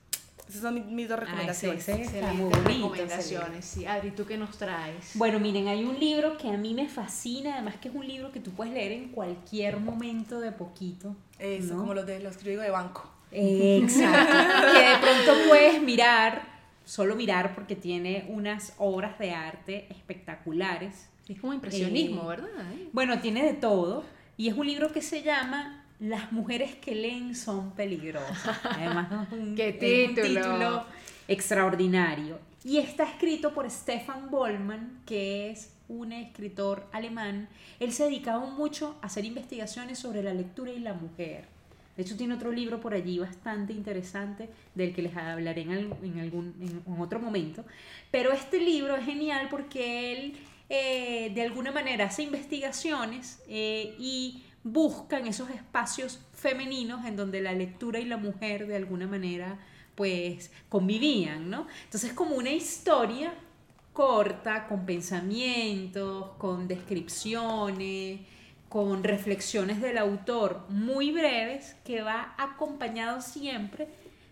Esas 0.48 0.60
son 0.60 0.94
mis 0.94 1.08
dos 1.08 1.18
recomendaciones. 1.18 1.88
Ay, 1.88 2.04
sí, 2.04 2.36
muy 2.36 2.52
recomendaciones. 2.52 3.64
Sí. 3.64 3.86
Adri, 3.86 4.10
¿tú 4.10 4.26
qué 4.26 4.36
nos 4.36 4.58
traes? 4.58 5.12
Bueno, 5.14 5.40
miren, 5.40 5.68
hay 5.68 5.84
un 5.84 5.98
libro 5.98 6.36
que 6.36 6.48
a 6.48 6.56
mí 6.56 6.74
me 6.74 6.88
fascina, 6.88 7.54
además 7.54 7.76
que 7.80 7.88
es 7.88 7.94
un 7.94 8.06
libro 8.06 8.30
que 8.30 8.40
tú 8.40 8.50
puedes 8.50 8.72
leer 8.72 8.92
en 8.92 9.08
cualquier 9.08 9.80
momento 9.80 10.40
de 10.40 10.52
poquito. 10.52 11.16
Eso, 11.38 11.76
como 11.76 11.94
los 11.94 12.06
de 12.06 12.20
los 12.20 12.36
que 12.36 12.56
de 12.56 12.70
banco. 12.70 13.10
Exacto. 13.32 14.72
que 14.72 14.78
de 14.78 14.98
pronto 14.98 15.48
puedes 15.48 15.82
mirar, 15.82 16.42
solo 16.84 17.16
mirar 17.16 17.54
porque 17.54 17.74
tiene 17.74 18.26
unas 18.28 18.74
obras 18.78 19.18
de 19.18 19.32
arte 19.32 19.86
espectaculares. 19.90 21.08
Es 21.28 21.40
como 21.40 21.54
impresionismo, 21.54 22.24
eh, 22.24 22.36
¿verdad? 22.36 22.48
Bueno, 22.92 23.18
tiene 23.20 23.44
de 23.44 23.54
todo. 23.54 24.04
Y 24.36 24.48
es 24.48 24.54
un 24.54 24.66
libro 24.66 24.92
que 24.92 25.00
se 25.00 25.22
llama 25.22 25.83
las 26.00 26.32
mujeres 26.32 26.74
que 26.74 26.94
leen 26.94 27.34
son 27.34 27.72
peligrosas. 27.72 28.58
Además, 28.64 29.28
un, 29.32 29.54
¿Qué 29.54 29.72
título? 29.72 30.84
extraordinario. 31.28 32.38
Y 32.64 32.78
está 32.78 33.04
escrito 33.04 33.52
por 33.52 33.70
Stefan 33.70 34.30
Bollman, 34.30 35.02
que 35.06 35.50
es 35.50 35.74
un 35.88 36.12
escritor 36.12 36.86
alemán, 36.92 37.48
él 37.78 37.92
se 37.92 38.04
dedicaba 38.04 38.46
mucho 38.46 38.96
a 39.02 39.06
hacer 39.06 39.24
investigaciones 39.24 39.98
sobre 39.98 40.22
la 40.22 40.32
lectura 40.32 40.72
y 40.72 40.78
la 40.78 40.94
mujer. 40.94 41.44
De 41.96 42.02
hecho, 42.02 42.16
tiene 42.16 42.34
otro 42.34 42.50
libro 42.50 42.80
por 42.80 42.94
allí 42.94 43.18
bastante 43.18 43.72
interesante 43.72 44.48
del 44.74 44.92
que 44.94 45.02
les 45.02 45.16
hablaré 45.16 45.62
en, 45.62 45.72
algún, 45.72 46.54
en, 46.60 47.00
otro 47.00 47.20
momento. 47.20 47.64
Pero 48.10 48.32
este 48.32 48.58
libro 48.58 48.96
es 48.96 49.04
genial 49.04 49.48
porque 49.48 50.12
él 50.12 50.36
eh, 50.68 51.30
de 51.34 51.42
alguna 51.42 51.70
manera 51.70 52.06
hace 52.06 52.24
investigaciones 52.24 53.40
eh, 53.48 53.94
y 53.98 54.42
busca 54.64 55.18
en 55.18 55.26
esos 55.26 55.50
espacios 55.50 56.20
femeninos 56.32 57.04
en 57.04 57.16
donde 57.16 57.40
la 57.40 57.52
lectura 57.52 58.00
y 58.00 58.06
la 58.06 58.16
mujer 58.16 58.66
de 58.66 58.76
alguna 58.76 59.06
manera 59.06 59.58
pues 59.94 60.50
convivían, 60.68 61.50
¿no? 61.50 61.68
Entonces 61.84 62.12
como 62.14 62.34
una 62.34 62.50
historia 62.50 63.32
corta, 63.92 64.66
con 64.66 64.84
pensamientos, 64.84 66.30
con 66.38 66.66
descripciones, 66.66 68.20
con 68.68 69.04
reflexiones 69.04 69.80
del 69.80 69.98
autor 69.98 70.66
muy 70.68 71.12
breves 71.12 71.76
que 71.84 72.02
va 72.02 72.34
acompañado 72.36 73.20
siempre 73.20 73.86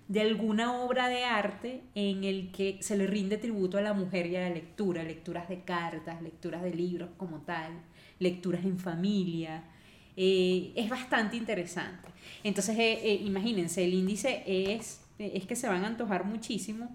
de 0.08 0.20
alguna 0.20 0.82
obra 0.82 1.08
de 1.08 1.24
arte 1.24 1.82
en 1.94 2.24
el 2.24 2.50
que 2.50 2.78
se 2.80 2.96
le 2.96 3.06
rinde 3.06 3.38
tributo 3.38 3.78
a 3.78 3.82
la 3.82 3.92
mujer 3.92 4.26
y 4.26 4.36
a 4.36 4.40
la 4.40 4.50
lectura, 4.50 5.04
lecturas 5.04 5.48
de 5.48 5.62
cartas, 5.62 6.20
lecturas 6.22 6.62
de 6.62 6.74
libros 6.74 7.10
como 7.16 7.42
tal, 7.42 7.72
lecturas 8.18 8.64
en 8.64 8.78
familia. 8.78 9.62
Eh, 10.16 10.72
es 10.76 10.88
bastante 10.88 11.36
interesante. 11.36 12.08
Entonces, 12.44 12.78
eh, 12.78 13.00
eh, 13.02 13.20
imagínense, 13.24 13.84
el 13.84 13.94
índice 13.94 14.42
es, 14.46 15.00
es 15.18 15.46
que 15.46 15.56
se 15.56 15.68
van 15.68 15.84
a 15.84 15.88
antojar 15.88 16.24
muchísimo. 16.24 16.90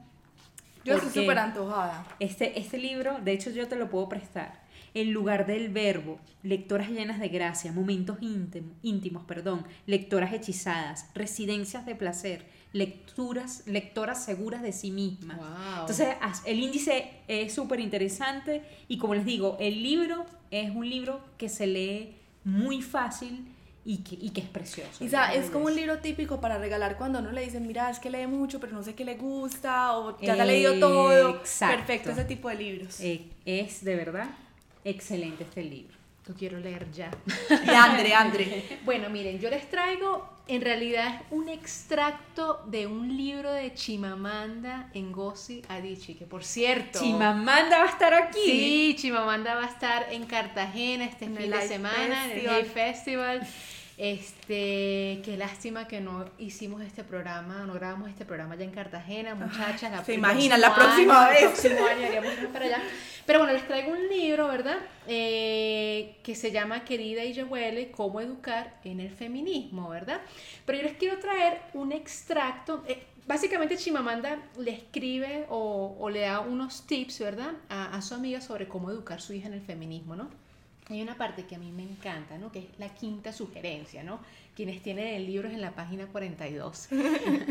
Yo 0.84 0.96
estoy 0.96 1.24
súper 1.24 1.38
antojada. 1.40 2.06
Este, 2.20 2.60
este 2.60 2.78
libro, 2.78 3.20
de 3.20 3.34
hecho, 3.34 3.50
yo 3.50 3.68
te 3.68 3.76
lo 3.76 3.90
puedo 3.90 4.08
prestar 4.08 4.68
en 4.94 5.14
lugar 5.14 5.46
del 5.46 5.70
verbo, 5.70 6.20
lectoras 6.44 6.90
llenas 6.90 7.20
de 7.20 7.30
gracia, 7.30 7.72
momentos 7.72 8.18
íntimos, 8.82 9.24
perdón, 9.26 9.66
lectoras 9.86 10.34
hechizadas, 10.34 11.10
residencias 11.14 11.86
de 11.86 11.96
placer, 11.96 12.46
lecturas, 12.74 13.64
lectoras 13.68 14.24
seguras 14.24 14.62
de 14.62 14.72
sí 14.72 14.92
mismas. 14.92 15.40
Entonces, 15.82 16.16
el 16.46 16.60
índice 16.60 17.12
es 17.28 17.54
súper 17.54 17.80
interesante 17.80 18.64
y 18.88 18.98
como 18.98 19.14
les 19.14 19.26
digo, 19.26 19.58
el 19.60 19.84
libro 19.84 20.26
es 20.50 20.76
un 20.76 20.90
libro 20.90 21.22
que 21.38 21.50
se 21.50 21.68
lee 21.68 22.16
muy 22.48 22.82
fácil 22.82 23.46
y 23.84 23.98
que, 23.98 24.16
y 24.16 24.30
que 24.30 24.42
es 24.42 24.48
precioso. 24.48 25.04
O 25.04 25.08
sea, 25.08 25.34
es 25.34 25.50
como 25.50 25.66
un 25.66 25.76
libro 25.76 26.00
típico 26.00 26.40
para 26.40 26.58
regalar 26.58 26.98
cuando 26.98 27.20
uno 27.20 27.32
le 27.32 27.42
dicen, 27.42 27.68
mira, 27.68 27.90
es 27.90 28.00
que 28.00 28.10
lee 28.10 28.26
mucho, 28.26 28.60
pero 28.60 28.74
no 28.74 28.84
sé 28.84 28.96
qué 28.96 29.04
le 29.04 29.16
gusta, 29.16 29.98
o 29.98 30.20
ya 30.20 30.36
te 30.36 30.42
ha 30.42 30.46
leído 30.46 30.80
todo. 30.80 31.42
Perfecto, 31.60 32.12
ese 32.12 32.26
tipo 32.26 32.50
de 32.50 32.56
libros. 32.56 33.00
Eh, 33.02 33.30
es 33.46 33.84
de 33.84 33.96
verdad 33.96 34.30
excelente 34.84 35.44
este 35.44 35.64
libro. 35.64 35.96
Lo 36.26 36.36
quiero 36.36 36.60
leer 36.60 36.90
ya. 36.92 37.12
Y 37.50 37.70
Andre, 37.70 38.14
Andre. 38.14 38.80
bueno, 38.86 39.10
miren, 39.10 39.40
yo 39.40 39.50
les 39.50 39.70
traigo 39.70 40.37
en 40.48 40.62
realidad 40.62 41.22
un 41.32 41.50
extracto 41.50 42.62
de 42.68 42.88
un 42.88 43.16
libro 43.16 43.52
de 43.52 43.74
Chimamanda 43.74 44.90
Ngozi 44.94 45.62
Adichie, 45.70 46.16
que 46.16 46.26
por 46.26 46.44
cierto... 46.44 47.00
Chimamanda 47.00 47.80
va 47.80 47.86
a 47.86 47.90
estar 47.90 48.14
aquí. 48.14 48.40
Sí, 48.44 48.96
Chimamanda 48.98 49.56
va 49.56 49.64
a 49.64 49.70
estar 49.70 50.08
en 50.12 50.26
Cartagena 50.26 51.06
este 51.06 51.26
fin 51.26 51.52
de 51.52 51.68
semana, 51.68 52.26
en 52.26 52.40
el 52.40 52.50
Hay 52.50 52.66
Festival. 52.66 53.48
Este, 53.98 55.24
qué 55.26 55.36
lástima 55.38 55.88
que 55.88 56.00
no 56.00 56.26
hicimos 56.38 56.84
este 56.84 57.04
programa, 57.04 57.66
no 57.66 57.74
grabamos 57.74 58.10
este 58.10 58.26
programa 58.26 58.56
ya 58.56 58.64
en 58.64 58.70
Cartagena, 58.70 59.34
muchachas. 59.34 59.92
La 59.92 60.06
se 60.06 60.14
imaginan 60.14 60.62
la 60.62 60.76
próxima 60.76 61.30
vez. 61.30 61.42
El 61.42 61.50
próximo 61.50 61.88
año 61.88 62.54
para 62.54 62.66
allá. 62.66 62.84
Pero 63.26 63.40
bueno, 63.40 63.54
les 63.54 63.66
traigo 63.66 63.92
un 63.92 64.08
libro, 64.08 64.48
¿verdad? 64.50 64.78
Eh, 65.08 66.20
que 66.22 66.36
se 66.36 66.52
llama 66.52 66.86
Querida 66.86 67.26
y 67.26 67.42
huele 67.42 67.90
cómo 67.90 68.22
educar 68.22 68.80
en 68.84 69.00
el 69.00 69.10
feminismo, 69.10 69.90
¿verdad? 69.90 70.22
Pero 70.68 70.78
yo 70.78 70.84
les 70.84 70.98
quiero 70.98 71.18
traer 71.18 71.60
un 71.74 71.92
extracto. 71.92 72.84
Eh, 72.88 73.04
básicamente 73.26 73.78
Chimamanda 73.78 74.38
le 74.60 74.72
escribe 74.72 75.48
o, 75.50 76.08
le 76.12 76.20
da 76.20 76.42
unos 76.42 76.86
tips, 76.86 77.18
¿verdad? 77.20 77.54
A, 77.70 77.98
a 77.98 78.02
su 78.04 78.14
amiga 78.14 78.42
sobre 78.42 78.68
cómo 78.68 78.92
educar 78.92 79.18
a 79.18 79.22
su 79.22 79.34
hija 79.34 79.48
en 79.48 79.56
el 79.56 79.62
feminismo, 79.62 80.16
¿no? 80.16 80.30
Hay 80.90 81.02
una 81.02 81.18
parte 81.18 81.46
que 81.46 81.56
a 81.56 81.60
mí 81.60 81.72
me 81.72 81.84
encanta, 81.84 82.38
¿no? 82.38 82.52
Que 82.52 82.60
es 82.60 82.66
la 82.78 82.94
quinta 82.94 83.34
sugerencia, 83.34 84.04
¿no? 84.04 84.20
Quienes 84.56 84.82
tienen 84.82 85.08
el 85.08 85.26
libro 85.26 85.50
es 85.50 85.54
en 85.54 85.62
la 85.62 85.76
página 85.76 86.08
42. 86.08 86.90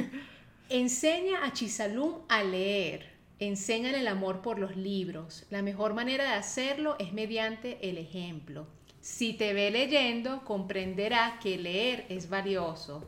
Enseña 0.71 1.45
a 1.45 1.53
Chisalum 1.53 2.15
a 2.29 2.43
leer. 2.43 3.15
Enséñale 3.39 4.01
el 4.01 4.09
amor 4.09 4.41
por 4.41 4.59
los 4.59 4.77
libros. 4.77 5.45
La 5.51 5.61
mejor 5.61 5.93
manera 5.93 6.25
de 6.25 6.35
hacerlo 6.35 6.97
es 6.99 7.13
mediante 7.13 7.89
el 7.89 7.99
ejemplo. 7.99 8.67
Si 9.03 9.35
te 9.35 9.53
ve 9.53 9.71
leyendo, 9.71 10.43
comprenderá 10.45 11.39
que 11.43 11.59
leer 11.59 12.07
es 12.09 12.31
valioso. 12.31 13.05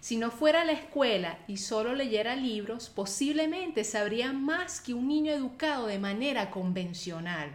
Si 0.00 0.16
no 0.16 0.30
fuera 0.30 0.62
a 0.62 0.64
la 0.64 0.72
escuela 0.72 1.38
y 1.46 1.58
solo 1.58 1.94
leyera 1.94 2.36
libros, 2.36 2.88
posiblemente 2.88 3.84
sabría 3.84 4.32
más 4.32 4.80
que 4.80 4.94
un 4.94 5.08
niño 5.08 5.32
educado 5.32 5.88
de 5.88 5.98
manera 5.98 6.50
convencional. 6.50 7.50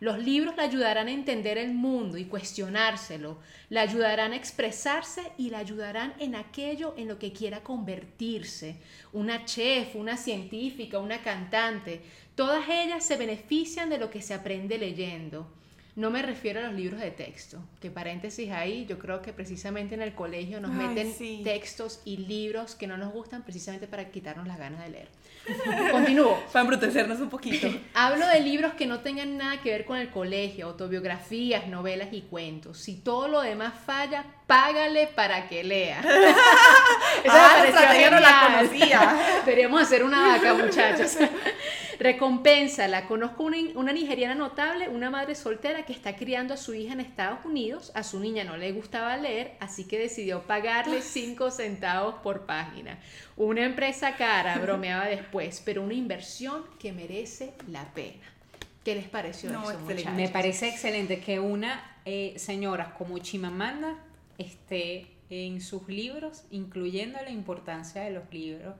Los 0.00 0.18
libros 0.20 0.56
le 0.56 0.62
ayudarán 0.62 1.08
a 1.08 1.12
entender 1.12 1.58
el 1.58 1.74
mundo 1.74 2.18
y 2.18 2.26
cuestionárselo, 2.26 3.38
le 3.68 3.80
ayudarán 3.80 4.32
a 4.32 4.36
expresarse 4.36 5.22
y 5.36 5.50
le 5.50 5.56
ayudarán 5.56 6.14
en 6.20 6.36
aquello 6.36 6.94
en 6.96 7.08
lo 7.08 7.18
que 7.18 7.32
quiera 7.32 7.64
convertirse. 7.64 8.76
Una 9.12 9.44
chef, 9.44 9.96
una 9.96 10.16
científica, 10.16 11.00
una 11.00 11.22
cantante, 11.22 12.00
todas 12.36 12.68
ellas 12.68 13.04
se 13.04 13.16
benefician 13.16 13.90
de 13.90 13.98
lo 13.98 14.08
que 14.08 14.22
se 14.22 14.34
aprende 14.34 14.78
leyendo. 14.78 15.57
No 15.98 16.10
me 16.10 16.22
refiero 16.22 16.60
a 16.60 16.62
los 16.62 16.74
libros 16.74 17.00
de 17.00 17.10
texto, 17.10 17.58
que 17.80 17.90
paréntesis 17.90 18.52
ahí, 18.52 18.86
yo 18.86 19.00
creo 19.00 19.20
que 19.20 19.32
precisamente 19.32 19.96
en 19.96 20.02
el 20.02 20.14
colegio 20.14 20.60
nos 20.60 20.70
meten 20.70 21.12
textos 21.42 22.02
y 22.04 22.18
libros 22.18 22.76
que 22.76 22.86
no 22.86 22.96
nos 22.96 23.12
gustan 23.12 23.42
precisamente 23.42 23.88
para 23.88 24.08
quitarnos 24.08 24.46
las 24.46 24.58
ganas 24.58 24.84
de 24.84 24.90
leer. 24.90 25.08
Continúo. 25.90 26.38
Para 26.52 26.60
embrutecernos 26.60 27.18
un 27.18 27.28
poquito. 27.28 27.66
Hablo 27.94 28.28
de 28.28 28.38
libros 28.38 28.74
que 28.74 28.86
no 28.86 29.00
tengan 29.00 29.36
nada 29.36 29.60
que 29.60 29.72
ver 29.72 29.84
con 29.84 29.98
el 29.98 30.10
colegio, 30.10 30.66
autobiografías, 30.66 31.66
novelas 31.66 32.12
y 32.12 32.20
cuentos. 32.20 32.78
Si 32.78 32.94
todo 32.94 33.26
lo 33.26 33.40
demás 33.40 33.74
falla, 33.84 34.24
págale 34.48 35.06
para 35.08 35.46
que 35.46 35.62
lea. 35.62 36.00
Esa 37.24 37.62
ah, 37.62 38.10
no 38.10 38.18
la 38.18 38.60
conocía. 38.60 39.16
Deberíamos 39.44 39.82
hacer 39.82 40.02
una 40.02 40.26
vaca, 40.26 40.54
muchachos. 40.54 41.18
Recompénsala. 41.98 43.06
Conozco 43.06 43.42
una, 43.42 43.58
una, 43.74 43.92
nigeriana 43.92 44.34
notable, 44.34 44.88
una 44.88 45.10
madre 45.10 45.34
soltera 45.34 45.84
que 45.84 45.92
está 45.92 46.16
criando 46.16 46.54
a 46.54 46.56
su 46.56 46.74
hija 46.74 46.94
en 46.94 47.00
Estados 47.00 47.44
Unidos. 47.44 47.92
A 47.94 48.02
su 48.02 48.20
niña 48.20 48.42
no 48.42 48.56
le 48.56 48.72
gustaba 48.72 49.18
leer, 49.18 49.56
así 49.60 49.84
que 49.84 49.98
decidió 49.98 50.42
pagarle 50.44 51.02
5 51.02 51.50
centavos 51.50 52.14
por 52.22 52.46
página. 52.46 52.98
Una 53.36 53.66
empresa 53.66 54.16
cara, 54.16 54.56
bromeaba 54.58 55.04
después, 55.06 55.60
pero 55.62 55.82
una 55.82 55.94
inversión 55.94 56.64
que 56.78 56.92
merece 56.92 57.52
la 57.70 57.84
pena. 57.92 58.24
¿Qué 58.82 58.94
les 58.94 59.08
pareció 59.08 59.50
eso, 59.50 60.10
Me 60.14 60.30
parece 60.30 60.68
excelente 60.68 61.20
que 61.20 61.38
una 61.38 61.98
eh, 62.06 62.32
señora 62.38 62.94
como 62.96 63.18
Chimamanda 63.18 63.98
esté 64.38 65.06
en 65.30 65.60
sus 65.60 65.88
libros, 65.88 66.44
incluyendo 66.50 67.18
la 67.22 67.30
importancia 67.30 68.02
de 68.02 68.10
los 68.10 68.32
libros 68.32 68.74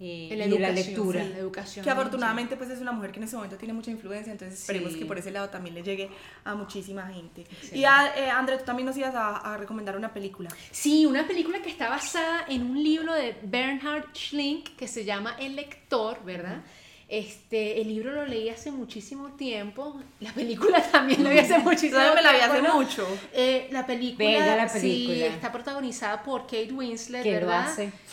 eh, 0.00 0.32
la 0.36 0.46
y 0.46 0.58
la 0.58 0.70
lectura. 0.70 1.24
la 1.24 1.38
educación. 1.38 1.84
Que 1.84 1.90
afortunadamente 1.90 2.56
pues 2.56 2.70
es 2.70 2.80
una 2.80 2.92
mujer 2.92 3.10
que 3.10 3.18
en 3.18 3.24
ese 3.24 3.34
momento 3.34 3.56
tiene 3.56 3.74
mucha 3.74 3.90
influencia, 3.90 4.30
entonces 4.30 4.60
esperemos 4.60 4.94
que 4.94 5.04
por 5.04 5.18
ese 5.18 5.32
lado 5.32 5.48
también 5.48 5.74
le 5.74 5.82
llegue 5.82 6.08
a 6.44 6.54
muchísima 6.54 7.08
gente. 7.08 7.44
Y 7.72 7.84
a, 7.84 8.16
eh, 8.16 8.30
André, 8.30 8.58
tú 8.58 8.64
también 8.64 8.86
nos 8.86 8.96
ibas 8.96 9.14
a, 9.16 9.56
recomendar 9.56 9.96
una 9.96 10.14
película. 10.14 10.50
Sí, 10.70 11.04
una 11.04 11.26
película 11.26 11.60
que 11.62 11.70
está 11.70 11.88
basada 11.88 12.44
en 12.48 12.62
un 12.62 12.80
libro 12.80 13.12
de 13.12 13.36
Bernhard 13.42 14.14
Schlink 14.14 14.76
que 14.76 14.86
se 14.86 15.04
llama 15.04 15.34
El 15.40 15.56
lector, 15.56 16.24
¿verdad? 16.24 16.62
Este, 17.08 17.80
el 17.80 17.88
libro 17.88 18.12
lo 18.12 18.26
leí 18.26 18.50
hace 18.50 18.70
muchísimo 18.70 19.28
tiempo. 19.30 19.98
La 20.20 20.30
película 20.32 20.82
también 20.92 21.24
lo 21.24 21.30
vi 21.30 21.38
hace 21.38 21.58
muchísimo 21.58 21.98
tiempo. 21.98 22.16
me 22.16 22.22
la 22.22 22.32
vi 22.32 22.40
hace 22.40 22.60
mucho. 22.60 23.06
Eh, 23.32 23.66
la 23.70 23.86
película, 23.86 24.68
Sí, 24.68 25.22
está 25.22 25.50
protagonizada 25.50 26.22
por 26.22 26.42
Kate 26.42 26.70
Winslet, 26.70 27.24
¿verdad? 27.24 27.66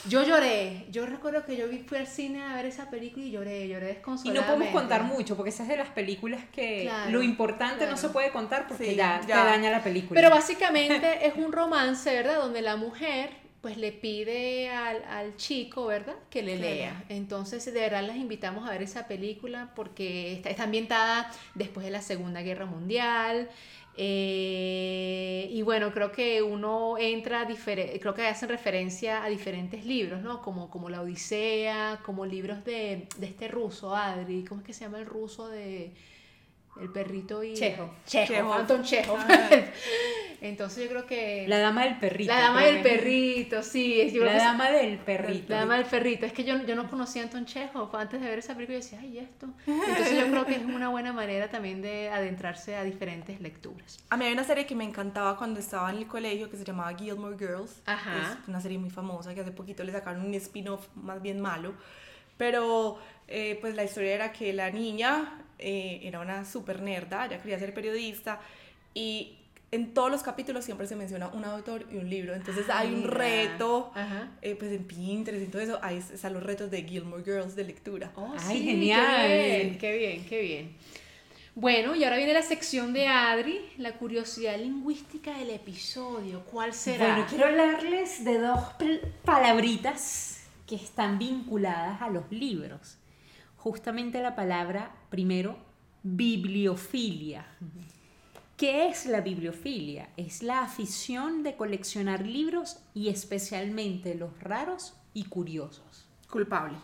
Yo 0.07 0.23
lloré. 0.23 0.85
Yo 0.91 1.05
recuerdo 1.05 1.45
que 1.45 1.57
yo 1.57 1.65
fui 1.85 1.97
al 1.97 2.07
cine 2.07 2.41
a 2.41 2.55
ver 2.55 2.67
esa 2.67 2.89
película 2.89 3.25
y 3.25 3.31
lloré, 3.31 3.67
lloré 3.67 3.87
desconsoladamente. 3.87 4.29
Y 4.29 4.41
no 4.41 4.47
podemos 4.47 4.81
contar 4.81 5.03
mucho 5.03 5.35
porque 5.35 5.49
esa 5.49 5.63
es 5.63 5.69
de 5.69 5.77
las 5.77 5.89
películas 5.89 6.41
que 6.53 6.89
lo 7.09 7.21
importante 7.21 7.87
no 7.87 7.97
se 7.97 8.09
puede 8.09 8.31
contar 8.31 8.67
porque 8.67 8.95
ya, 8.95 9.19
ya 9.27 9.43
te 9.43 9.49
daña 9.49 9.71
la 9.71 9.83
película. 9.83 10.17
Pero 10.17 10.29
básicamente 10.33 11.27
es 11.27 11.35
un 11.35 11.51
romance, 11.51 12.09
¿verdad? 12.13 12.37
Donde 12.37 12.61
la 12.61 12.77
mujer 12.77 13.44
pues 13.65 13.77
le 13.77 13.91
pide 13.91 14.69
al, 14.69 15.37
chico, 15.37 15.87
¿verdad? 15.87 16.13
Que 16.29 16.43
le 16.43 16.55
lea. 16.55 17.03
Entonces, 17.09 17.65
de 17.65 17.71
verdad, 17.71 18.03
las 18.03 18.15
invitamos 18.15 18.69
a 18.69 18.69
ver 18.69 18.83
esa 18.83 19.07
película 19.07 19.71
porque 19.75 20.33
está, 20.33 20.65
ambientada 20.65 21.31
después 21.55 21.83
de 21.83 21.91
la 21.91 22.03
Segunda 22.03 22.43
Guerra 22.43 22.67
Mundial. 22.67 23.49
Eh, 23.97 25.49
y 25.51 25.63
bueno, 25.63 25.91
creo 25.91 26.11
que 26.11 26.43
uno 26.43 26.99
entra, 26.99 27.47
creo 27.47 28.13
que 28.13 28.27
hacen 28.27 28.49
referencia 28.49 29.23
a 29.23 29.29
diferentes 29.29 29.83
libros, 29.83 30.21
¿no? 30.21 30.43
Como, 30.43 30.69
como 30.69 30.91
La 30.91 31.01
Odisea, 31.01 32.01
como 32.05 32.27
libros 32.27 32.63
de, 32.65 33.07
de 33.17 33.25
este 33.25 33.47
ruso, 33.47 33.95
Adri, 33.95 34.43
¿cómo 34.43 34.61
es 34.61 34.67
que 34.67 34.73
se 34.73 34.81
llama 34.81 34.99
el 34.99 35.07
ruso 35.07 35.47
de 35.47 35.91
el 36.81 36.89
perrito 36.91 37.43
y... 37.43 37.53
Chejo. 37.53 37.89
Chejo, 38.05 38.33
Chejo. 38.33 38.53
Anton 38.53 38.83
Chejo. 38.83 39.15
Ah. 39.17 39.49
Entonces 40.41 40.83
yo 40.83 40.89
creo 40.89 41.05
que... 41.07 41.45
La 41.47 41.59
dama 41.59 41.85
del 41.85 41.97
perrito. 41.97 42.31
La 42.33 42.39
dama 42.39 42.59
creo 42.61 42.73
del 42.73 42.83
que- 42.83 42.89
perrito, 42.89 43.63
sí. 43.63 44.11
Yo 44.11 44.21
creo 44.21 44.25
La 44.25 44.31
que 44.31 44.37
es- 44.37 44.43
dama 44.43 44.71
del 44.71 44.97
perrito. 44.99 45.45
La 45.53 45.59
dama 45.59 45.77
del 45.77 45.85
perrito. 45.85 46.25
Es 46.25 46.33
que 46.33 46.43
yo, 46.43 46.61
yo 46.65 46.75
no 46.75 46.89
conocía 46.89 47.21
a 47.21 47.25
Anton 47.25 47.45
Chejo. 47.45 47.89
Antes 47.93 48.21
de 48.21 48.27
ver 48.27 48.39
esa 48.39 48.53
película 48.53 48.77
yo 48.77 48.83
decía, 48.83 48.99
ay, 49.01 49.17
esto. 49.19 49.47
Entonces 49.65 50.19
yo 50.19 50.27
creo 50.29 50.45
que 50.45 50.55
es 50.55 50.63
una 50.65 50.89
buena 50.89 51.13
manera 51.13 51.49
también 51.49 51.81
de 51.81 52.09
adentrarse 52.09 52.75
a 52.75 52.83
diferentes 52.83 53.39
lecturas. 53.41 53.99
A 54.09 54.17
mí 54.17 54.25
hay 54.25 54.33
una 54.33 54.43
serie 54.43 54.65
que 54.65 54.75
me 54.75 54.83
encantaba 54.83 55.37
cuando 55.37 55.59
estaba 55.59 55.89
en 55.89 55.97
el 55.97 56.07
colegio 56.07 56.49
que 56.49 56.57
se 56.57 56.63
llamaba 56.65 56.95
Gilmore 56.97 57.37
Girls. 57.37 57.81
Ajá. 57.85 58.37
Es 58.43 58.47
una 58.49 58.59
serie 58.61 58.77
muy 58.77 58.89
famosa 58.89 59.33
que 59.33 59.41
hace 59.41 59.51
poquito 59.51 59.83
le 59.83 59.91
sacaron 59.93 60.23
un 60.25 60.33
spin-off 60.35 60.87
más 60.95 61.21
bien 61.21 61.39
malo. 61.39 61.73
Pero 62.37 62.99
eh, 63.29 63.57
pues 63.61 63.75
la 63.75 63.85
historia 63.85 64.13
era 64.13 64.31
que 64.33 64.51
la 64.53 64.69
niña 64.69 65.39
eh, 65.59 66.01
era 66.03 66.19
una 66.19 66.45
super 66.45 66.81
nerda, 66.81 67.25
ella 67.25 67.41
quería 67.41 67.59
ser 67.59 67.73
periodista 67.73 68.39
y 68.93 69.37
en 69.71 69.93
todos 69.93 70.09
los 70.09 70.23
capítulos 70.23 70.63
siempre 70.63 70.87
se 70.87 70.95
menciona 70.95 71.27
un 71.27 71.43
autor 71.43 71.85
y 71.91 71.97
un 71.97 72.09
libro. 72.09 72.33
Entonces 72.33 72.69
hay 72.69 72.93
un 72.93 73.01
Mira. 73.01 73.13
reto, 73.13 73.91
eh, 74.41 74.55
pues 74.55 74.71
en 74.71 74.85
Pinterest 74.85 75.43
y 75.43 75.47
todo 75.47 75.61
eso, 75.61 75.79
ahí 75.81 75.97
están 75.97 76.33
los 76.33 76.43
retos 76.43 76.71
de 76.71 76.83
Gilmore 76.83 77.23
Girls 77.23 77.55
de 77.55 77.65
lectura. 77.65 78.11
Oh, 78.15 78.33
Ay, 78.37 78.57
sí, 78.57 78.63
genial. 78.63 79.27
Qué 79.27 79.37
bien, 79.37 79.77
qué 79.77 79.97
bien, 79.97 80.25
qué 80.25 80.41
bien. 80.41 80.75
Bueno, 81.55 81.95
y 81.95 82.03
ahora 82.03 82.17
viene 82.17 82.33
la 82.33 82.41
sección 82.41 82.91
de 82.91 83.07
Adri, 83.07 83.61
la 83.77 83.93
curiosidad 83.93 84.57
lingüística 84.59 85.37
del 85.37 85.51
episodio. 85.51 86.43
¿Cuál 86.51 86.73
será? 86.73 87.07
Bueno, 87.13 87.25
quiero 87.29 87.45
hablarles 87.45 88.25
de 88.25 88.39
dos 88.39 88.59
palabritas 89.23 90.43
que 90.67 90.75
están 90.75 91.17
vinculadas 91.17 92.01
a 92.01 92.09
los 92.09 92.29
libros. 92.29 92.97
Justamente 93.55 94.21
la 94.21 94.35
palabra, 94.35 94.91
primero, 95.15 95.55
bibliofilia. 96.03 97.45
¿Qué 98.57 98.89
es 98.89 99.05
la 99.05 99.21
bibliofilia? 99.21 100.09
Es 100.17 100.43
la 100.43 100.61
afición 100.61 101.41
de 101.41 101.55
coleccionar 101.55 102.27
libros 102.27 102.79
y 102.93 103.07
especialmente 103.07 104.15
los 104.15 104.37
raros 104.41 104.93
y 105.13 105.23
curiosos. 105.23 106.05
Culpable. 106.29 106.77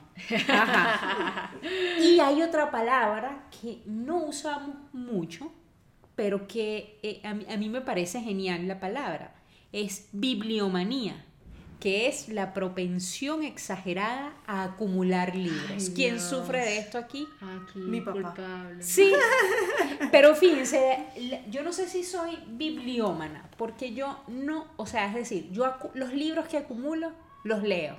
Y 2.01 2.19
hay 2.21 2.41
otra 2.41 2.71
palabra 2.71 3.49
que 3.61 3.81
no 3.85 4.23
usamos 4.23 4.77
mucho, 4.93 5.51
pero 6.15 6.47
que 6.47 6.99
eh, 7.03 7.19
a, 7.25 7.33
mí, 7.33 7.45
a 7.53 7.57
mí 7.57 7.67
me 7.67 7.81
parece 7.81 8.21
genial 8.21 8.65
la 8.65 8.79
palabra. 8.79 9.35
Es 9.73 10.07
bibliomanía, 10.13 11.25
que 11.81 12.07
es 12.07 12.29
la 12.29 12.53
propensión 12.53 13.43
exagerada 13.43 14.33
a 14.47 14.63
acumular 14.63 15.35
libros. 15.35 15.69
Ay, 15.87 15.93
¿Quién 15.95 16.15
Dios. 16.15 16.29
sufre 16.29 16.59
de 16.59 16.77
esto 16.77 16.97
aquí? 16.97 17.27
Aquí, 17.41 17.79
Mi 17.79 17.99
papá. 17.99 18.13
culpable. 18.33 18.81
Sí, 18.83 19.11
pero 20.11 20.35
fíjense, 20.35 21.05
la- 21.17 21.45
yo 21.47 21.63
no 21.63 21.73
sé 21.73 21.89
si 21.89 22.03
soy 22.03 22.37
bibliómana, 22.47 23.49
porque 23.57 23.93
yo 23.93 24.23
no, 24.27 24.67
o 24.77 24.85
sea, 24.85 25.07
es 25.07 25.15
decir, 25.15 25.49
yo 25.51 25.65
acu- 25.65 25.91
los 25.95 26.13
libros 26.13 26.47
que 26.47 26.57
acumulo 26.57 27.11
los 27.43 27.63
leo. 27.63 27.95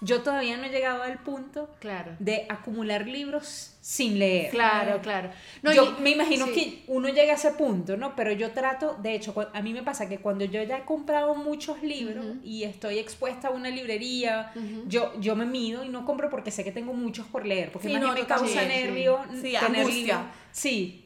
Yo 0.00 0.22
todavía 0.22 0.56
no 0.56 0.64
he 0.64 0.70
llegado 0.70 1.02
al 1.02 1.18
punto 1.18 1.70
Claro. 1.78 2.12
de 2.18 2.46
acumular 2.50 3.06
libros 3.06 3.70
sin 3.80 4.18
leer. 4.18 4.50
Claro, 4.50 5.00
claro. 5.00 5.30
No, 5.62 5.72
yo 5.72 5.94
y- 5.98 6.02
me 6.02 6.10
imagino 6.10 6.46
sí. 6.46 6.52
que 6.52 6.82
uno 6.88 7.08
llega 7.08 7.32
a 7.32 7.36
ese 7.36 7.52
punto, 7.52 7.96
¿no? 7.96 8.14
Pero 8.16 8.32
yo 8.32 8.50
trato, 8.50 8.96
de 9.00 9.14
hecho, 9.14 9.34
a 9.52 9.62
mí 9.62 9.72
me 9.72 9.82
pasa 9.82 10.08
que 10.08 10.18
cuando 10.18 10.44
yo 10.44 10.62
ya 10.62 10.78
he 10.78 10.84
comprado 10.84 11.34
muchos 11.36 11.82
libros 11.82 12.26
y 12.42 12.64
estoy 12.64 12.98
expuesta 12.98 13.48
a 13.48 13.50
una 13.52 13.70
librería, 13.70 14.52
yo, 14.88 15.12
yo 15.20 15.36
me 15.36 15.46
mido 15.46 15.84
y 15.84 15.88
no 15.88 16.04
compro 16.04 16.28
porque 16.28 16.50
sé 16.50 16.64
que 16.64 16.72
tengo 16.72 16.92
muchos 16.92 17.26
por 17.26 17.46
leer, 17.46 17.70
porque 17.72 17.88
Sí, 17.88 17.94
más 17.94 18.02
no, 18.02 18.12
me 18.14 18.26
causa 18.26 18.60
sí. 18.62 18.66
nervio 18.66 19.20
Sí, 19.32 19.52
tener 19.52 19.64
angustia. 19.64 19.90
libros. 19.92 20.20
Sí, 20.52 21.03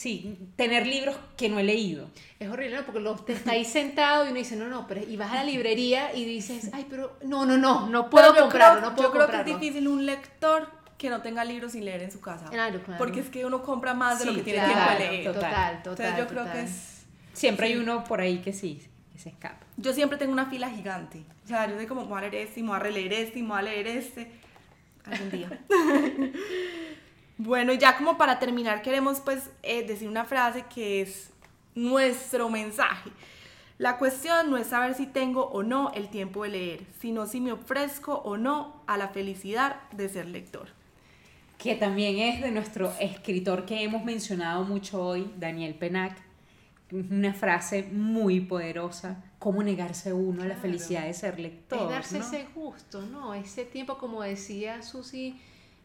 sí, 0.00 0.38
tener 0.56 0.86
libros 0.86 1.14
que 1.36 1.48
no 1.50 1.58
he 1.58 1.62
leído. 1.62 2.08
Es 2.38 2.48
horrible, 2.48 2.76
¿no? 2.76 2.84
Porque 2.86 3.00
lo, 3.00 3.14
te 3.16 3.34
está 3.34 3.52
ahí 3.52 3.64
sentado 3.66 4.24
y 4.24 4.28
uno 4.28 4.38
dice, 4.38 4.56
no, 4.56 4.66
no, 4.68 4.86
pero 4.86 5.02
y 5.06 5.16
vas 5.16 5.30
a 5.32 5.34
la 5.36 5.44
librería 5.44 6.14
y 6.14 6.24
dices, 6.24 6.70
ay, 6.72 6.86
pero 6.88 7.18
no, 7.22 7.44
no, 7.44 7.58
no, 7.58 7.86
no 7.88 8.08
puedo 8.08 8.34
comprarlo, 8.34 8.80
creo- 8.80 8.90
no 8.90 8.96
puedo 8.96 9.08
Yo 9.08 9.12
creo 9.12 9.22
comprarlo. 9.26 9.44
que 9.44 9.50
es 9.52 9.60
difícil 9.60 9.88
un 9.88 10.06
lector 10.06 10.70
que 10.96 11.10
no 11.10 11.20
tenga 11.20 11.44
libros 11.44 11.72
sin 11.72 11.84
leer 11.84 12.02
en 12.02 12.10
su 12.12 12.20
casa. 12.20 12.46
Claro, 12.50 12.82
claro. 12.82 12.98
Porque 12.98 13.20
es 13.20 13.28
que 13.28 13.44
uno 13.44 13.62
compra 13.62 13.92
más 13.94 14.18
de 14.20 14.24
lo 14.26 14.34
que 14.34 14.42
tiene 14.42 14.58
claro, 14.64 14.96
tiempo 14.98 14.98
de 14.98 14.98
Total, 14.98 15.10
leer. 15.12 15.24
total, 15.24 15.82
total. 15.82 16.06
Entonces 16.06 16.18
yo 16.18 16.26
creo 16.28 16.42
total. 16.44 16.56
que 16.58 16.62
es... 16.64 17.02
Siempre 17.34 17.66
hay 17.66 17.72
Sí. 17.74 17.78
uno 17.78 18.04
por 18.04 18.20
ahí 18.20 18.38
que 18.38 18.52
sí, 18.52 18.80
que 19.12 19.18
se 19.18 19.28
escapa. 19.30 19.64
Yo 19.76 19.92
siempre 19.92 20.16
tengo 20.18 20.32
una 20.32 20.46
fila 20.46 20.68
gigante. 20.70 21.22
O 21.44 21.48
sea, 21.48 21.68
yo 21.68 21.76
soy 21.76 21.86
como, 21.86 22.04
voy 22.06 22.18
a 22.18 22.22
leer 22.22 22.34
este, 22.46 22.62
voy 22.62 22.76
a 22.76 22.78
releer 22.78 23.12
este, 23.12 23.42
voy 23.42 23.58
a 23.58 23.62
leer 23.62 23.86
este. 23.86 24.30
Algún 25.04 25.30
día. 25.30 25.58
bueno, 27.42 27.72
ya 27.72 27.96
como 27.96 28.18
para 28.18 28.38
terminar, 28.38 28.82
queremos 28.82 29.20
pues 29.20 29.50
eh, 29.62 29.86
decir 29.86 30.08
una 30.08 30.24
frase 30.24 30.64
que 30.72 31.00
es 31.00 31.30
nuestro 31.74 32.50
mensaje. 32.50 33.10
La 33.78 33.96
cuestión 33.96 34.50
no 34.50 34.58
es 34.58 34.66
saber 34.66 34.94
si 34.94 35.06
tengo 35.06 35.46
o 35.46 35.62
no 35.62 35.90
el 35.94 36.08
tiempo 36.10 36.42
de 36.42 36.50
leer, 36.50 36.80
sino 37.00 37.26
si 37.26 37.40
me 37.40 37.52
ofrezco 37.52 38.12
o 38.16 38.36
no 38.36 38.82
a 38.86 38.98
la 38.98 39.08
felicidad 39.08 39.76
de 39.92 40.08
ser 40.08 40.26
lector. 40.26 40.68
que 41.56 41.74
también 41.76 42.18
es 42.18 42.40
de 42.40 42.50
nuestro 42.50 42.90
escritor 43.00 43.66
que 43.66 43.82
hemos 43.82 44.02
mencionado 44.04 44.64
mucho 44.64 45.02
hoy, 45.04 45.30
Daniel 45.38 45.74
Penac. 45.74 46.16
Una 46.90 47.32
frase 47.34 47.82
muy 47.92 48.40
poderosa, 48.40 49.22
cómo 49.38 49.62
negarse 49.62 50.12
uno 50.14 50.40
a 50.42 50.46
la 50.46 50.54
Claro. 50.54 50.60
felicidad 50.62 51.04
de 51.04 51.12
ser 51.14 51.38
lector. 51.38 51.82
Es 51.82 51.88
darse 51.90 52.18
¿no? 52.18 52.24
ese 52.24 52.46
gusto, 52.54 53.02
¿no? 53.02 53.32
Ese 53.34 53.64
tiempo, 53.66 53.98
como 53.98 54.22
decía 54.22 54.82
Susi 54.82 55.38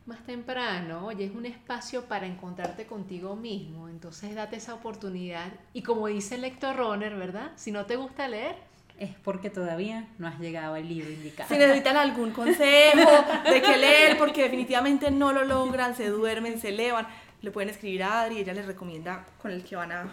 más 0.05 0.23
temprano, 0.25 1.05
oye, 1.07 1.25
es 1.25 1.31
un 1.35 1.45
espacio 1.45 2.05
para 2.05 2.27
encontrarte 2.27 2.85
contigo 2.85 3.35
mismo. 3.35 3.89
Entonces 3.89 4.35
date 4.35 4.57
esa 4.57 4.73
oportunidad. 4.75 5.51
Y 5.73 5.81
como 5.81 6.07
dice 6.07 6.35
el 6.35 6.41
lector 6.41 6.75
runner, 6.75 7.15
¿verdad? 7.15 7.51
Si 7.55 7.71
no 7.71 7.85
te 7.85 7.95
gusta 7.95 8.27
leer, 8.27 8.55
Es 8.97 9.09
porque 9.23 9.49
todavía 9.49 10.07
no 10.19 10.27
has 10.27 10.39
llegado 10.39 10.75
al 10.75 10.87
libro 10.87 11.11
indicado. 11.11 11.49
Si 11.49 11.57
necesitan 11.57 11.97
algún 11.97 12.31
consejo 12.31 13.11
de 13.43 13.61
qué 13.61 13.75
leer, 13.75 14.17
porque 14.17 14.43
definitivamente 14.43 15.11
no 15.11 15.33
lo 15.33 15.43
logran, 15.43 15.95
se 15.95 16.07
duermen, 16.07 16.61
se 16.61 16.69
elevan, 16.69 17.05
le 17.41 17.51
pueden 17.51 17.69
escribir 17.69 18.03
a 18.03 18.21
Adri, 18.21 18.37
ella 18.39 18.53
les 18.53 18.65
recomienda 18.65 19.25
con 19.41 19.51
el 19.51 19.63
que 19.65 19.75
van 19.75 19.91
a... 19.91 20.07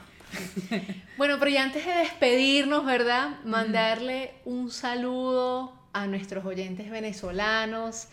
Bueno, 1.17 1.37
pero 1.39 1.51
ya 1.51 1.63
antes 1.63 1.87
de 1.87 1.93
despedirnos, 1.93 2.85
¿verdad? 2.85 3.39
Mandarle 3.45 4.35
un 4.47 4.71
saludo 4.71 5.73
a 5.93 6.07
nuestros 6.07 6.45
oyentes 6.45 6.91
venezolanos. 6.91 8.09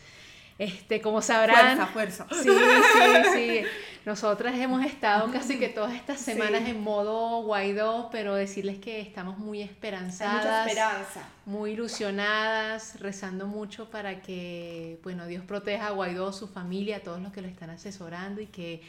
Este, 0.59 1.01
como 1.01 1.21
sabrán. 1.21 1.77
Fuerza, 1.87 2.25
fuerza. 2.27 2.43
Sí, 2.43 2.49
sí, 2.49 3.29
sí. 3.33 3.61
Nosotras 4.05 4.55
hemos 4.57 4.83
estado 4.85 5.31
casi 5.31 5.57
que 5.57 5.69
todas 5.69 5.93
estas 5.93 6.19
Sí. 6.19 6.33
semanas 6.33 6.67
en 6.67 6.81
modo 6.81 7.41
Guaidó, 7.43 8.09
pero 8.11 8.35
decirles 8.35 8.77
que 8.77 8.99
estamos 9.01 9.37
muy 9.37 9.59
Hay 9.61 9.65
esperanzadas. 9.65 10.43
mucha 10.43 10.65
esperanza. 10.69 11.21
muy 11.45 11.71
ilusionadas, 11.71 12.99
rezando 12.99 13.47
mucho 13.47 13.89
para 13.89 14.21
que, 14.21 14.99
bueno, 15.03 15.25
Dios 15.27 15.43
proteja 15.45 15.87
a 15.87 15.91
Guaidó, 15.91 16.33
su 16.33 16.47
familia, 16.47 16.97
a 16.97 16.99
todos 16.99 17.21
los 17.21 17.31
que 17.31 17.41
lo 17.41 17.47
están 17.47 17.69
asesorando 17.69 18.41
y 18.41 18.47
que, 18.47 18.81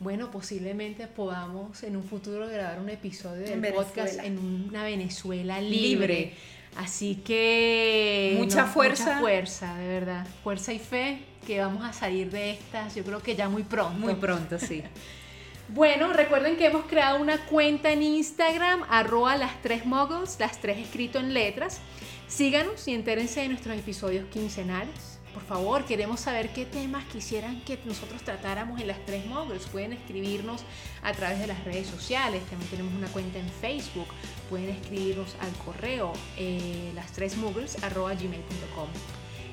bueno, 0.00 0.30
posiblemente 0.30 1.06
podamos 1.06 1.82
en 1.84 1.96
un 1.96 2.04
futuro 2.04 2.46
grabar 2.48 2.80
un 2.80 2.90
episodio 2.90 3.46
del 3.46 3.64
En 3.64 3.74
podcast 3.74 4.18
en 4.18 4.38
una 4.68 4.84
Venezuela 4.84 5.60
libre. 5.60 5.80
Libre. 6.18 6.34
Así 6.76 7.16
que 7.16 8.34
Mucha 8.38 8.66
fuerza. 8.66 9.04
mucha 9.04 9.20
fuerza, 9.20 9.74
de 9.76 9.86
verdad, 9.86 10.26
fuerza 10.42 10.72
y 10.72 10.78
fe 10.78 11.20
que 11.46 11.60
vamos 11.60 11.84
a 11.84 11.92
salir 11.92 12.30
de 12.30 12.52
estas, 12.52 12.94
yo 12.94 13.04
creo 13.04 13.22
que 13.22 13.36
ya 13.36 13.48
muy 13.48 13.62
pronto. 13.62 13.98
Muy 13.98 14.14
pronto, 14.14 14.58
sí. 14.58 14.82
Bueno, 15.68 16.12
recuerden 16.12 16.56
que 16.56 16.66
hemos 16.66 16.84
creado 16.84 17.18
una 17.18 17.38
cuenta 17.46 17.90
en 17.90 18.02
Instagram, 18.02 18.82
arroba 18.90 19.34
las 19.36 19.62
tres 19.62 19.86
muggles, 19.86 20.36
las 20.38 20.60
tres 20.60 20.76
escrito 20.76 21.18
en 21.18 21.32
letras. 21.32 21.80
Síganos 22.28 22.86
y 22.86 22.92
entérense 22.92 23.40
de 23.40 23.48
nuestros 23.48 23.74
episodios 23.78 24.26
quincenales. 24.26 25.13
Por 25.34 25.42
favor, 25.42 25.84
queremos 25.84 26.20
saber 26.20 26.50
qué 26.50 26.64
temas 26.64 27.04
quisieran 27.06 27.60
que 27.62 27.78
nosotros 27.84 28.22
tratáramos 28.22 28.80
en 28.80 28.86
las 28.86 29.04
tres 29.04 29.26
muggles. 29.26 29.66
Pueden 29.66 29.92
escribirnos 29.92 30.62
a 31.02 31.12
través 31.12 31.40
de 31.40 31.48
las 31.48 31.64
redes 31.64 31.88
sociales. 31.88 32.42
También 32.48 32.70
tenemos 32.70 32.94
una 32.94 33.08
cuenta 33.08 33.40
en 33.40 33.48
Facebook. 33.48 34.06
Pueden 34.48 34.70
escribirnos 34.70 35.34
al 35.40 35.52
correo 35.64 36.12
eh, 36.38 36.92
las 36.94 37.12
tres 37.12 37.36
gmail.com. 37.36 38.88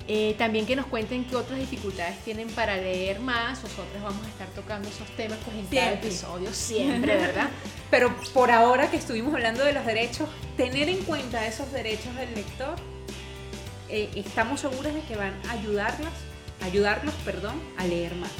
Eh, 0.08 0.36
también 0.38 0.66
que 0.66 0.76
nos 0.76 0.88
cuenten 0.88 1.26
qué 1.26 1.36
otras 1.36 1.60
dificultades 1.60 2.18
tienen 2.20 2.50
para 2.50 2.78
leer 2.78 3.20
más. 3.20 3.64
Nosotros 3.64 4.02
vamos 4.04 4.26
a 4.26 4.30
estar 4.30 4.48
tocando 4.50 4.88
esos 4.88 5.08
temas 5.16 5.40
pues, 5.44 5.58
en 5.58 5.66
cada 5.66 5.94
episodio, 5.94 6.54
siempre, 6.54 7.18
¿verdad? 7.18 7.50
Pero 7.90 8.16
por 8.34 8.52
ahora 8.52 8.92
que 8.92 8.98
estuvimos 8.98 9.34
hablando 9.34 9.64
de 9.64 9.74
los 9.74 9.86
derechos, 9.86 10.30
tener 10.58 10.90
en 10.90 11.04
cuenta 11.04 11.46
esos 11.48 11.72
derechos 11.72 12.16
del 12.16 12.34
lector, 12.36 12.76
eh, 13.92 14.10
estamos 14.16 14.62
seguros 14.62 14.94
de 14.94 15.02
que 15.02 15.16
van 15.16 15.34
a 15.50 15.52
ayudarlas, 15.52 16.14
ayudarlos, 16.64 17.14
perdón, 17.26 17.62
a 17.78 17.86
leer 17.86 18.16
más. 18.16 18.32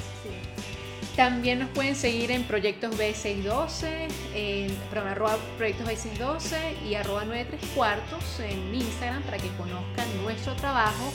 También 1.16 1.58
nos 1.58 1.68
pueden 1.70 1.94
seguir 1.94 2.30
en 2.30 2.42
Proyectos 2.44 2.96
B612, 2.98 4.08
en 4.34 4.74
perdón, 4.90 5.08
arroba 5.08 5.36
Proyectos 5.58 5.86
B612 5.86 6.82
y 6.88 6.94
arroba 6.94 7.26
93 7.26 7.70
cuartos 7.74 8.40
en 8.40 8.74
Instagram 8.74 9.22
para 9.24 9.36
que 9.36 9.48
conozcan 9.58 10.06
nuestro 10.22 10.54
trabajo. 10.54 11.12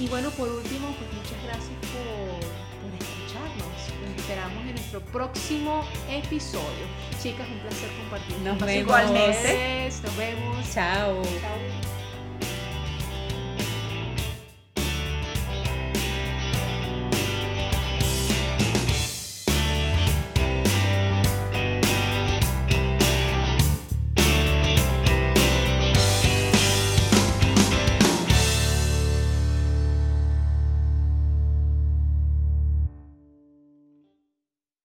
Y 0.00 0.08
bueno, 0.08 0.30
por 0.30 0.48
último, 0.48 0.88
pues 0.96 1.12
muchas 1.12 1.44
gracias 1.44 1.76
por, 1.92 2.40
por 2.80 2.94
escucharnos. 2.98 3.68
Los 4.00 4.20
esperamos 4.22 4.62
en 4.64 4.70
nuestro 4.70 5.00
próximo 5.00 5.84
episodio. 6.10 6.86
Chicas, 7.22 7.46
un 7.46 7.58
placer 7.58 7.90
compartir. 8.00 8.38
Nos 8.38 8.58
vemos. 8.58 9.10
ustedes. 9.10 10.02
Nos 10.02 10.16
vemos. 10.16 10.72
Chao. 10.72 11.22
Chao. 11.22 11.93